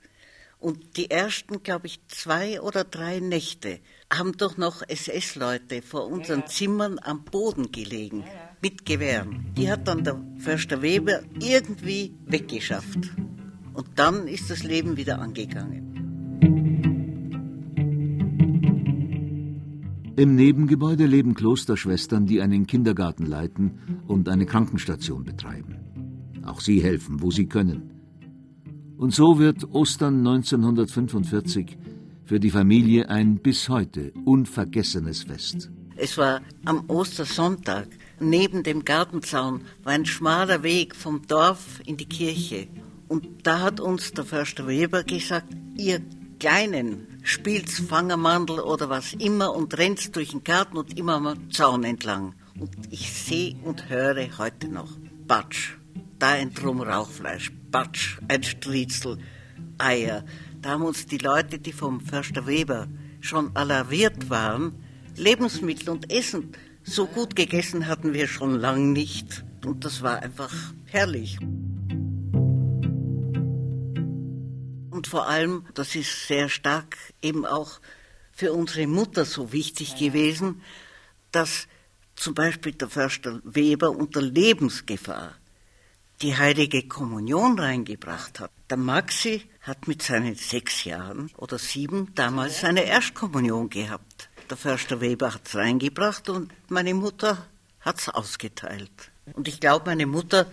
Und 0.58 0.96
die 0.98 1.10
ersten, 1.10 1.62
glaube 1.62 1.86
ich, 1.86 2.00
zwei 2.08 2.60
oder 2.60 2.84
drei 2.84 3.18
Nächte 3.18 3.80
haben 4.12 4.36
doch 4.36 4.58
noch 4.58 4.82
SS-Leute 4.86 5.80
vor 5.80 6.06
unseren 6.06 6.40
ja. 6.40 6.46
Zimmern 6.46 6.98
am 7.02 7.24
Boden 7.24 7.72
gelegen, 7.72 8.20
ja, 8.20 8.26
ja. 8.26 8.56
mit 8.60 8.84
Gewehren. 8.84 9.54
Die 9.56 9.70
hat 9.70 9.88
dann 9.88 10.04
der 10.04 10.20
Förster 10.38 10.82
Weber 10.82 11.22
irgendwie 11.38 12.14
weggeschafft. 12.26 12.98
Und 13.72 13.98
dann 13.98 14.28
ist 14.28 14.50
das 14.50 14.62
Leben 14.62 14.96
wieder 14.98 15.18
angegangen. 15.18 15.89
Im 20.16 20.34
Nebengebäude 20.34 21.06
leben 21.06 21.34
Klosterschwestern, 21.34 22.26
die 22.26 22.40
einen 22.40 22.66
Kindergarten 22.66 23.26
leiten 23.26 24.02
und 24.06 24.28
eine 24.28 24.44
Krankenstation 24.44 25.24
betreiben. 25.24 25.76
Auch 26.44 26.60
sie 26.60 26.82
helfen, 26.82 27.22
wo 27.22 27.30
sie 27.30 27.46
können. 27.46 27.90
Und 28.96 29.14
so 29.14 29.38
wird 29.38 29.72
Ostern 29.72 30.18
1945 30.18 31.78
für 32.24 32.40
die 32.40 32.50
Familie 32.50 33.08
ein 33.08 33.38
bis 33.38 33.68
heute 33.68 34.12
unvergessenes 34.24 35.22
Fest. 35.22 35.70
Es 35.96 36.18
war 36.18 36.42
am 36.64 36.84
Ostersonntag. 36.88 37.88
Neben 38.20 38.62
dem 38.62 38.84
Gartenzaun 38.84 39.62
war 39.82 39.92
ein 39.92 40.06
schmaler 40.06 40.62
Weg 40.62 40.94
vom 40.94 41.22
Dorf 41.26 41.80
in 41.86 41.96
die 41.96 42.08
Kirche. 42.08 42.68
Und 43.08 43.26
da 43.44 43.60
hat 43.60 43.80
uns 43.80 44.12
der 44.12 44.24
Förster 44.24 44.66
Weber 44.66 45.02
gesagt, 45.02 45.48
ihr 45.76 46.00
Kleinen 46.38 47.06
spielt 47.22 47.70
Fangermandel 47.70 48.60
oder 48.60 48.88
was 48.88 49.14
immer 49.14 49.54
und 49.54 49.76
rennt 49.76 50.14
durch 50.16 50.30
den 50.30 50.44
Garten 50.44 50.76
und 50.76 50.98
immer 50.98 51.14
am 51.14 51.50
Zaun 51.50 51.84
entlang. 51.84 52.34
Und 52.58 52.70
ich 52.90 53.12
sehe 53.12 53.56
und 53.64 53.88
höre 53.88 54.38
heute 54.38 54.68
noch, 54.68 54.90
Batsch, 55.26 55.76
da 56.18 56.30
ein 56.30 56.52
Drum 56.52 56.80
Rauchfleisch, 56.80 57.52
Batsch, 57.70 58.18
ein 58.28 58.42
Striezel, 58.42 59.18
Eier. 59.78 60.24
Da 60.60 60.70
haben 60.70 60.82
uns 60.82 61.06
die 61.06 61.18
Leute, 61.18 61.58
die 61.58 61.72
vom 61.72 62.00
Förster 62.00 62.46
Weber 62.46 62.88
schon 63.20 63.54
alarviert 63.54 64.28
waren, 64.28 64.74
Lebensmittel 65.16 65.90
und 65.90 66.12
Essen. 66.12 66.52
So 66.82 67.06
gut 67.06 67.36
gegessen 67.36 67.86
hatten 67.86 68.12
wir 68.14 68.26
schon 68.26 68.58
lang 68.58 68.92
nicht. 68.92 69.44
Und 69.64 69.84
das 69.84 70.02
war 70.02 70.22
einfach 70.22 70.52
herrlich. 70.86 71.38
Und 75.00 75.06
vor 75.06 75.28
allem, 75.28 75.64
das 75.72 75.94
ist 75.94 76.26
sehr 76.26 76.50
stark 76.50 76.98
eben 77.22 77.46
auch 77.46 77.80
für 78.32 78.52
unsere 78.52 78.86
Mutter 78.86 79.24
so 79.24 79.50
wichtig 79.50 79.96
gewesen, 79.96 80.60
dass 81.32 81.68
zum 82.16 82.34
Beispiel 82.34 82.72
der 82.72 82.90
Förster 82.90 83.40
Weber 83.42 83.92
unter 83.92 84.20
Lebensgefahr 84.20 85.36
die 86.20 86.36
heilige 86.36 86.86
Kommunion 86.86 87.58
reingebracht 87.58 88.40
hat. 88.40 88.50
Der 88.68 88.76
Maxi 88.76 89.48
hat 89.62 89.88
mit 89.88 90.02
seinen 90.02 90.34
sechs 90.34 90.84
Jahren 90.84 91.30
oder 91.38 91.58
sieben 91.58 92.14
damals 92.14 92.60
seine 92.60 92.84
Erstkommunion 92.84 93.70
gehabt. 93.70 94.28
Der 94.50 94.58
Förster 94.58 95.00
Weber 95.00 95.32
hat 95.32 95.48
es 95.48 95.56
reingebracht 95.56 96.28
und 96.28 96.52
meine 96.68 96.92
Mutter 96.92 97.46
hat 97.80 98.00
es 98.00 98.10
ausgeteilt. 98.10 98.92
Und 99.32 99.48
ich 99.48 99.60
glaube, 99.60 99.86
meine 99.86 100.04
Mutter 100.04 100.52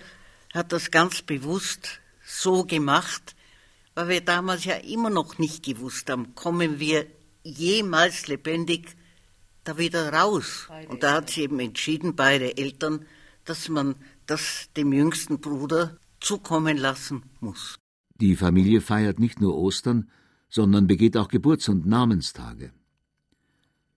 hat 0.53 0.71
das 0.71 0.89
ganz 0.89 1.21
bewusst 1.21 1.99
so 2.25 2.63
gemacht, 2.63 3.35
weil 3.97 4.09
wir 4.09 4.21
damals 4.21 4.63
ja 4.63 4.75
immer 4.75 5.09
noch 5.09 5.39
nicht 5.39 5.65
gewusst 5.65 6.07
haben, 6.11 6.35
kommen 6.35 6.79
wir 6.79 7.07
jemals 7.43 8.27
lebendig 8.27 8.95
da 9.63 9.79
wieder 9.79 10.13
raus. 10.13 10.67
Und 10.87 11.01
da 11.01 11.13
hat 11.13 11.31
sie 11.31 11.41
eben 11.41 11.59
entschieden, 11.59 12.15
beide 12.15 12.57
Eltern, 12.57 13.07
dass 13.43 13.69
man 13.69 13.95
das 14.27 14.69
dem 14.77 14.93
jüngsten 14.93 15.39
Bruder 15.39 15.97
zukommen 16.19 16.77
lassen 16.77 17.23
muss. 17.39 17.79
Die 18.21 18.35
Familie 18.35 18.81
feiert 18.81 19.17
nicht 19.17 19.41
nur 19.41 19.57
Ostern, 19.57 20.11
sondern 20.47 20.85
begeht 20.85 21.17
auch 21.17 21.27
Geburts- 21.27 21.67
und 21.67 21.87
Namenstage. 21.87 22.73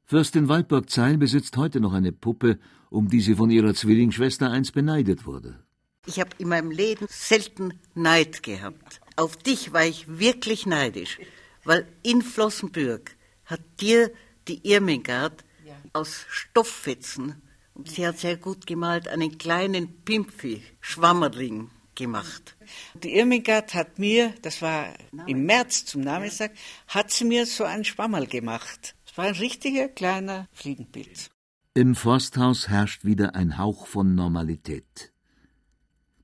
Fürstin 0.06 0.48
Waldburg-Zeil 0.48 1.18
besitzt 1.18 1.58
heute 1.58 1.78
noch 1.78 1.92
eine 1.92 2.12
Puppe, 2.12 2.58
um 2.88 3.10
die 3.10 3.20
sie 3.20 3.34
von 3.34 3.50
ihrer 3.50 3.74
Zwillingsschwester 3.74 4.50
einst 4.50 4.72
beneidet 4.72 5.26
wurde. 5.26 5.62
Ich 6.06 6.18
habe 6.18 6.30
in 6.38 6.48
meinem 6.48 6.70
Leben 6.70 7.06
selten 7.10 7.74
Neid 7.94 8.42
gehabt. 8.42 8.99
Auf 9.16 9.36
dich 9.36 9.72
war 9.72 9.84
ich 9.84 10.06
wirklich 10.08 10.66
neidisch, 10.66 11.18
weil 11.64 11.86
in 12.02 12.22
Flossenbürg 12.22 13.16
hat 13.44 13.60
dir 13.80 14.10
die 14.48 14.66
Irmingard 14.66 15.44
aus 15.92 16.24
Stofffetzen 16.28 17.42
und 17.74 17.88
sie 17.88 18.06
hat 18.06 18.18
sehr 18.18 18.36
gut 18.36 18.66
gemalt, 18.66 19.08
einen 19.08 19.38
kleinen 19.38 20.02
Pimpfi, 20.04 20.62
Schwammerling 20.80 21.70
gemacht. 21.94 22.56
Die 22.94 23.16
Irmingard 23.16 23.74
hat 23.74 23.98
mir, 23.98 24.34
das 24.42 24.62
war 24.62 24.94
im 25.26 25.44
März 25.44 25.84
zum 25.84 26.02
Namenstag, 26.02 26.52
hat 26.88 27.10
sie 27.10 27.24
mir 27.24 27.46
so 27.46 27.64
ein 27.64 27.84
Schwammerl 27.84 28.26
gemacht. 28.26 28.94
Es 29.06 29.16
war 29.18 29.26
ein 29.26 29.34
richtiger 29.34 29.88
kleiner 29.88 30.48
Fliegenpilz. 30.52 31.30
Im 31.74 31.94
Forsthaus 31.94 32.68
herrscht 32.68 33.04
wieder 33.04 33.34
ein 33.34 33.58
Hauch 33.58 33.86
von 33.86 34.14
Normalität. 34.14 35.12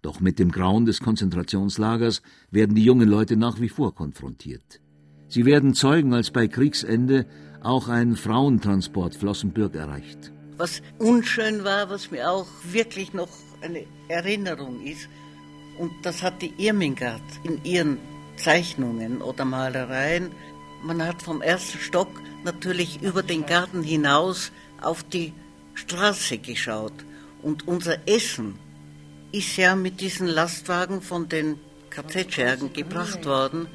Doch 0.03 0.21
mit 0.21 0.39
dem 0.39 0.51
Grauen 0.53 0.87
des 0.87 1.01
Konzentrationslagers 1.01 2.23
werden 2.51 2.77
die 2.77 2.85
jungen 2.85 3.09
Leute 3.09 3.37
nach 3.37 3.61
wie 3.61 3.69
vor 3.69 3.95
konfrontiert. 3.95 4.81
Sie 5.29 5.45
werden 5.45 5.75
Zeugen, 5.75 6.15
als 6.15 6.31
bei 6.31 6.47
Kriegsende 6.47 7.27
auch 7.63 7.89
ein 7.89 8.17
Frauentransport 8.17 9.17
Flossenbürg 9.17 9.75
erreicht. 9.75 10.33
Was 10.57 10.83
unschön 10.99 11.65
war, 11.65 11.91
was 11.91 12.11
mir 12.11 12.31
auch 12.31 12.47
wirklich 12.71 13.13
noch 13.13 13.29
eine 13.61 13.85
Erinnerung 14.09 14.83
ist, 14.83 15.09
und 15.79 15.93
das 16.03 16.23
hat 16.23 16.41
die 16.41 16.53
Irmingard 16.57 17.23
in 17.45 17.63
ihren 17.65 17.99
Zeichnungen 18.37 19.21
oder 19.21 19.45
Malereien. 19.45 20.31
Man 20.83 21.05
hat 21.05 21.23
vom 21.23 21.43
ersten 21.43 21.79
Stock 21.79 22.09
natürlich 22.45 23.03
über 23.03 23.23
den 23.23 23.45
Garten 23.47 23.83
hinaus 23.83 24.53
auf 24.81 25.03
die 25.03 25.33
Straße 25.75 26.39
geschaut. 26.39 26.95
Und 27.43 27.69
unser 27.69 28.09
Essen 28.09 28.59
ist 29.37 29.59
ja 29.59 29.77
mit 29.77 30.01
diesen 30.01 30.29
Lastwagen 30.29 31.03
von 31.03 31.29
den 31.29 31.61
KZ-Schergen 31.91 32.73
gebracht 32.73 33.27
worden. 33.27 33.67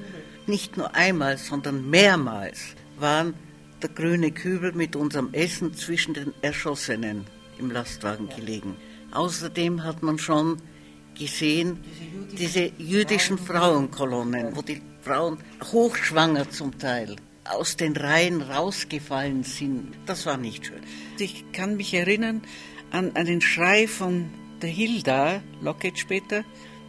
Nicht 0.47 0.76
nur 0.76 0.95
einmal, 0.95 1.38
sondern 1.38 1.88
mehrmals 1.88 2.76
waren 2.97 3.36
der 3.80 3.89
grüne 3.89 4.32
Kübel 4.32 4.72
mit 4.72 4.95
unserem 4.95 5.30
Essen 5.34 5.76
zwischen 5.76 6.16
den 6.16 6.34
Erschossenen 6.41 7.28
im 7.59 7.70
Lastwagen 7.70 8.28
gelegen. 8.30 8.76
Außerdem 9.12 9.84
hat 9.84 10.01
man 10.01 10.18
schon 10.18 10.57
gesehen, 11.14 11.84
diese 12.32 12.72
jüdischen 12.80 13.38
Frauenkolonnen, 13.38 14.55
wo 14.55 14.64
die 14.64 14.82
Frauen 15.03 15.38
hochschwanger 15.72 16.49
zum 16.49 16.80
Teil 16.80 17.18
aus 17.43 17.78
den 17.78 17.95
Reihen 17.95 18.41
rausgefallen 18.41 19.43
sind. 19.43 19.93
Das 20.07 20.26
war 20.26 20.38
nicht 20.38 20.66
schön. 20.66 20.82
Ich 21.20 21.51
kann 21.51 21.78
mich 21.78 21.93
erinnern 21.93 22.41
an 22.89 23.16
einen 23.16 23.41
Schrei 23.41 23.88
von 23.88 24.32
der 24.62 24.70
Hilda, 24.70 25.41
Lockett 25.62 25.99
später. 25.99 26.43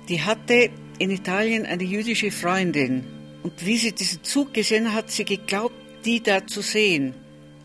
Die 0.09 0.23
hatte 0.23 0.71
in 0.99 1.11
Italien 1.11 1.67
eine 1.67 1.85
jüdische 1.85 2.31
Freundin. 2.31 3.05
Und 3.43 3.65
wie 3.65 3.77
sie 3.77 3.93
diesen 3.93 4.23
Zug 4.23 4.55
gesehen 4.55 4.89
hat, 4.93 5.05
hat 5.05 5.11
sie 5.11 5.25
geglaubt, 5.25 5.75
die 6.05 6.23
da 6.23 6.47
zu 6.47 6.63
sehen. 6.63 7.15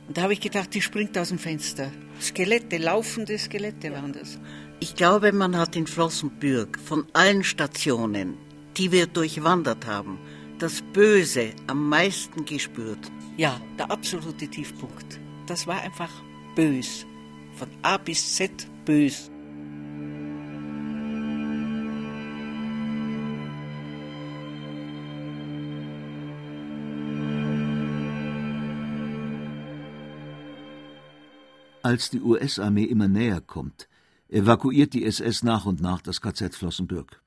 Und 0.07 0.17
da 0.17 0.23
habe 0.23 0.33
ich 0.33 0.41
gedacht, 0.41 0.73
die 0.73 0.81
springt 0.81 1.17
aus 1.17 1.29
dem 1.29 1.39
Fenster. 1.39 1.91
Skelette, 2.21 2.77
laufende 2.77 3.37
Skelette 3.37 3.91
waren 3.91 4.13
das. 4.13 4.39
Ich 4.79 4.95
glaube, 4.95 5.31
man 5.31 5.57
hat 5.57 5.75
in 5.75 5.87
Flossenbürg 5.87 6.79
von 6.79 7.05
allen 7.13 7.43
Stationen, 7.43 8.37
die 8.77 8.91
wir 8.91 9.07
durchwandert 9.07 9.85
haben, 9.85 10.19
das 10.59 10.81
Böse 10.93 11.51
am 11.67 11.89
meisten 11.89 12.45
gespürt. 12.45 13.11
Ja, 13.37 13.59
der 13.77 13.91
absolute 13.91 14.47
Tiefpunkt. 14.47 15.19
Das 15.45 15.67
war 15.67 15.81
einfach 15.81 16.11
bös. 16.55 17.05
Von 17.55 17.69
A 17.81 17.97
bis 17.97 18.35
Z 18.35 18.51
bös. 18.85 19.29
Als 31.87 32.09
die 32.09 32.19
US-Armee 32.19 32.83
immer 32.83 33.07
näher 33.07 33.39
kommt, 33.39 33.87
evakuiert 34.27 34.93
die 34.93 35.05
SS 35.05 35.41
nach 35.43 35.65
und 35.65 35.79
nach 35.79 36.01
das 36.01 36.19
KZ 36.19 36.53
Flossenbürg. 36.53 37.21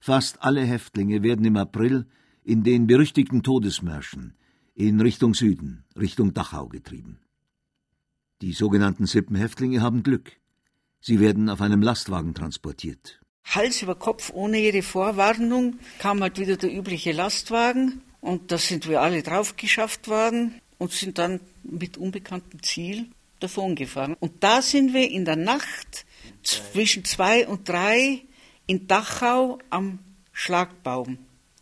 Fast 0.00 0.42
alle 0.42 0.62
Häftlinge 0.64 1.22
werden 1.22 1.44
im 1.44 1.56
April 1.56 2.04
in 2.42 2.64
den 2.64 2.88
berüchtigten 2.88 3.44
Todesmärschen 3.44 4.34
in 4.74 5.00
Richtung 5.00 5.34
Süden, 5.34 5.84
Richtung 5.96 6.34
Dachau 6.34 6.66
getrieben. 6.66 7.20
Die 8.42 8.54
sogenannten 8.54 9.06
Sippenhäftlinge 9.06 9.80
haben 9.80 10.02
Glück. 10.02 10.32
Sie 11.00 11.20
werden 11.20 11.48
auf 11.48 11.60
einem 11.60 11.80
Lastwagen 11.80 12.34
transportiert. 12.34 13.20
Hals 13.44 13.82
über 13.82 13.94
Kopf, 13.94 14.32
ohne 14.34 14.58
jede 14.58 14.82
Vorwarnung, 14.82 15.78
kam 16.00 16.22
halt 16.22 16.40
wieder 16.40 16.56
der 16.56 16.76
übliche 16.76 17.12
Lastwagen 17.12 18.02
Und 18.20 18.50
da 18.50 18.58
sind 18.58 18.88
wir 18.88 19.00
alle 19.00 19.22
drauf 19.22 19.54
geschafft 19.54 20.08
worden 20.08 20.60
und 20.78 20.90
sind 20.90 21.18
dann 21.18 21.38
mit 21.62 21.96
unbekanntem 21.98 22.60
Ziel 22.60 23.10
davongefahren. 23.44 24.14
Und 24.18 24.42
da 24.42 24.62
sind 24.62 24.94
wir 24.94 25.10
in 25.10 25.24
der 25.24 25.36
Nacht 25.36 26.06
zwischen 26.42 27.04
zwei 27.04 27.46
und 27.46 27.68
drei 27.68 28.22
in 28.66 28.86
Dachau 28.86 29.58
am 29.70 29.98
Schlagbaum 30.32 31.18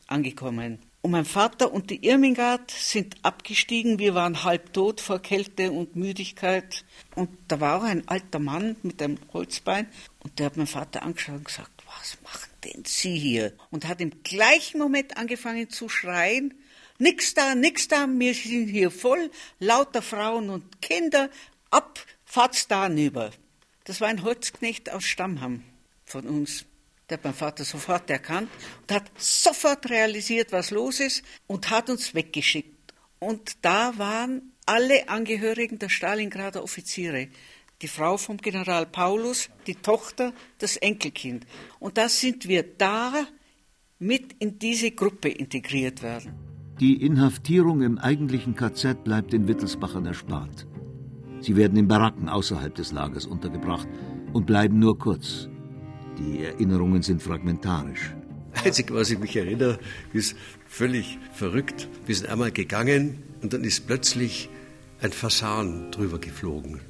angekommen. 0.07 0.78
Und 1.03 1.11
mein 1.11 1.24
Vater 1.24 1.72
und 1.72 1.91
die 1.91 2.07
Irmingard 2.07 2.70
sind 2.70 3.16
abgestiegen. 3.22 3.99
Wir 3.99 4.14
waren 4.14 4.45
halb 4.45 4.72
tot 4.72 5.01
vor 5.01 5.18
Kälte 5.18 5.72
und 5.72 5.97
Müdigkeit. 5.97 6.85
Und 7.16 7.28
da 7.49 7.59
war 7.59 7.78
auch 7.78 7.83
ein 7.83 8.07
alter 8.07 8.39
Mann 8.39 8.76
mit 8.85 9.03
einem 9.03 9.18
Holzbein. 9.33 9.89
Und 10.20 10.39
der 10.39 10.47
hat 10.47 10.57
meinen 10.57 10.68
Vater 10.68 11.03
angeschaut 11.03 11.39
und 11.39 11.45
gesagt, 11.45 11.83
was 11.87 12.16
machen 12.22 12.51
denn 12.62 12.85
Sie 12.87 13.18
hier? 13.18 13.53
Und 13.70 13.89
hat 13.89 14.01
im 14.01 14.22
gleichen 14.22 14.78
Moment 14.78 15.16
angefangen 15.16 15.68
zu 15.70 15.89
schreien. 15.89 16.55
Nix 16.99 17.35
da, 17.35 17.57
nix 17.57 17.89
da, 17.89 18.07
wir 18.09 18.33
sind 18.33 18.68
hier 18.68 18.93
voll, 18.93 19.33
lauter 19.59 20.03
Frauen 20.03 20.51
und 20.51 20.80
Kinder. 20.80 21.30
Ab, 21.73 21.99
fahrt's 22.27 22.68
da 22.68 22.87
hinüber. 22.87 23.31
Das 23.85 24.01
war 24.01 24.09
ein 24.09 24.23
Holzknecht 24.23 24.93
aus 24.93 25.05
Stammham 25.05 25.64
von 26.05 26.27
uns. 26.27 26.66
Der 27.09 27.16
hat 27.16 27.25
mein 27.25 27.35
Vater 27.35 27.64
sofort 27.64 28.11
erkannt 28.11 28.51
und 28.83 28.95
hat 28.95 29.11
sofort 29.16 29.89
realisiert, 29.89 30.53
was 30.53 30.70
los 30.70 31.01
ist 31.01 31.25
und 31.47 31.70
hat 31.70 31.89
uns 31.89 32.14
weggeschickt. 32.14 32.93
Und 33.18 33.57
da 33.62 33.97
waren 33.99 34.53
alle 34.66 35.09
Angehörigen 35.09 35.79
der 35.79 35.89
Stalingrader 35.89 36.62
Offiziere. 36.62 37.29
Die 37.81 37.89
Frau 37.89 38.18
vom 38.18 38.37
General 38.37 38.85
Paulus, 38.85 39.49
die 39.66 39.75
Tochter, 39.75 40.35
das 40.59 40.77
Enkelkind. 40.77 41.47
Und 41.81 41.97
da 41.97 42.09
sind 42.11 42.49
wir 42.49 42.62
da 42.62 43.27
mit 43.99 44.35
in 44.41 44.59
diese 44.59 44.91
Gruppe 44.91 45.31
integriert 45.31 46.03
werden. 46.03 46.35
Die 46.81 47.01
Inhaftierung 47.01 47.81
im 47.83 47.99
eigentlichen 47.99 48.55
KZ 48.57 49.05
bleibt 49.05 49.33
den 49.33 49.49
Wittelsbachern 49.49 50.05
erspart. 50.05 50.66
Sie 51.43 51.57
werden 51.57 51.76
in 51.76 51.88
Baracken 51.88 52.28
außerhalb 52.28 52.74
des 52.74 52.93
Lagers 52.93 53.26
untergebracht 53.26 53.88
und 54.32 54.47
bleiben 54.47 54.78
nur 54.78 54.97
kurz. 54.97 55.49
Die 56.18 56.45
Erinnerungen 56.45 57.03
sind 57.03 57.20
fragmentarisch. 57.20 58.14
Einzig, 58.64 58.93
was 58.93 59.11
ich 59.11 59.18
mich 59.18 59.34
erinnere, 59.34 59.78
ist 60.12 60.36
völlig 60.66 61.18
verrückt. 61.32 61.88
Wir 62.07 62.14
sind 62.14 62.28
einmal 62.28 62.53
gegangen 62.53 63.22
und 63.43 63.53
dann 63.53 63.64
ist 63.64 63.86
plötzlich 63.86 64.51
ein 65.01 65.11
Fasan 65.11 65.90
drüber 65.90 66.20
geflogen. 66.20 66.80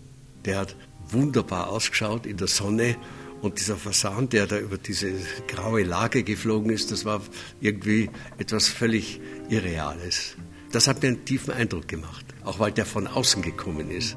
Der 0.44 0.58
hat 0.58 0.76
wunderbar 1.08 1.68
ausgeschaut 1.68 2.26
in 2.26 2.36
der 2.36 2.48
Sonne 2.48 2.96
und 3.40 3.58
dieser 3.58 3.76
Fasan, 3.76 4.28
der 4.28 4.46
da 4.46 4.58
über 4.58 4.76
diese 4.76 5.12
graue 5.48 5.82
Lage 5.82 6.24
geflogen 6.24 6.70
ist, 6.70 6.92
das 6.92 7.04
war 7.04 7.22
irgendwie 7.60 8.10
etwas 8.38 8.68
völlig 8.68 9.20
Irreales. 9.48 10.36
Das 10.72 10.88
hat 10.88 11.02
mir 11.02 11.08
einen 11.08 11.24
tiefen 11.24 11.54
Eindruck 11.54 11.88
gemacht, 11.88 12.24
auch 12.44 12.58
weil 12.58 12.72
der 12.72 12.86
von 12.86 13.06
außen 13.06 13.42
gekommen 13.42 13.90
ist. 13.90 14.16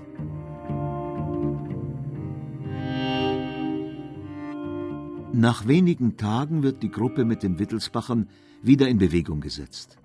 Nach 5.37 5.67
wenigen 5.67 6.15
Tagen 6.15 6.63
wird 6.63 6.81
die 6.81 6.89
Gruppe 6.89 7.25
mit 7.25 7.43
den 7.43 7.59
Wittelsbachern 7.59 8.29
wieder 8.61 8.87
in 8.87 8.99
Bewegung 8.99 9.41
gesetzt. 9.41 9.97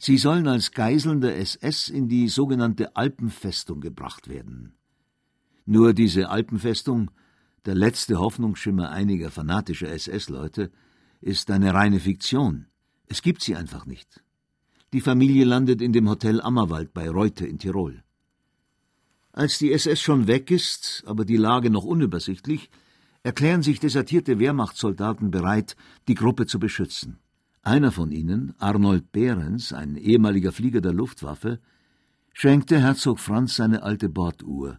Sie 0.00 0.18
sollen 0.18 0.48
als 0.48 0.72
Geiseln 0.72 1.20
der 1.20 1.38
SS 1.38 1.88
in 1.88 2.08
die 2.08 2.26
sogenannte 2.26 2.96
Alpenfestung 2.96 3.80
gebracht 3.80 4.26
werden. 4.28 4.72
Nur 5.66 5.94
diese 5.94 6.30
Alpenfestung, 6.30 7.12
der 7.64 7.76
letzte 7.76 8.18
Hoffnungsschimmer 8.18 8.90
einiger 8.90 9.30
fanatischer 9.30 9.88
SS-Leute, 9.88 10.72
ist 11.20 11.48
eine 11.52 11.72
reine 11.72 12.00
Fiktion. 12.00 12.66
Es 13.06 13.22
gibt 13.22 13.42
sie 13.42 13.54
einfach 13.54 13.86
nicht. 13.86 14.24
Die 14.92 15.00
Familie 15.00 15.44
landet 15.44 15.80
in 15.80 15.92
dem 15.92 16.08
Hotel 16.08 16.40
Ammerwald 16.40 16.92
bei 16.92 17.08
Reute 17.08 17.46
in 17.46 17.60
Tirol. 17.60 18.02
Als 19.30 19.60
die 19.60 19.72
SS 19.72 20.00
schon 20.00 20.26
weg 20.26 20.50
ist, 20.50 21.04
aber 21.06 21.24
die 21.24 21.36
Lage 21.36 21.70
noch 21.70 21.84
unübersichtlich, 21.84 22.68
erklären 23.26 23.64
sich 23.64 23.80
desertierte 23.80 24.38
Wehrmachtssoldaten 24.38 25.32
bereit, 25.32 25.74
die 26.06 26.14
Gruppe 26.14 26.46
zu 26.46 26.60
beschützen. 26.60 27.18
Einer 27.60 27.90
von 27.90 28.12
ihnen, 28.12 28.54
Arnold 28.58 29.10
Behrens, 29.10 29.72
ein 29.72 29.96
ehemaliger 29.96 30.52
Flieger 30.52 30.80
der 30.80 30.92
Luftwaffe, 30.92 31.58
schenkte 32.32 32.78
Herzog 32.78 33.18
Franz 33.18 33.56
seine 33.56 33.82
alte 33.82 34.08
Borduhr 34.08 34.78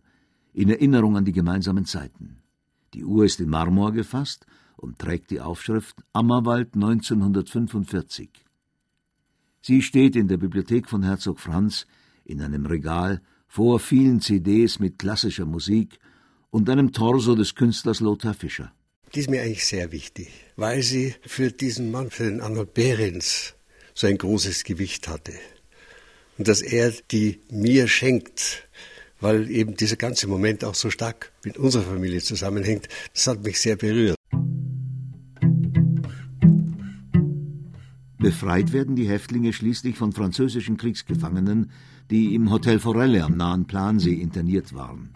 in 0.53 0.69
Erinnerung 0.69 1.17
an 1.17 1.25
die 1.25 1.33
gemeinsamen 1.33 1.83
Zeiten. 1.83 2.37
Die 2.93 3.03
Uhr 3.03 3.25
ist 3.25 3.41
in 3.41 3.49
Marmor 3.49 3.91
gefasst 3.91 4.45
und 4.77 4.97
trägt 4.97 5.29
die 5.29 5.41
Aufschrift 5.41 6.01
Ammerwald 6.13 6.73
1945. 6.73 8.29
Sie 9.61 9.81
steht 9.81 10.15
in 10.15 10.29
der 10.29 10.37
Bibliothek 10.37 10.87
von 10.87 11.03
Herzog 11.03 11.41
Franz 11.41 11.85
in 12.23 12.41
einem 12.41 12.65
Regal 12.65 13.21
vor 13.49 13.81
vielen 13.81 14.21
CDs 14.21 14.79
mit 14.79 14.99
klassischer 14.99 15.45
Musik 15.45 15.99
und 16.49 16.69
einem 16.69 16.91
Torso 16.91 17.35
des 17.35 17.55
Künstlers 17.55 17.99
Lothar 17.99 18.33
Fischer. 18.33 18.71
Die 19.13 19.19
ist 19.19 19.29
mir 19.29 19.41
eigentlich 19.41 19.65
sehr 19.65 19.91
wichtig, 19.91 20.29
weil 20.55 20.81
sie 20.81 21.15
für 21.25 21.51
diesen 21.51 21.91
Mann, 21.91 22.09
für 22.09 22.25
den 22.25 22.41
Arnold 22.41 22.73
Behrens, 22.73 23.53
so 23.93 24.07
ein 24.07 24.17
großes 24.17 24.63
Gewicht 24.63 25.07
hatte. 25.07 25.33
Und 26.37 26.47
dass 26.47 26.61
er 26.61 26.91
die 27.11 27.39
mir 27.49 27.87
schenkt, 27.87 28.67
weil 29.19 29.49
eben 29.49 29.75
dieser 29.75 29.95
ganze 29.95 30.27
Moment 30.27 30.63
auch 30.63 30.75
so 30.75 30.89
stark 30.89 31.31
mit 31.43 31.57
unserer 31.57 31.83
Familie 31.83 32.21
zusammenhängt, 32.21 32.87
das 33.13 33.27
hat 33.27 33.43
mich 33.43 33.59
sehr 33.59 33.75
berührt. 33.75 34.17
Befreit 38.19 38.73
werden 38.73 38.95
die 38.95 39.07
Häftlinge 39.07 39.53
schließlich 39.53 39.95
von 39.95 40.11
französischen 40.11 40.77
Kriegsgefangenen, 40.77 41.71
die 42.11 42.35
im 42.35 42.51
Hotel 42.51 42.79
Forelle 42.79 43.23
am 43.23 43.37
nahen 43.37 43.65
Plansee 43.65 44.15
interniert 44.15 44.73
waren. 44.73 45.09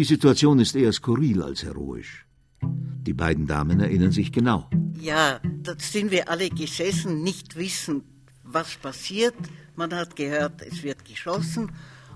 Die 0.00 0.04
Situation 0.04 0.58
ist 0.60 0.74
eher 0.74 0.94
skurril 0.94 1.42
als 1.42 1.62
heroisch. 1.62 2.24
Die 2.62 3.12
beiden 3.12 3.46
Damen 3.46 3.80
erinnern 3.80 4.12
sich 4.12 4.32
genau. 4.32 4.66
Ja, 4.98 5.40
da 5.62 5.74
sind 5.78 6.10
wir 6.10 6.30
alle 6.30 6.48
gesessen, 6.48 7.22
nicht 7.22 7.54
wissen, 7.56 8.04
was 8.42 8.76
passiert. 8.76 9.34
Man 9.76 9.92
hat 9.92 10.16
gehört, 10.16 10.62
es 10.62 10.82
wird 10.82 11.04
geschossen 11.04 11.72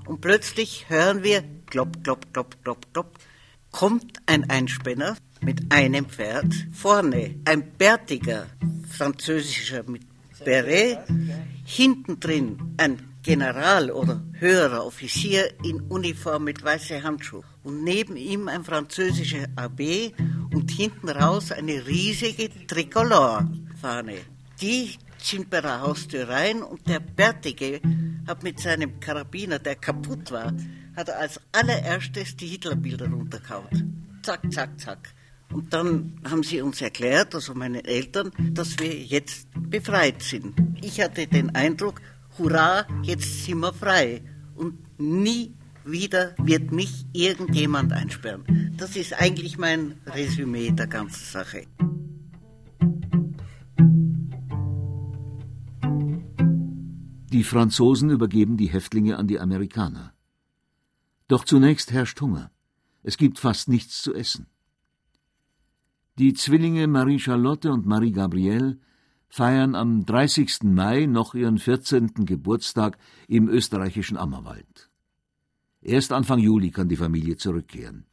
und 0.06 0.22
plötzlich 0.22 0.88
hören 0.88 1.22
wir, 1.22 1.44
klopp, 1.66 2.02
klopp, 2.02 2.32
klopp, 2.32 2.56
klopp, 2.64 2.90
klopp, 2.94 3.18
kommt 3.70 4.16
ein 4.24 4.48
Einspänner 4.48 5.18
mit 5.42 5.70
einem 5.70 6.06
Pferd 6.06 6.54
vorne, 6.72 7.34
ein 7.44 7.70
bärtiger 7.76 8.46
französischer 8.88 9.82
mit 9.86 10.04
Beret, 10.42 11.00
hinten 11.66 12.18
drin 12.18 12.56
ein 12.78 13.10
General 13.22 13.90
oder 13.90 14.22
höherer 14.38 14.86
Offizier 14.86 15.52
in 15.62 15.82
Uniform 15.82 16.44
mit 16.44 16.64
weißen 16.64 17.02
Handschuhen 17.02 17.44
und 17.64 17.82
neben 17.82 18.16
ihm 18.16 18.46
ein 18.48 18.62
französischer 18.62 19.46
AB 19.56 20.12
und 20.52 20.70
hinten 20.70 21.08
raus 21.08 21.50
eine 21.50 21.86
riesige 21.86 22.48
Tricolore-Fahne. 22.66 24.18
Die 24.60 24.96
sind 25.18 25.50
bei 25.50 25.60
der 25.60 25.80
Haustür 25.80 26.28
rein 26.28 26.62
und 26.62 26.86
der 26.86 27.00
Bärtige 27.00 27.80
hat 28.26 28.42
mit 28.42 28.60
seinem 28.60 29.00
Karabiner, 29.00 29.58
der 29.58 29.76
kaputt 29.76 30.30
war, 30.30 30.52
hat 30.94 31.08
er 31.08 31.18
als 31.18 31.40
allererstes 31.52 32.36
die 32.36 32.46
Hitlerbilder 32.46 33.08
runtergehaut. 33.08 33.72
Zack, 34.22 34.52
zack, 34.52 34.80
zack. 34.80 35.14
Und 35.52 35.72
dann 35.72 36.20
haben 36.28 36.42
sie 36.42 36.60
uns 36.60 36.80
erklärt, 36.80 37.34
also 37.34 37.54
meine 37.54 37.84
Eltern, 37.84 38.30
dass 38.52 38.78
wir 38.78 38.92
jetzt 38.92 39.48
befreit 39.70 40.22
sind. 40.22 40.54
Ich 40.82 41.00
hatte 41.00 41.26
den 41.26 41.54
Eindruck, 41.54 42.00
hurra, 42.38 42.86
jetzt 43.02 43.44
sind 43.44 43.60
wir 43.60 43.72
frei. 43.72 44.22
Und 44.56 44.98
nie 44.98 45.54
wieder 45.84 46.34
wird 46.38 46.72
mich 46.72 47.06
irgendjemand 47.12 47.92
einsperren. 47.92 48.74
Das 48.76 48.96
ist 48.96 49.12
eigentlich 49.14 49.58
mein 49.58 50.00
Resümee 50.06 50.70
der 50.70 50.86
ganzen 50.86 51.24
Sache. 51.24 51.66
Die 57.32 57.44
Franzosen 57.44 58.10
übergeben 58.10 58.56
die 58.56 58.68
Häftlinge 58.68 59.16
an 59.16 59.26
die 59.26 59.40
Amerikaner. 59.40 60.14
Doch 61.26 61.44
zunächst 61.44 61.90
herrscht 61.90 62.20
Hunger. 62.20 62.50
Es 63.02 63.16
gibt 63.16 63.38
fast 63.38 63.68
nichts 63.68 64.02
zu 64.02 64.14
essen. 64.14 64.46
Die 66.16 66.32
Zwillinge 66.32 66.86
Marie-Charlotte 66.86 67.72
und 67.72 67.86
Marie-Gabrielle 67.86 68.78
feiern 69.28 69.74
am 69.74 70.06
30. 70.06 70.62
Mai 70.62 71.06
noch 71.06 71.34
ihren 71.34 71.58
14. 71.58 72.24
Geburtstag 72.24 72.98
im 73.26 73.48
österreichischen 73.48 74.16
Ammerwald. 74.16 74.90
Erst 75.84 76.12
Anfang 76.12 76.38
Juli 76.38 76.70
kann 76.70 76.88
die 76.88 76.96
Familie 76.96 77.36
zurückkehren. 77.36 78.04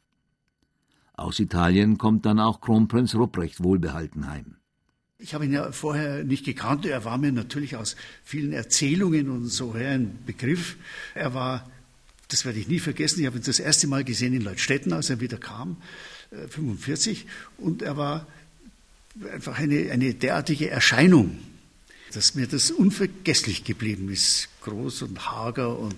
Aus 1.14 1.40
Italien 1.40 1.98
kommt 1.98 2.26
dann 2.26 2.38
auch 2.38 2.60
Kronprinz 2.60 3.14
Rupprecht 3.14 3.62
wohlbehalten 3.62 4.28
heim. 4.28 4.56
Ich 5.18 5.34
habe 5.34 5.46
ihn 5.46 5.52
ja 5.52 5.72
vorher 5.72 6.24
nicht 6.24 6.44
gekannt. 6.44 6.84
Er 6.84 7.04
war 7.04 7.16
mir 7.16 7.32
natürlich 7.32 7.76
aus 7.76 7.96
vielen 8.24 8.52
Erzählungen 8.52 9.30
und 9.30 9.46
so 9.46 9.74
her 9.74 9.92
ein 9.92 10.18
Begriff. 10.26 10.76
Er 11.14 11.32
war, 11.32 11.70
das 12.28 12.44
werde 12.44 12.58
ich 12.58 12.68
nie 12.68 12.80
vergessen, 12.80 13.20
ich 13.20 13.26
habe 13.26 13.38
ihn 13.38 13.44
das 13.44 13.60
erste 13.60 13.86
Mal 13.86 14.04
gesehen 14.04 14.34
in 14.34 14.42
Leutstetten, 14.42 14.92
als 14.92 15.10
er 15.10 15.20
wieder 15.20 15.38
kam, 15.38 15.76
45. 16.48 17.24
Äh, 17.24 17.62
und 17.62 17.82
er 17.82 17.96
war 17.96 18.26
einfach 19.32 19.58
eine, 19.58 19.90
eine 19.92 20.12
derartige 20.12 20.70
Erscheinung. 20.70 21.38
dass 22.12 22.34
mir 22.34 22.46
das 22.46 22.70
unvergesslich 22.70 23.64
geblieben 23.64 24.10
ist. 24.10 24.48
Groß 24.62 25.02
und 25.02 25.30
hager 25.30 25.78
und 25.78 25.96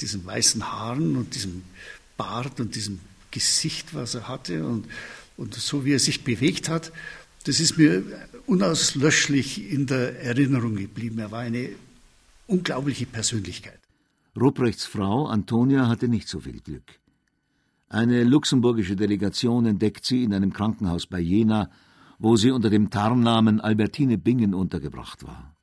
diesen 0.00 0.24
weißen 0.24 0.70
Haaren 0.70 1.16
und 1.16 1.34
diesem 1.34 1.62
Bart 2.16 2.60
und 2.60 2.74
diesem 2.74 3.00
Gesicht, 3.30 3.94
was 3.94 4.14
er 4.14 4.28
hatte 4.28 4.64
und, 4.64 4.86
und 5.36 5.54
so 5.54 5.84
wie 5.84 5.92
er 5.92 5.98
sich 5.98 6.24
bewegt 6.24 6.68
hat, 6.68 6.92
das 7.44 7.60
ist 7.60 7.78
mir 7.78 8.02
unauslöschlich 8.46 9.70
in 9.70 9.86
der 9.86 10.20
Erinnerung 10.20 10.76
geblieben. 10.76 11.18
Er 11.18 11.30
war 11.30 11.40
eine 11.40 11.70
unglaubliche 12.46 13.06
Persönlichkeit. 13.06 13.78
Ruprechts 14.38 14.84
Frau 14.84 15.26
Antonia 15.26 15.88
hatte 15.88 16.08
nicht 16.08 16.28
so 16.28 16.40
viel 16.40 16.60
Glück. 16.60 16.98
Eine 17.88 18.24
luxemburgische 18.24 18.96
Delegation 18.96 19.66
entdeckt 19.66 20.04
sie 20.04 20.24
in 20.24 20.34
einem 20.34 20.52
Krankenhaus 20.52 21.06
bei 21.06 21.20
Jena, 21.20 21.70
wo 22.18 22.36
sie 22.36 22.50
unter 22.50 22.68
dem 22.68 22.90
Tarnnamen 22.90 23.60
Albertine 23.60 24.18
Bingen 24.18 24.54
untergebracht 24.54 25.24
war. 25.24 25.56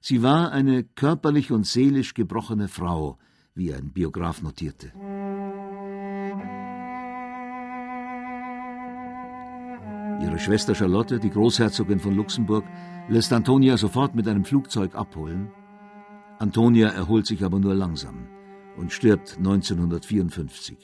Sie 0.00 0.22
war 0.22 0.50
eine 0.50 0.84
körperlich 0.84 1.52
und 1.52 1.66
seelisch 1.66 2.14
gebrochene 2.14 2.68
Frau, 2.68 3.18
wie 3.54 3.74
ein 3.74 3.92
Biograf 3.92 4.40
notierte. 4.40 4.92
Ihre 10.22 10.38
Schwester 10.38 10.74
Charlotte, 10.74 11.18
die 11.18 11.30
Großherzogin 11.30 12.00
von 12.00 12.14
Luxemburg, 12.14 12.64
lässt 13.08 13.32
Antonia 13.32 13.76
sofort 13.76 14.14
mit 14.14 14.26
einem 14.26 14.44
Flugzeug 14.44 14.94
abholen. 14.94 15.50
Antonia 16.38 16.88
erholt 16.88 17.26
sich 17.26 17.44
aber 17.44 17.58
nur 17.58 17.74
langsam 17.74 18.26
und 18.78 18.92
stirbt 18.92 19.36
1954. 19.36 20.78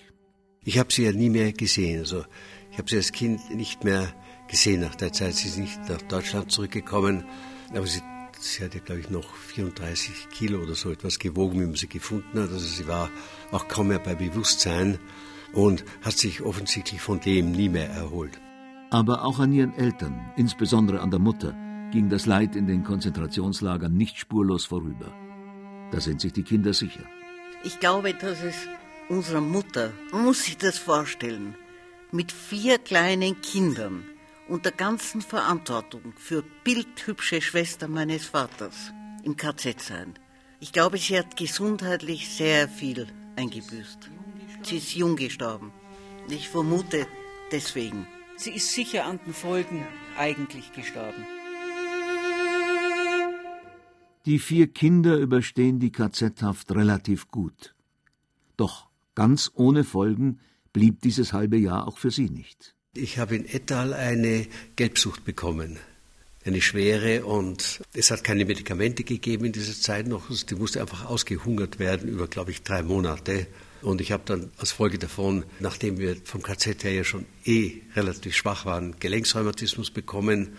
Ich 0.65 0.79
habe 0.79 0.93
sie 0.93 1.05
ja 1.05 1.13
nie 1.13 1.31
mehr 1.31 1.53
gesehen. 1.53 2.01
Also 2.01 2.25
ich 2.71 2.77
habe 2.77 2.91
sie 2.91 2.97
als 2.97 3.13
Kind 3.13 3.55
nicht 3.55 3.83
mehr 3.83 4.09
gesehen 4.49 4.83
nach 4.83 4.95
der 4.95 5.13
Zeit. 5.13 5.35
Sie 5.35 5.49
ist 5.49 5.59
nicht 5.59 5.89
nach 5.89 6.03
Deutschland 6.03 6.51
zurückgekommen, 6.51 7.25
aber 7.71 7.87
sie, 7.87 8.03
sie 8.39 8.65
hat 8.65 8.75
ja, 8.75 8.81
glaube 8.81 9.01
ich, 9.01 9.11
noch 9.11 9.35
34 9.35 10.29
Kilo 10.31 10.63
oder 10.63 10.75
so 10.75 10.91
etwas 10.91 11.19
gewogen, 11.19 11.61
wie 11.61 11.67
man 11.67 11.75
sie 11.75 11.89
gefunden 11.89 12.41
hat. 12.41 12.51
Also 12.51 12.59
sie 12.59 12.87
war 12.87 13.11
auch 13.53 13.69
kaum 13.69 13.89
mehr 13.89 13.99
bei 13.99 14.15
Bewusstsein 14.15 14.99
und 15.53 15.85
hat 16.03 16.19
sich 16.19 16.43
offensichtlich 16.43 17.01
von 17.01 17.21
dem 17.21 17.53
nie 17.53 17.69
mehr 17.69 17.91
erholt. 17.91 18.41
Aber 18.91 19.25
auch 19.25 19.39
an 19.41 19.53
ihren 19.53 19.75
Eltern, 19.75 20.33
insbesondere 20.37 21.01
an 21.01 21.11
der 21.11 21.21
Mutter, 21.21 21.57
ging 21.93 22.09
das 22.09 22.27
Leid 22.27 22.57
in 22.57 22.67
den 22.67 22.85
Konzentrationslagern 22.85 23.93
nicht 23.93 24.19
spurlos 24.19 24.65
vorüber. 24.67 25.13
Da 25.91 26.01
sind 26.01 26.21
sich 26.21 26.33
die 26.33 26.43
Kinder 26.43 26.73
sicher. 26.73 27.05
Ich 27.65 27.81
glaube, 27.81 28.15
dass 28.15 28.43
es 28.43 28.57
unserer 29.09 29.41
Mutter, 29.41 29.93
muss 30.13 30.45
sich 30.45 30.57
das 30.57 30.79
vorstellen, 30.79 31.55
mit 32.13 32.33
vier 32.33 32.79
kleinen 32.79 33.41
Kindern 33.41 34.05
und 34.49 34.65
der 34.65 34.73
ganzen 34.73 35.21
Verantwortung 35.21 36.15
für 36.17 36.45
bildhübsche 36.65 37.41
Schwester 37.41 37.89
meines 37.89 38.27
Vaters 38.27 38.93
im 39.25 39.37
KZ 39.37 39.81
sein. 39.81 40.15
Ich 40.61 40.73
glaube, 40.73 40.99
sie 40.99 41.19
hat 41.19 41.37
gesundheitlich 41.37 42.29
sehr 42.29 42.69
viel 42.69 43.07
eingebüßt. 43.37 44.11
Sie 44.63 44.77
ist 44.77 44.95
jung 44.95 45.17
gestorben. 45.17 45.73
Ich 46.29 46.49
vermute 46.49 47.07
deswegen. 47.53 48.07
Sie 48.37 48.51
ist 48.51 48.73
sicher 48.73 49.05
an 49.05 49.19
den 49.25 49.35
Folgen 49.35 49.87
eigentlich 50.17 50.73
gestorben. 50.73 51.27
Die 54.27 54.39
vier 54.39 54.67
Kinder 54.67 55.17
überstehen 55.17 55.79
die 55.79 55.93
KZ-Haft 55.93 56.73
relativ 56.73 57.29
gut. 57.29 57.75
Doch 58.57 58.89
ganz 59.15 59.51
ohne 59.55 59.85
Folgen 59.85 60.41
blieb 60.73 61.01
dieses 61.01 61.33
halbe 61.33 61.57
Jahr 61.57 61.87
auch 61.87 61.99
für 61.99 62.11
sie 62.11 62.29
nicht. 62.29 62.76
Ich 62.97 63.19
habe 63.19 63.37
in 63.37 63.49
Ettal 63.49 63.93
eine 63.93 64.47
Gelbsucht 64.77 65.25
bekommen, 65.25 65.79
eine 66.45 66.61
schwere, 66.61 67.25
und 67.25 67.81
es 67.93 68.11
hat 68.11 68.25
keine 68.25 68.45
Medikamente 68.45 69.05
gegeben 69.05 69.47
in 69.47 69.53
dieser 69.53 69.79
Zeit 69.79 70.07
noch. 70.07 70.31
Die 70.31 70.55
musste 70.55 70.81
einfach 70.81 71.05
ausgehungert 71.05 71.79
werden 71.79 72.09
über, 72.09 72.29
glaube 72.29 72.53
ich, 72.53 72.63
drei 72.63 72.83
Monate. 72.83 73.47
Und 73.83 74.01
ich 74.01 74.13
habe 74.13 74.23
dann 74.25 74.51
als 74.57 74.73
Folge 74.73 74.99
davon, 74.99 75.45
nachdem 75.61 75.99
wir 75.99 76.17
vom 76.25 76.43
KZ 76.43 76.83
her 76.85 76.93
ja 76.93 77.05
schon 77.05 77.27
eh 77.45 77.83
relativ 77.95 78.35
schwach 78.35 78.65
waren, 78.65 78.97
Gelenksrheumatismus 78.99 79.91
bekommen. 79.91 80.57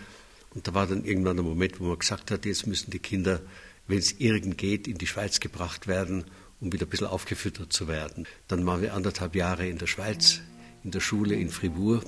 Und 0.54 0.66
da 0.68 0.74
war 0.74 0.86
dann 0.86 1.04
irgendwann 1.04 1.36
der 1.36 1.44
Moment, 1.44 1.80
wo 1.80 1.84
man 1.84 1.98
gesagt 1.98 2.30
hat, 2.30 2.44
jetzt 2.44 2.66
müssen 2.66 2.90
die 2.90 3.00
Kinder, 3.00 3.40
wenn 3.86 3.98
es 3.98 4.12
irgend 4.18 4.58
geht, 4.58 4.86
in 4.86 4.98
die 4.98 5.06
Schweiz 5.06 5.40
gebracht 5.40 5.86
werden, 5.86 6.24
um 6.60 6.72
wieder 6.72 6.86
ein 6.86 6.90
bisschen 6.90 7.06
aufgefüttert 7.06 7.72
zu 7.72 7.88
werden. 7.88 8.26
Dann 8.46 8.64
waren 8.66 8.82
wir 8.82 8.94
anderthalb 8.94 9.34
Jahre 9.34 9.68
in 9.68 9.78
der 9.78 9.86
Schweiz, 9.86 10.40
in 10.84 10.90
der 10.90 11.00
Schule 11.00 11.34
in 11.34 11.50
Fribourg. 11.50 12.04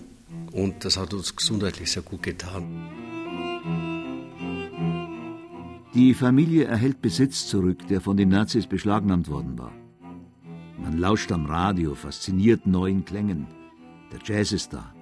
Und 0.53 0.85
das 0.85 0.97
hat 0.97 1.14
uns 1.14 1.35
gesundheitlich 1.35 1.91
sehr 1.91 2.03
gut 2.03 2.22
getan. 2.22 2.64
Die 5.95 6.14
Familie 6.14 6.64
erhält 6.64 7.03
Besitz 7.03 7.49
zurück, 7.49 7.87
der 7.89 8.01
von 8.01 8.16
den 8.16 8.28
Nazis 8.28 8.66
beschlagnahmt 8.66 9.28
worden 9.28 9.59
war. 9.59 9.72
Man 10.78 10.99
lauscht 10.99 11.33
am 11.33 11.47
Radio, 11.47 11.95
fasziniert 11.95 12.66
neuen 12.66 13.05
Klängen. 13.05 13.47
Der 14.12 14.20
Jazz 14.24 14.53
ist 14.53 14.72
da. 14.72 14.95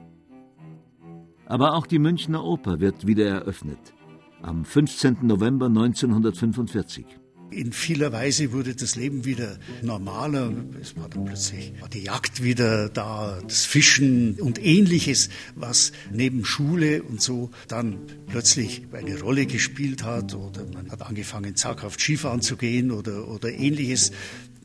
Aber 1.46 1.74
auch 1.74 1.86
die 1.86 1.98
Münchner 1.98 2.44
Oper 2.44 2.80
wird 2.80 3.06
wieder 3.06 3.26
eröffnet. 3.26 3.94
Am 4.42 4.64
15. 4.64 5.18
November 5.22 5.66
1945. 5.66 7.06
In 7.50 7.72
vieler 7.72 8.12
Weise 8.12 8.52
wurde 8.52 8.74
das 8.74 8.94
Leben 8.94 9.24
wieder 9.24 9.58
normaler. 9.82 10.52
Es 10.80 10.96
war 10.96 11.08
dann 11.08 11.24
plötzlich 11.24 11.72
die 11.92 12.02
Jagd 12.02 12.42
wieder 12.42 12.90
da, 12.90 13.40
das 13.42 13.64
Fischen 13.64 14.34
und 14.40 14.62
ähnliches, 14.62 15.30
was 15.54 15.92
neben 16.12 16.44
Schule 16.44 17.02
und 17.02 17.22
so 17.22 17.50
dann 17.66 17.98
plötzlich 18.26 18.82
eine 18.92 19.18
Rolle 19.20 19.46
gespielt 19.46 20.02
hat. 20.02 20.34
Oder 20.34 20.66
man 20.74 20.90
hat 20.90 21.02
angefangen, 21.02 21.56
zaghaft 21.56 22.00
Skifahren 22.00 22.42
zu 22.42 22.56
gehen 22.56 22.90
oder, 22.90 23.28
oder 23.28 23.50
ähnliches. 23.50 24.12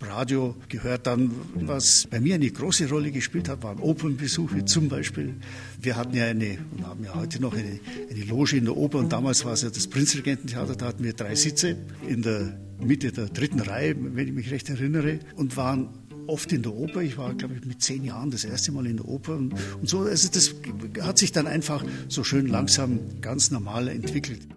Radio 0.01 0.55
gehört 0.67 1.07
dann, 1.07 1.31
was 1.55 2.07
bei 2.09 2.19
mir 2.19 2.35
eine 2.35 2.49
große 2.49 2.89
Rolle 2.89 3.11
gespielt 3.11 3.47
hat, 3.47 3.63
waren 3.63 3.79
Opernbesuche 3.79 4.65
zum 4.65 4.89
Beispiel. 4.89 5.35
Wir 5.81 5.95
hatten 5.95 6.15
ja 6.15 6.25
eine, 6.25 6.57
und 6.71 6.85
haben 6.85 7.03
ja 7.03 7.15
heute 7.15 7.41
noch 7.41 7.53
eine, 7.53 7.79
eine 8.09 8.23
Loge 8.25 8.57
in 8.57 8.65
der 8.65 8.75
Oper 8.75 8.99
und 8.99 9.13
damals 9.13 9.45
war 9.45 9.53
es 9.53 9.61
ja 9.61 9.69
das 9.69 9.87
Prinzregententheater, 9.87 10.75
da 10.75 10.87
hatten 10.87 11.03
wir 11.03 11.13
drei 11.13 11.35
Sitze 11.35 11.77
in 12.07 12.21
der 12.21 12.59
Mitte 12.79 13.11
der 13.11 13.27
dritten 13.27 13.59
Reihe, 13.59 13.95
wenn 13.97 14.27
ich 14.27 14.33
mich 14.33 14.51
recht 14.51 14.69
erinnere, 14.69 15.19
und 15.35 15.57
waren 15.57 15.89
oft 16.27 16.51
in 16.51 16.63
der 16.63 16.73
Oper. 16.73 17.01
Ich 17.01 17.17
war, 17.17 17.33
glaube 17.33 17.55
ich, 17.55 17.65
mit 17.65 17.81
zehn 17.81 18.03
Jahren 18.03 18.31
das 18.31 18.43
erste 18.43 18.71
Mal 18.71 18.85
in 18.87 18.97
der 18.97 19.07
Oper 19.07 19.35
und, 19.37 19.53
so. 19.83 20.01
Also 20.01 20.29
das 20.31 20.55
hat 21.01 21.17
sich 21.17 21.31
dann 21.31 21.47
einfach 21.47 21.83
so 22.07 22.23
schön 22.23 22.47
langsam 22.47 23.21
ganz 23.21 23.51
normal 23.51 23.87
entwickelt. 23.87 24.47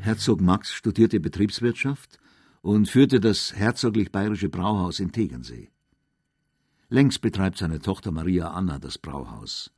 Herzog 0.00 0.40
Max 0.40 0.72
studierte 0.72 1.20
Betriebswirtschaft 1.20 2.18
und 2.60 2.88
führte 2.88 3.20
das 3.20 3.54
herzoglich 3.54 4.12
bayerische 4.12 4.48
Brauhaus 4.48 5.00
in 5.00 5.12
Tegernsee. 5.12 5.70
Längst 6.88 7.22
betreibt 7.22 7.58
seine 7.58 7.80
Tochter 7.80 8.12
Maria 8.12 8.48
Anna 8.48 8.78
das 8.78 8.98
Brauhaus. 8.98 9.70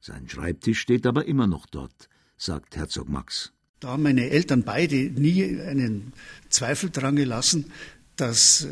Sein 0.00 0.28
Schreibtisch 0.28 0.80
steht 0.80 1.06
aber 1.06 1.24
immer 1.24 1.46
noch 1.46 1.66
dort, 1.66 2.08
sagt 2.36 2.76
Herzog 2.76 3.08
Max. 3.08 3.52
Da 3.80 3.88
haben 3.88 4.02
meine 4.02 4.30
Eltern 4.30 4.64
beide 4.64 4.96
nie 4.96 5.60
einen 5.60 6.12
Zweifel 6.48 6.90
daran 6.90 7.16
gelassen, 7.16 7.66
dass 8.16 8.64
äh, 8.64 8.68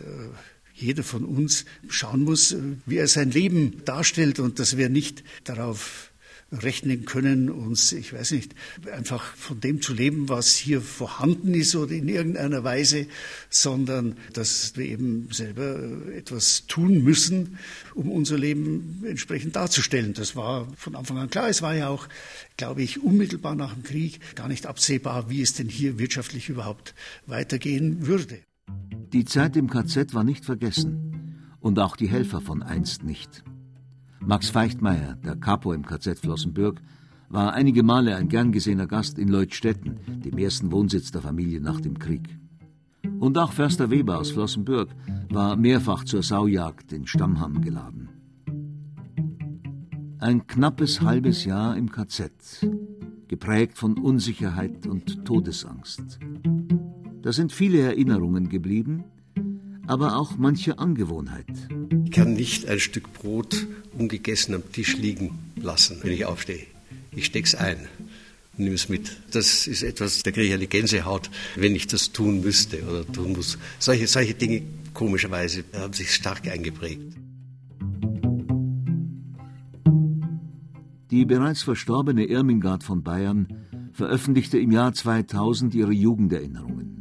jeder 0.74 1.04
von 1.04 1.24
uns 1.24 1.64
schauen 1.88 2.24
muss, 2.24 2.56
wie 2.84 2.96
er 2.96 3.08
sein 3.08 3.30
Leben 3.30 3.84
darstellt 3.84 4.40
und 4.40 4.58
dass 4.58 4.76
wir 4.76 4.88
nicht 4.88 5.24
darauf 5.44 6.10
rechnen 6.52 7.04
können, 7.04 7.50
uns, 7.50 7.92
ich 7.92 8.12
weiß 8.12 8.30
nicht, 8.32 8.54
einfach 8.92 9.34
von 9.34 9.60
dem 9.60 9.82
zu 9.82 9.92
leben, 9.92 10.28
was 10.28 10.54
hier 10.54 10.80
vorhanden 10.80 11.54
ist 11.54 11.74
oder 11.74 11.92
in 11.92 12.08
irgendeiner 12.08 12.62
Weise, 12.62 13.06
sondern 13.50 14.16
dass 14.32 14.76
wir 14.76 14.86
eben 14.86 15.28
selber 15.32 15.78
etwas 16.14 16.66
tun 16.66 17.02
müssen, 17.02 17.58
um 17.94 18.10
unser 18.10 18.38
Leben 18.38 19.02
entsprechend 19.06 19.56
darzustellen. 19.56 20.14
Das 20.14 20.36
war 20.36 20.68
von 20.76 20.94
Anfang 20.94 21.18
an 21.18 21.30
klar. 21.30 21.48
Es 21.48 21.62
war 21.62 21.74
ja 21.74 21.88
auch, 21.88 22.08
glaube 22.56 22.82
ich, 22.82 23.02
unmittelbar 23.02 23.56
nach 23.56 23.74
dem 23.74 23.82
Krieg 23.82 24.20
gar 24.36 24.48
nicht 24.48 24.66
absehbar, 24.66 25.28
wie 25.28 25.42
es 25.42 25.54
denn 25.54 25.68
hier 25.68 25.98
wirtschaftlich 25.98 26.48
überhaupt 26.48 26.94
weitergehen 27.26 28.06
würde. 28.06 28.38
Die 29.12 29.24
Zeit 29.24 29.56
im 29.56 29.68
KZ 29.68 30.14
war 30.14 30.24
nicht 30.24 30.44
vergessen 30.44 31.56
und 31.60 31.78
auch 31.80 31.96
die 31.96 32.08
Helfer 32.08 32.40
von 32.40 32.62
einst 32.62 33.02
nicht. 33.02 33.42
Max 34.20 34.50
Feichtmeier, 34.50 35.16
der 35.24 35.36
Capo 35.36 35.72
im 35.72 35.86
KZ 35.86 36.18
Flossenbürg, 36.18 36.80
war 37.28 37.52
einige 37.54 37.82
Male 37.82 38.16
ein 38.16 38.28
gern 38.28 38.52
gesehener 38.52 38.86
Gast 38.86 39.18
in 39.18 39.28
Leutstetten, 39.28 39.98
dem 40.24 40.38
ersten 40.38 40.72
Wohnsitz 40.72 41.10
der 41.10 41.22
Familie 41.22 41.60
nach 41.60 41.80
dem 41.80 41.98
Krieg. 41.98 42.38
Und 43.18 43.38
auch 43.38 43.52
Förster 43.52 43.90
Weber 43.90 44.18
aus 44.18 44.30
Flossenbürg 44.30 44.90
war 45.30 45.56
mehrfach 45.56 46.04
zur 46.04 46.22
Saujagd 46.22 46.92
in 46.92 47.06
Stammham 47.06 47.60
geladen. 47.60 48.08
Ein 50.18 50.46
knappes 50.46 51.00
halbes 51.00 51.44
Jahr 51.44 51.76
im 51.76 51.90
KZ, 51.90 52.66
geprägt 53.28 53.76
von 53.76 53.98
Unsicherheit 53.98 54.86
und 54.86 55.24
Todesangst. 55.24 56.18
Da 57.22 57.32
sind 57.32 57.52
viele 57.52 57.80
Erinnerungen 57.80 58.48
geblieben, 58.48 59.04
aber 59.86 60.16
auch 60.16 60.36
manche 60.36 60.78
Angewohnheit. 60.78 61.46
Ich 62.04 62.10
kann 62.10 62.34
nicht 62.34 62.66
ein 62.66 62.80
Stück 62.80 63.12
Brot 63.12 63.66
ungegessen 63.96 64.54
am 64.54 64.72
Tisch 64.72 64.96
liegen 64.96 65.38
lassen, 65.56 65.98
wenn 66.02 66.12
ich 66.12 66.24
aufstehe. 66.24 66.66
Ich 67.12 67.26
steck's 67.26 67.54
ein. 67.54 67.88
nimm 68.58 68.72
es 68.72 68.88
mit. 68.88 69.16
Das 69.32 69.66
ist 69.66 69.82
etwas, 69.82 70.22
da 70.22 70.30
kriege 70.30 70.46
ich 70.48 70.54
eine 70.54 70.66
Gänsehaut, 70.66 71.30
wenn 71.56 71.74
ich 71.74 71.86
das 71.86 72.12
tun 72.12 72.40
müsste 72.40 72.82
oder 72.84 73.06
tun 73.06 73.32
muss. 73.32 73.58
Solche, 73.78 74.06
solche 74.06 74.34
Dinge, 74.34 74.62
komischerweise, 74.94 75.64
haben 75.74 75.92
sich 75.92 76.14
stark 76.14 76.48
eingeprägt. 76.48 77.16
Die 81.10 81.24
bereits 81.24 81.62
verstorbene 81.62 82.24
Irmingard 82.24 82.82
von 82.82 83.02
Bayern 83.02 83.48
veröffentlichte 83.92 84.58
im 84.58 84.72
Jahr 84.72 84.92
2000 84.92 85.74
ihre 85.74 85.92
Jugenderinnerungen. 85.92 86.95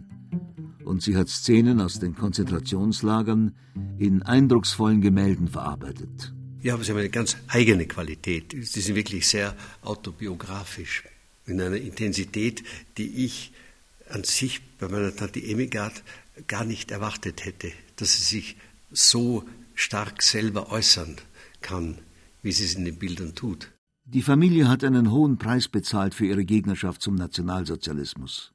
Und 0.86 1.02
sie 1.02 1.18
hat 1.18 1.30
Szenen 1.30 1.82
aus 1.82 2.00
den 2.00 2.16
Konzentrationslagern 2.16 3.56
in 3.98 4.22
eindrucksvollen 4.22 5.02
Gemälden 5.02 5.48
verarbeitet. 5.48 6.32
Ja, 6.62 6.76
aber 6.76 6.84
sie 6.84 6.92
haben 6.92 7.00
eine 7.00 7.10
ganz 7.10 7.38
eigene 7.48 7.88
Qualität. 7.88 8.56
Sie 8.62 8.82
sind 8.82 8.96
wirklich 8.96 9.28
sehr 9.28 9.56
autobiografisch, 9.82 11.04
in 11.48 11.60
einer 11.60 11.78
Intensität, 11.78 12.64
die 12.98 13.26
ich 13.26 13.52
an 14.10 14.24
sich 14.24 14.62
bei 14.80 14.88
meiner 14.88 15.16
Tante 15.16 15.42
Emigard 15.42 16.04
gar 16.48 16.66
nicht 16.66 16.92
erwartet 16.92 17.46
hätte, 17.46 17.72
dass 17.96 18.18
sie 18.18 18.24
sich 18.24 18.58
so 18.92 19.44
stark 19.74 20.22
selber 20.22 20.72
äußern 20.72 21.16
kann, 21.62 21.98
wie 22.44 22.52
sie 22.52 22.66
es 22.66 22.76
in 22.76 22.86
den 22.86 22.98
Bildern 22.98 23.34
tut. 23.34 23.72
Die 24.06 24.22
Familie 24.22 24.68
hat 24.68 24.84
einen 24.84 25.10
hohen 25.12 25.40
Preis 25.40 25.68
bezahlt 25.68 26.14
für 26.14 26.28
ihre 26.28 26.46
Gegnerschaft 26.46 27.02
zum 27.02 27.16
Nationalsozialismus. 27.16 28.55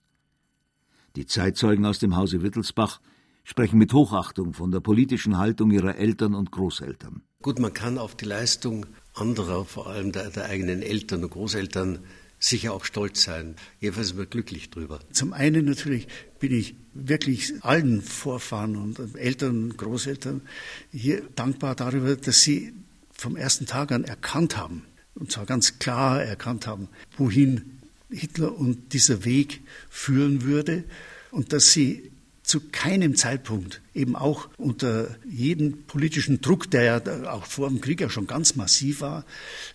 Die 1.17 1.27
Zeitzeugen 1.27 1.85
aus 1.87 1.99
dem 1.99 2.17
Hause 2.17 2.43
Wittelsbach 2.43 3.01
sprechen 3.45 3.79
mit 3.79 3.93
Hochachtung 3.93 4.55
von 4.55 4.71
der 4.71 4.81
politischen 4.81 5.39
Haltung 5.39 5.71
ihrer 5.71 5.97
Eltern 5.97 6.35
und 6.35 6.53
Großeltern. 6.53 7.23
Gut, 7.43 7.59
man 7.59 7.73
kann 7.73 7.99
auf 7.99 8.15
die 8.15 8.27
Leistung 8.27 8.87
anderer, 9.15 9.65
vor 9.65 9.89
allem 9.89 10.13
der, 10.13 10.31
der 10.31 10.47
eigenen 10.47 10.83
Eltern 10.83 11.25
und 11.25 11.31
Großeltern, 11.31 12.01
sicher 12.39 12.73
auch 12.73 12.85
stolz 12.85 13.23
sein. 13.23 13.57
Jedenfalls 13.81 14.09
sind 14.09 14.19
wir 14.19 14.27
glücklich 14.27 14.71
drüber. 14.71 15.01
Zum 15.13 15.33
einen 15.33 15.65
natürlich 15.67 16.09
bin 16.39 16.53
ich 16.53 16.75
wirklich 16.95 17.53
allen 17.63 18.03
Vorfahren 18.03 18.77
und 18.77 18.99
Eltern 19.15 19.65
und 19.65 19.79
Großeltern 19.79 20.43
hier 20.91 21.23
dankbar 21.35 21.75
darüber, 21.75 22.17
dass 22.17 22.43
sie 22.43 22.73
vom 23.13 23.37
ersten 23.37 23.67
Tag 23.67 23.93
an 23.93 24.05
erkannt 24.05 24.57
haben, 24.57 24.85
und 25.15 25.31
zwar 25.31 25.45
ganz 25.45 25.79
klar 25.79 26.23
erkannt 26.23 26.67
haben, 26.67 26.89
wohin 27.17 27.80
Hitler 28.11 28.59
und 28.59 28.93
dieser 28.93 29.25
Weg 29.25 29.61
führen 29.89 30.43
würde 30.43 30.85
und 31.31 31.53
dass 31.53 31.73
sie 31.73 32.11
zu 32.51 32.61
keinem 32.73 33.15
Zeitpunkt, 33.15 33.81
eben 33.95 34.17
auch 34.17 34.49
unter 34.57 35.17
jedem 35.25 35.85
politischen 35.85 36.41
Druck, 36.41 36.69
der 36.69 36.83
ja 36.83 37.31
auch 37.31 37.47
vor 37.47 37.69
dem 37.69 37.81
Krieg 37.81 38.01
ja 38.01 38.11
schon 38.11 38.27
ganz 38.27 38.57
massiv 38.57 39.03
war, 39.03 39.25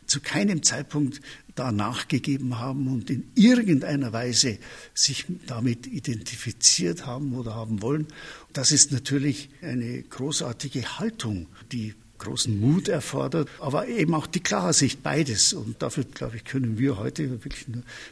zu 0.07 0.19
keinem 0.19 0.61
Zeitpunkt 0.61 1.21
da 1.55 1.71
nachgegeben 1.71 2.59
haben 2.59 2.88
und 2.88 3.09
in 3.09 3.31
irgendeiner 3.36 4.11
Weise 4.11 4.57
sich 4.93 5.25
damit 5.47 5.88
identifiziert 5.88 7.05
haben 7.05 7.33
oder 7.36 7.55
haben 7.55 7.81
wollen. 7.81 8.07
Das 8.51 8.73
ist 8.73 8.91
natürlich 8.91 9.49
eine 9.61 10.03
großartige 10.03 10.99
Haltung, 10.99 11.47
die 11.71 11.93
großen 12.18 12.59
Mut 12.59 12.88
erfordert, 12.88 13.49
aber 13.59 13.88
eben 13.88 14.13
auch 14.13 14.28
die 14.28 14.39
Klarsicht, 14.39 15.03
beides. 15.03 15.53
Und 15.53 15.82
dafür, 15.82 16.03
glaube 16.03 16.38
ich, 16.38 16.45
können 16.45 16.78
wir 16.78 16.97
heute 16.97 17.30
wirklich 17.43 17.66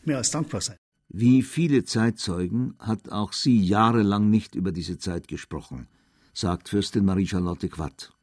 mehr 0.06 0.18
als 0.18 0.32
dankbar 0.32 0.62
sein. 0.62 0.78
Wie 1.10 1.44
viele 1.44 1.84
Zeitzeugen 1.86 2.76
hat 2.80 3.10
auch 3.10 3.34
sie 3.34 3.62
jahrelang 3.62 4.30
nicht 4.30 4.56
über 4.56 4.72
diese 4.72 4.98
Zeit 4.98 5.28
gesprochen, 5.28 5.88
sagt 6.34 6.70
Fürstin 6.70 7.06
Marie-Charlotte 7.06 7.70
Quatt. 7.70 8.14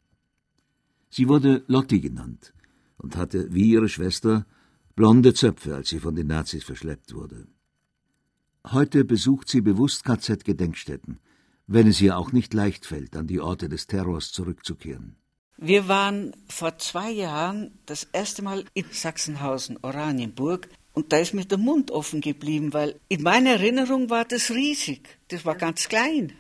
Sie 1.09 1.29
wurde 1.29 1.65
Lotti 1.67 2.01
genannt 2.01 2.53
und 2.97 3.17
hatte, 3.17 3.53
wie 3.53 3.71
ihre 3.73 3.89
Schwester, 3.89 4.47
blonde 4.97 5.35
Zöpfe, 5.35 5.75
als 5.75 5.89
sie 5.89 6.01
von 6.01 6.15
den 6.15 6.27
Nazis 6.27 6.65
verschleppt 6.65 7.15
wurde. 7.15 7.47
Heute 8.67 9.05
besucht 9.05 9.49
sie 9.49 9.61
bewusst 9.61 10.05
KZ-Gedenkstätten, 10.05 11.19
wenn 11.67 11.87
es 11.87 12.01
ihr 12.01 12.19
auch 12.19 12.33
nicht 12.33 12.53
leicht 12.53 12.85
fällt, 12.85 13.17
an 13.17 13.27
die 13.27 13.41
Orte 13.41 13.69
des 13.69 13.87
Terrors 13.87 14.33
zurückzukehren. 14.33 15.17
Wir 15.63 15.89
waren 15.89 16.35
vor 16.49 16.79
zwei 16.79 17.11
Jahren 17.11 17.79
das 17.85 18.09
erste 18.15 18.41
Mal 18.41 18.65
in 18.73 18.87
Sachsenhausen, 18.91 19.79
Oranienburg, 19.83 20.69
und 20.95 21.13
da 21.13 21.19
ist 21.19 21.35
mir 21.35 21.45
der 21.45 21.59
Mund 21.59 21.91
offen 21.91 22.23
geblieben, 22.23 22.73
weil 22.73 22.99
in 23.09 23.23
meiner 23.23 23.51
Erinnerung 23.51 24.09
war 24.09 24.25
das 24.25 24.51
riesig. 24.51 25.19
Das 25.29 25.45
war 25.45 25.57
ganz 25.57 25.91
klein. 25.91 26.33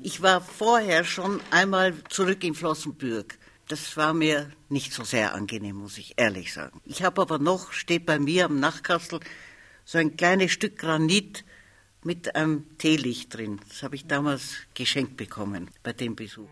Ich 0.00 0.22
war 0.22 0.40
vorher 0.40 1.04
schon 1.04 1.40
einmal 1.50 1.92
zurück 2.08 2.42
in 2.44 2.54
Flossenbürg. 2.54 3.38
Das 3.68 3.94
war 3.98 4.14
mir 4.14 4.50
nicht 4.70 4.94
so 4.94 5.04
sehr 5.04 5.34
angenehm, 5.34 5.76
muss 5.76 5.98
ich 5.98 6.14
ehrlich 6.16 6.54
sagen. 6.54 6.80
Ich 6.86 7.02
habe 7.02 7.20
aber 7.20 7.38
noch, 7.38 7.72
steht 7.72 8.06
bei 8.06 8.18
mir 8.18 8.46
am 8.46 8.58
Nachtkastel, 8.58 9.20
so 9.84 9.98
ein 9.98 10.16
kleines 10.16 10.50
Stück 10.50 10.78
Granit 10.78 11.44
mit 12.04 12.34
einem 12.34 12.78
Teelicht 12.78 13.36
drin. 13.36 13.60
Das 13.68 13.82
habe 13.82 13.96
ich 13.96 14.06
damals 14.06 14.54
geschenkt 14.72 15.18
bekommen 15.18 15.70
bei 15.82 15.92
dem 15.92 16.16
Besuch. 16.16 16.48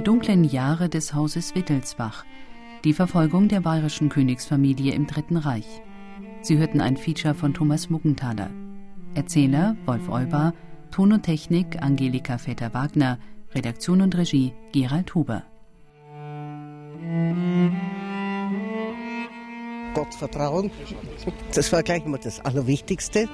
Die 0.00 0.04
dunklen 0.04 0.44
Jahre 0.44 0.88
des 0.88 1.12
Hauses 1.12 1.54
Wittelsbach. 1.54 2.24
Die 2.84 2.94
Verfolgung 2.94 3.48
der 3.48 3.60
bayerischen 3.60 4.08
Königsfamilie 4.08 4.94
im 4.94 5.06
Dritten 5.06 5.36
Reich. 5.36 5.82
Sie 6.40 6.56
hörten 6.56 6.80
ein 6.80 6.96
Feature 6.96 7.34
von 7.34 7.52
Thomas 7.52 7.90
Muggenthaler. 7.90 8.48
Erzähler 9.14 9.76
Wolf 9.84 10.08
Euber, 10.08 10.54
Ton 10.90 11.12
und 11.12 11.24
Technik 11.24 11.82
Angelika 11.82 12.38
Vetter-Wagner, 12.38 13.18
Redaktion 13.54 14.00
und 14.00 14.16
Regie 14.16 14.54
Gerald 14.72 15.14
Huber. 15.14 15.42
Gott 19.92 20.14
vertrauen, 20.14 20.70
das 21.54 21.70
war 21.74 21.82
gleich 21.82 22.06
immer 22.06 22.16
das 22.16 22.40
Allerwichtigste. 22.40 23.28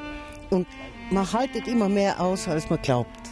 Und 0.51 0.67
man 1.13 1.33
haltet 1.33 1.69
immer 1.69 1.89
mehr 1.89 2.21
aus, 2.21 2.49
als 2.49 2.69
man 2.69 2.83
glaubt. 2.83 3.26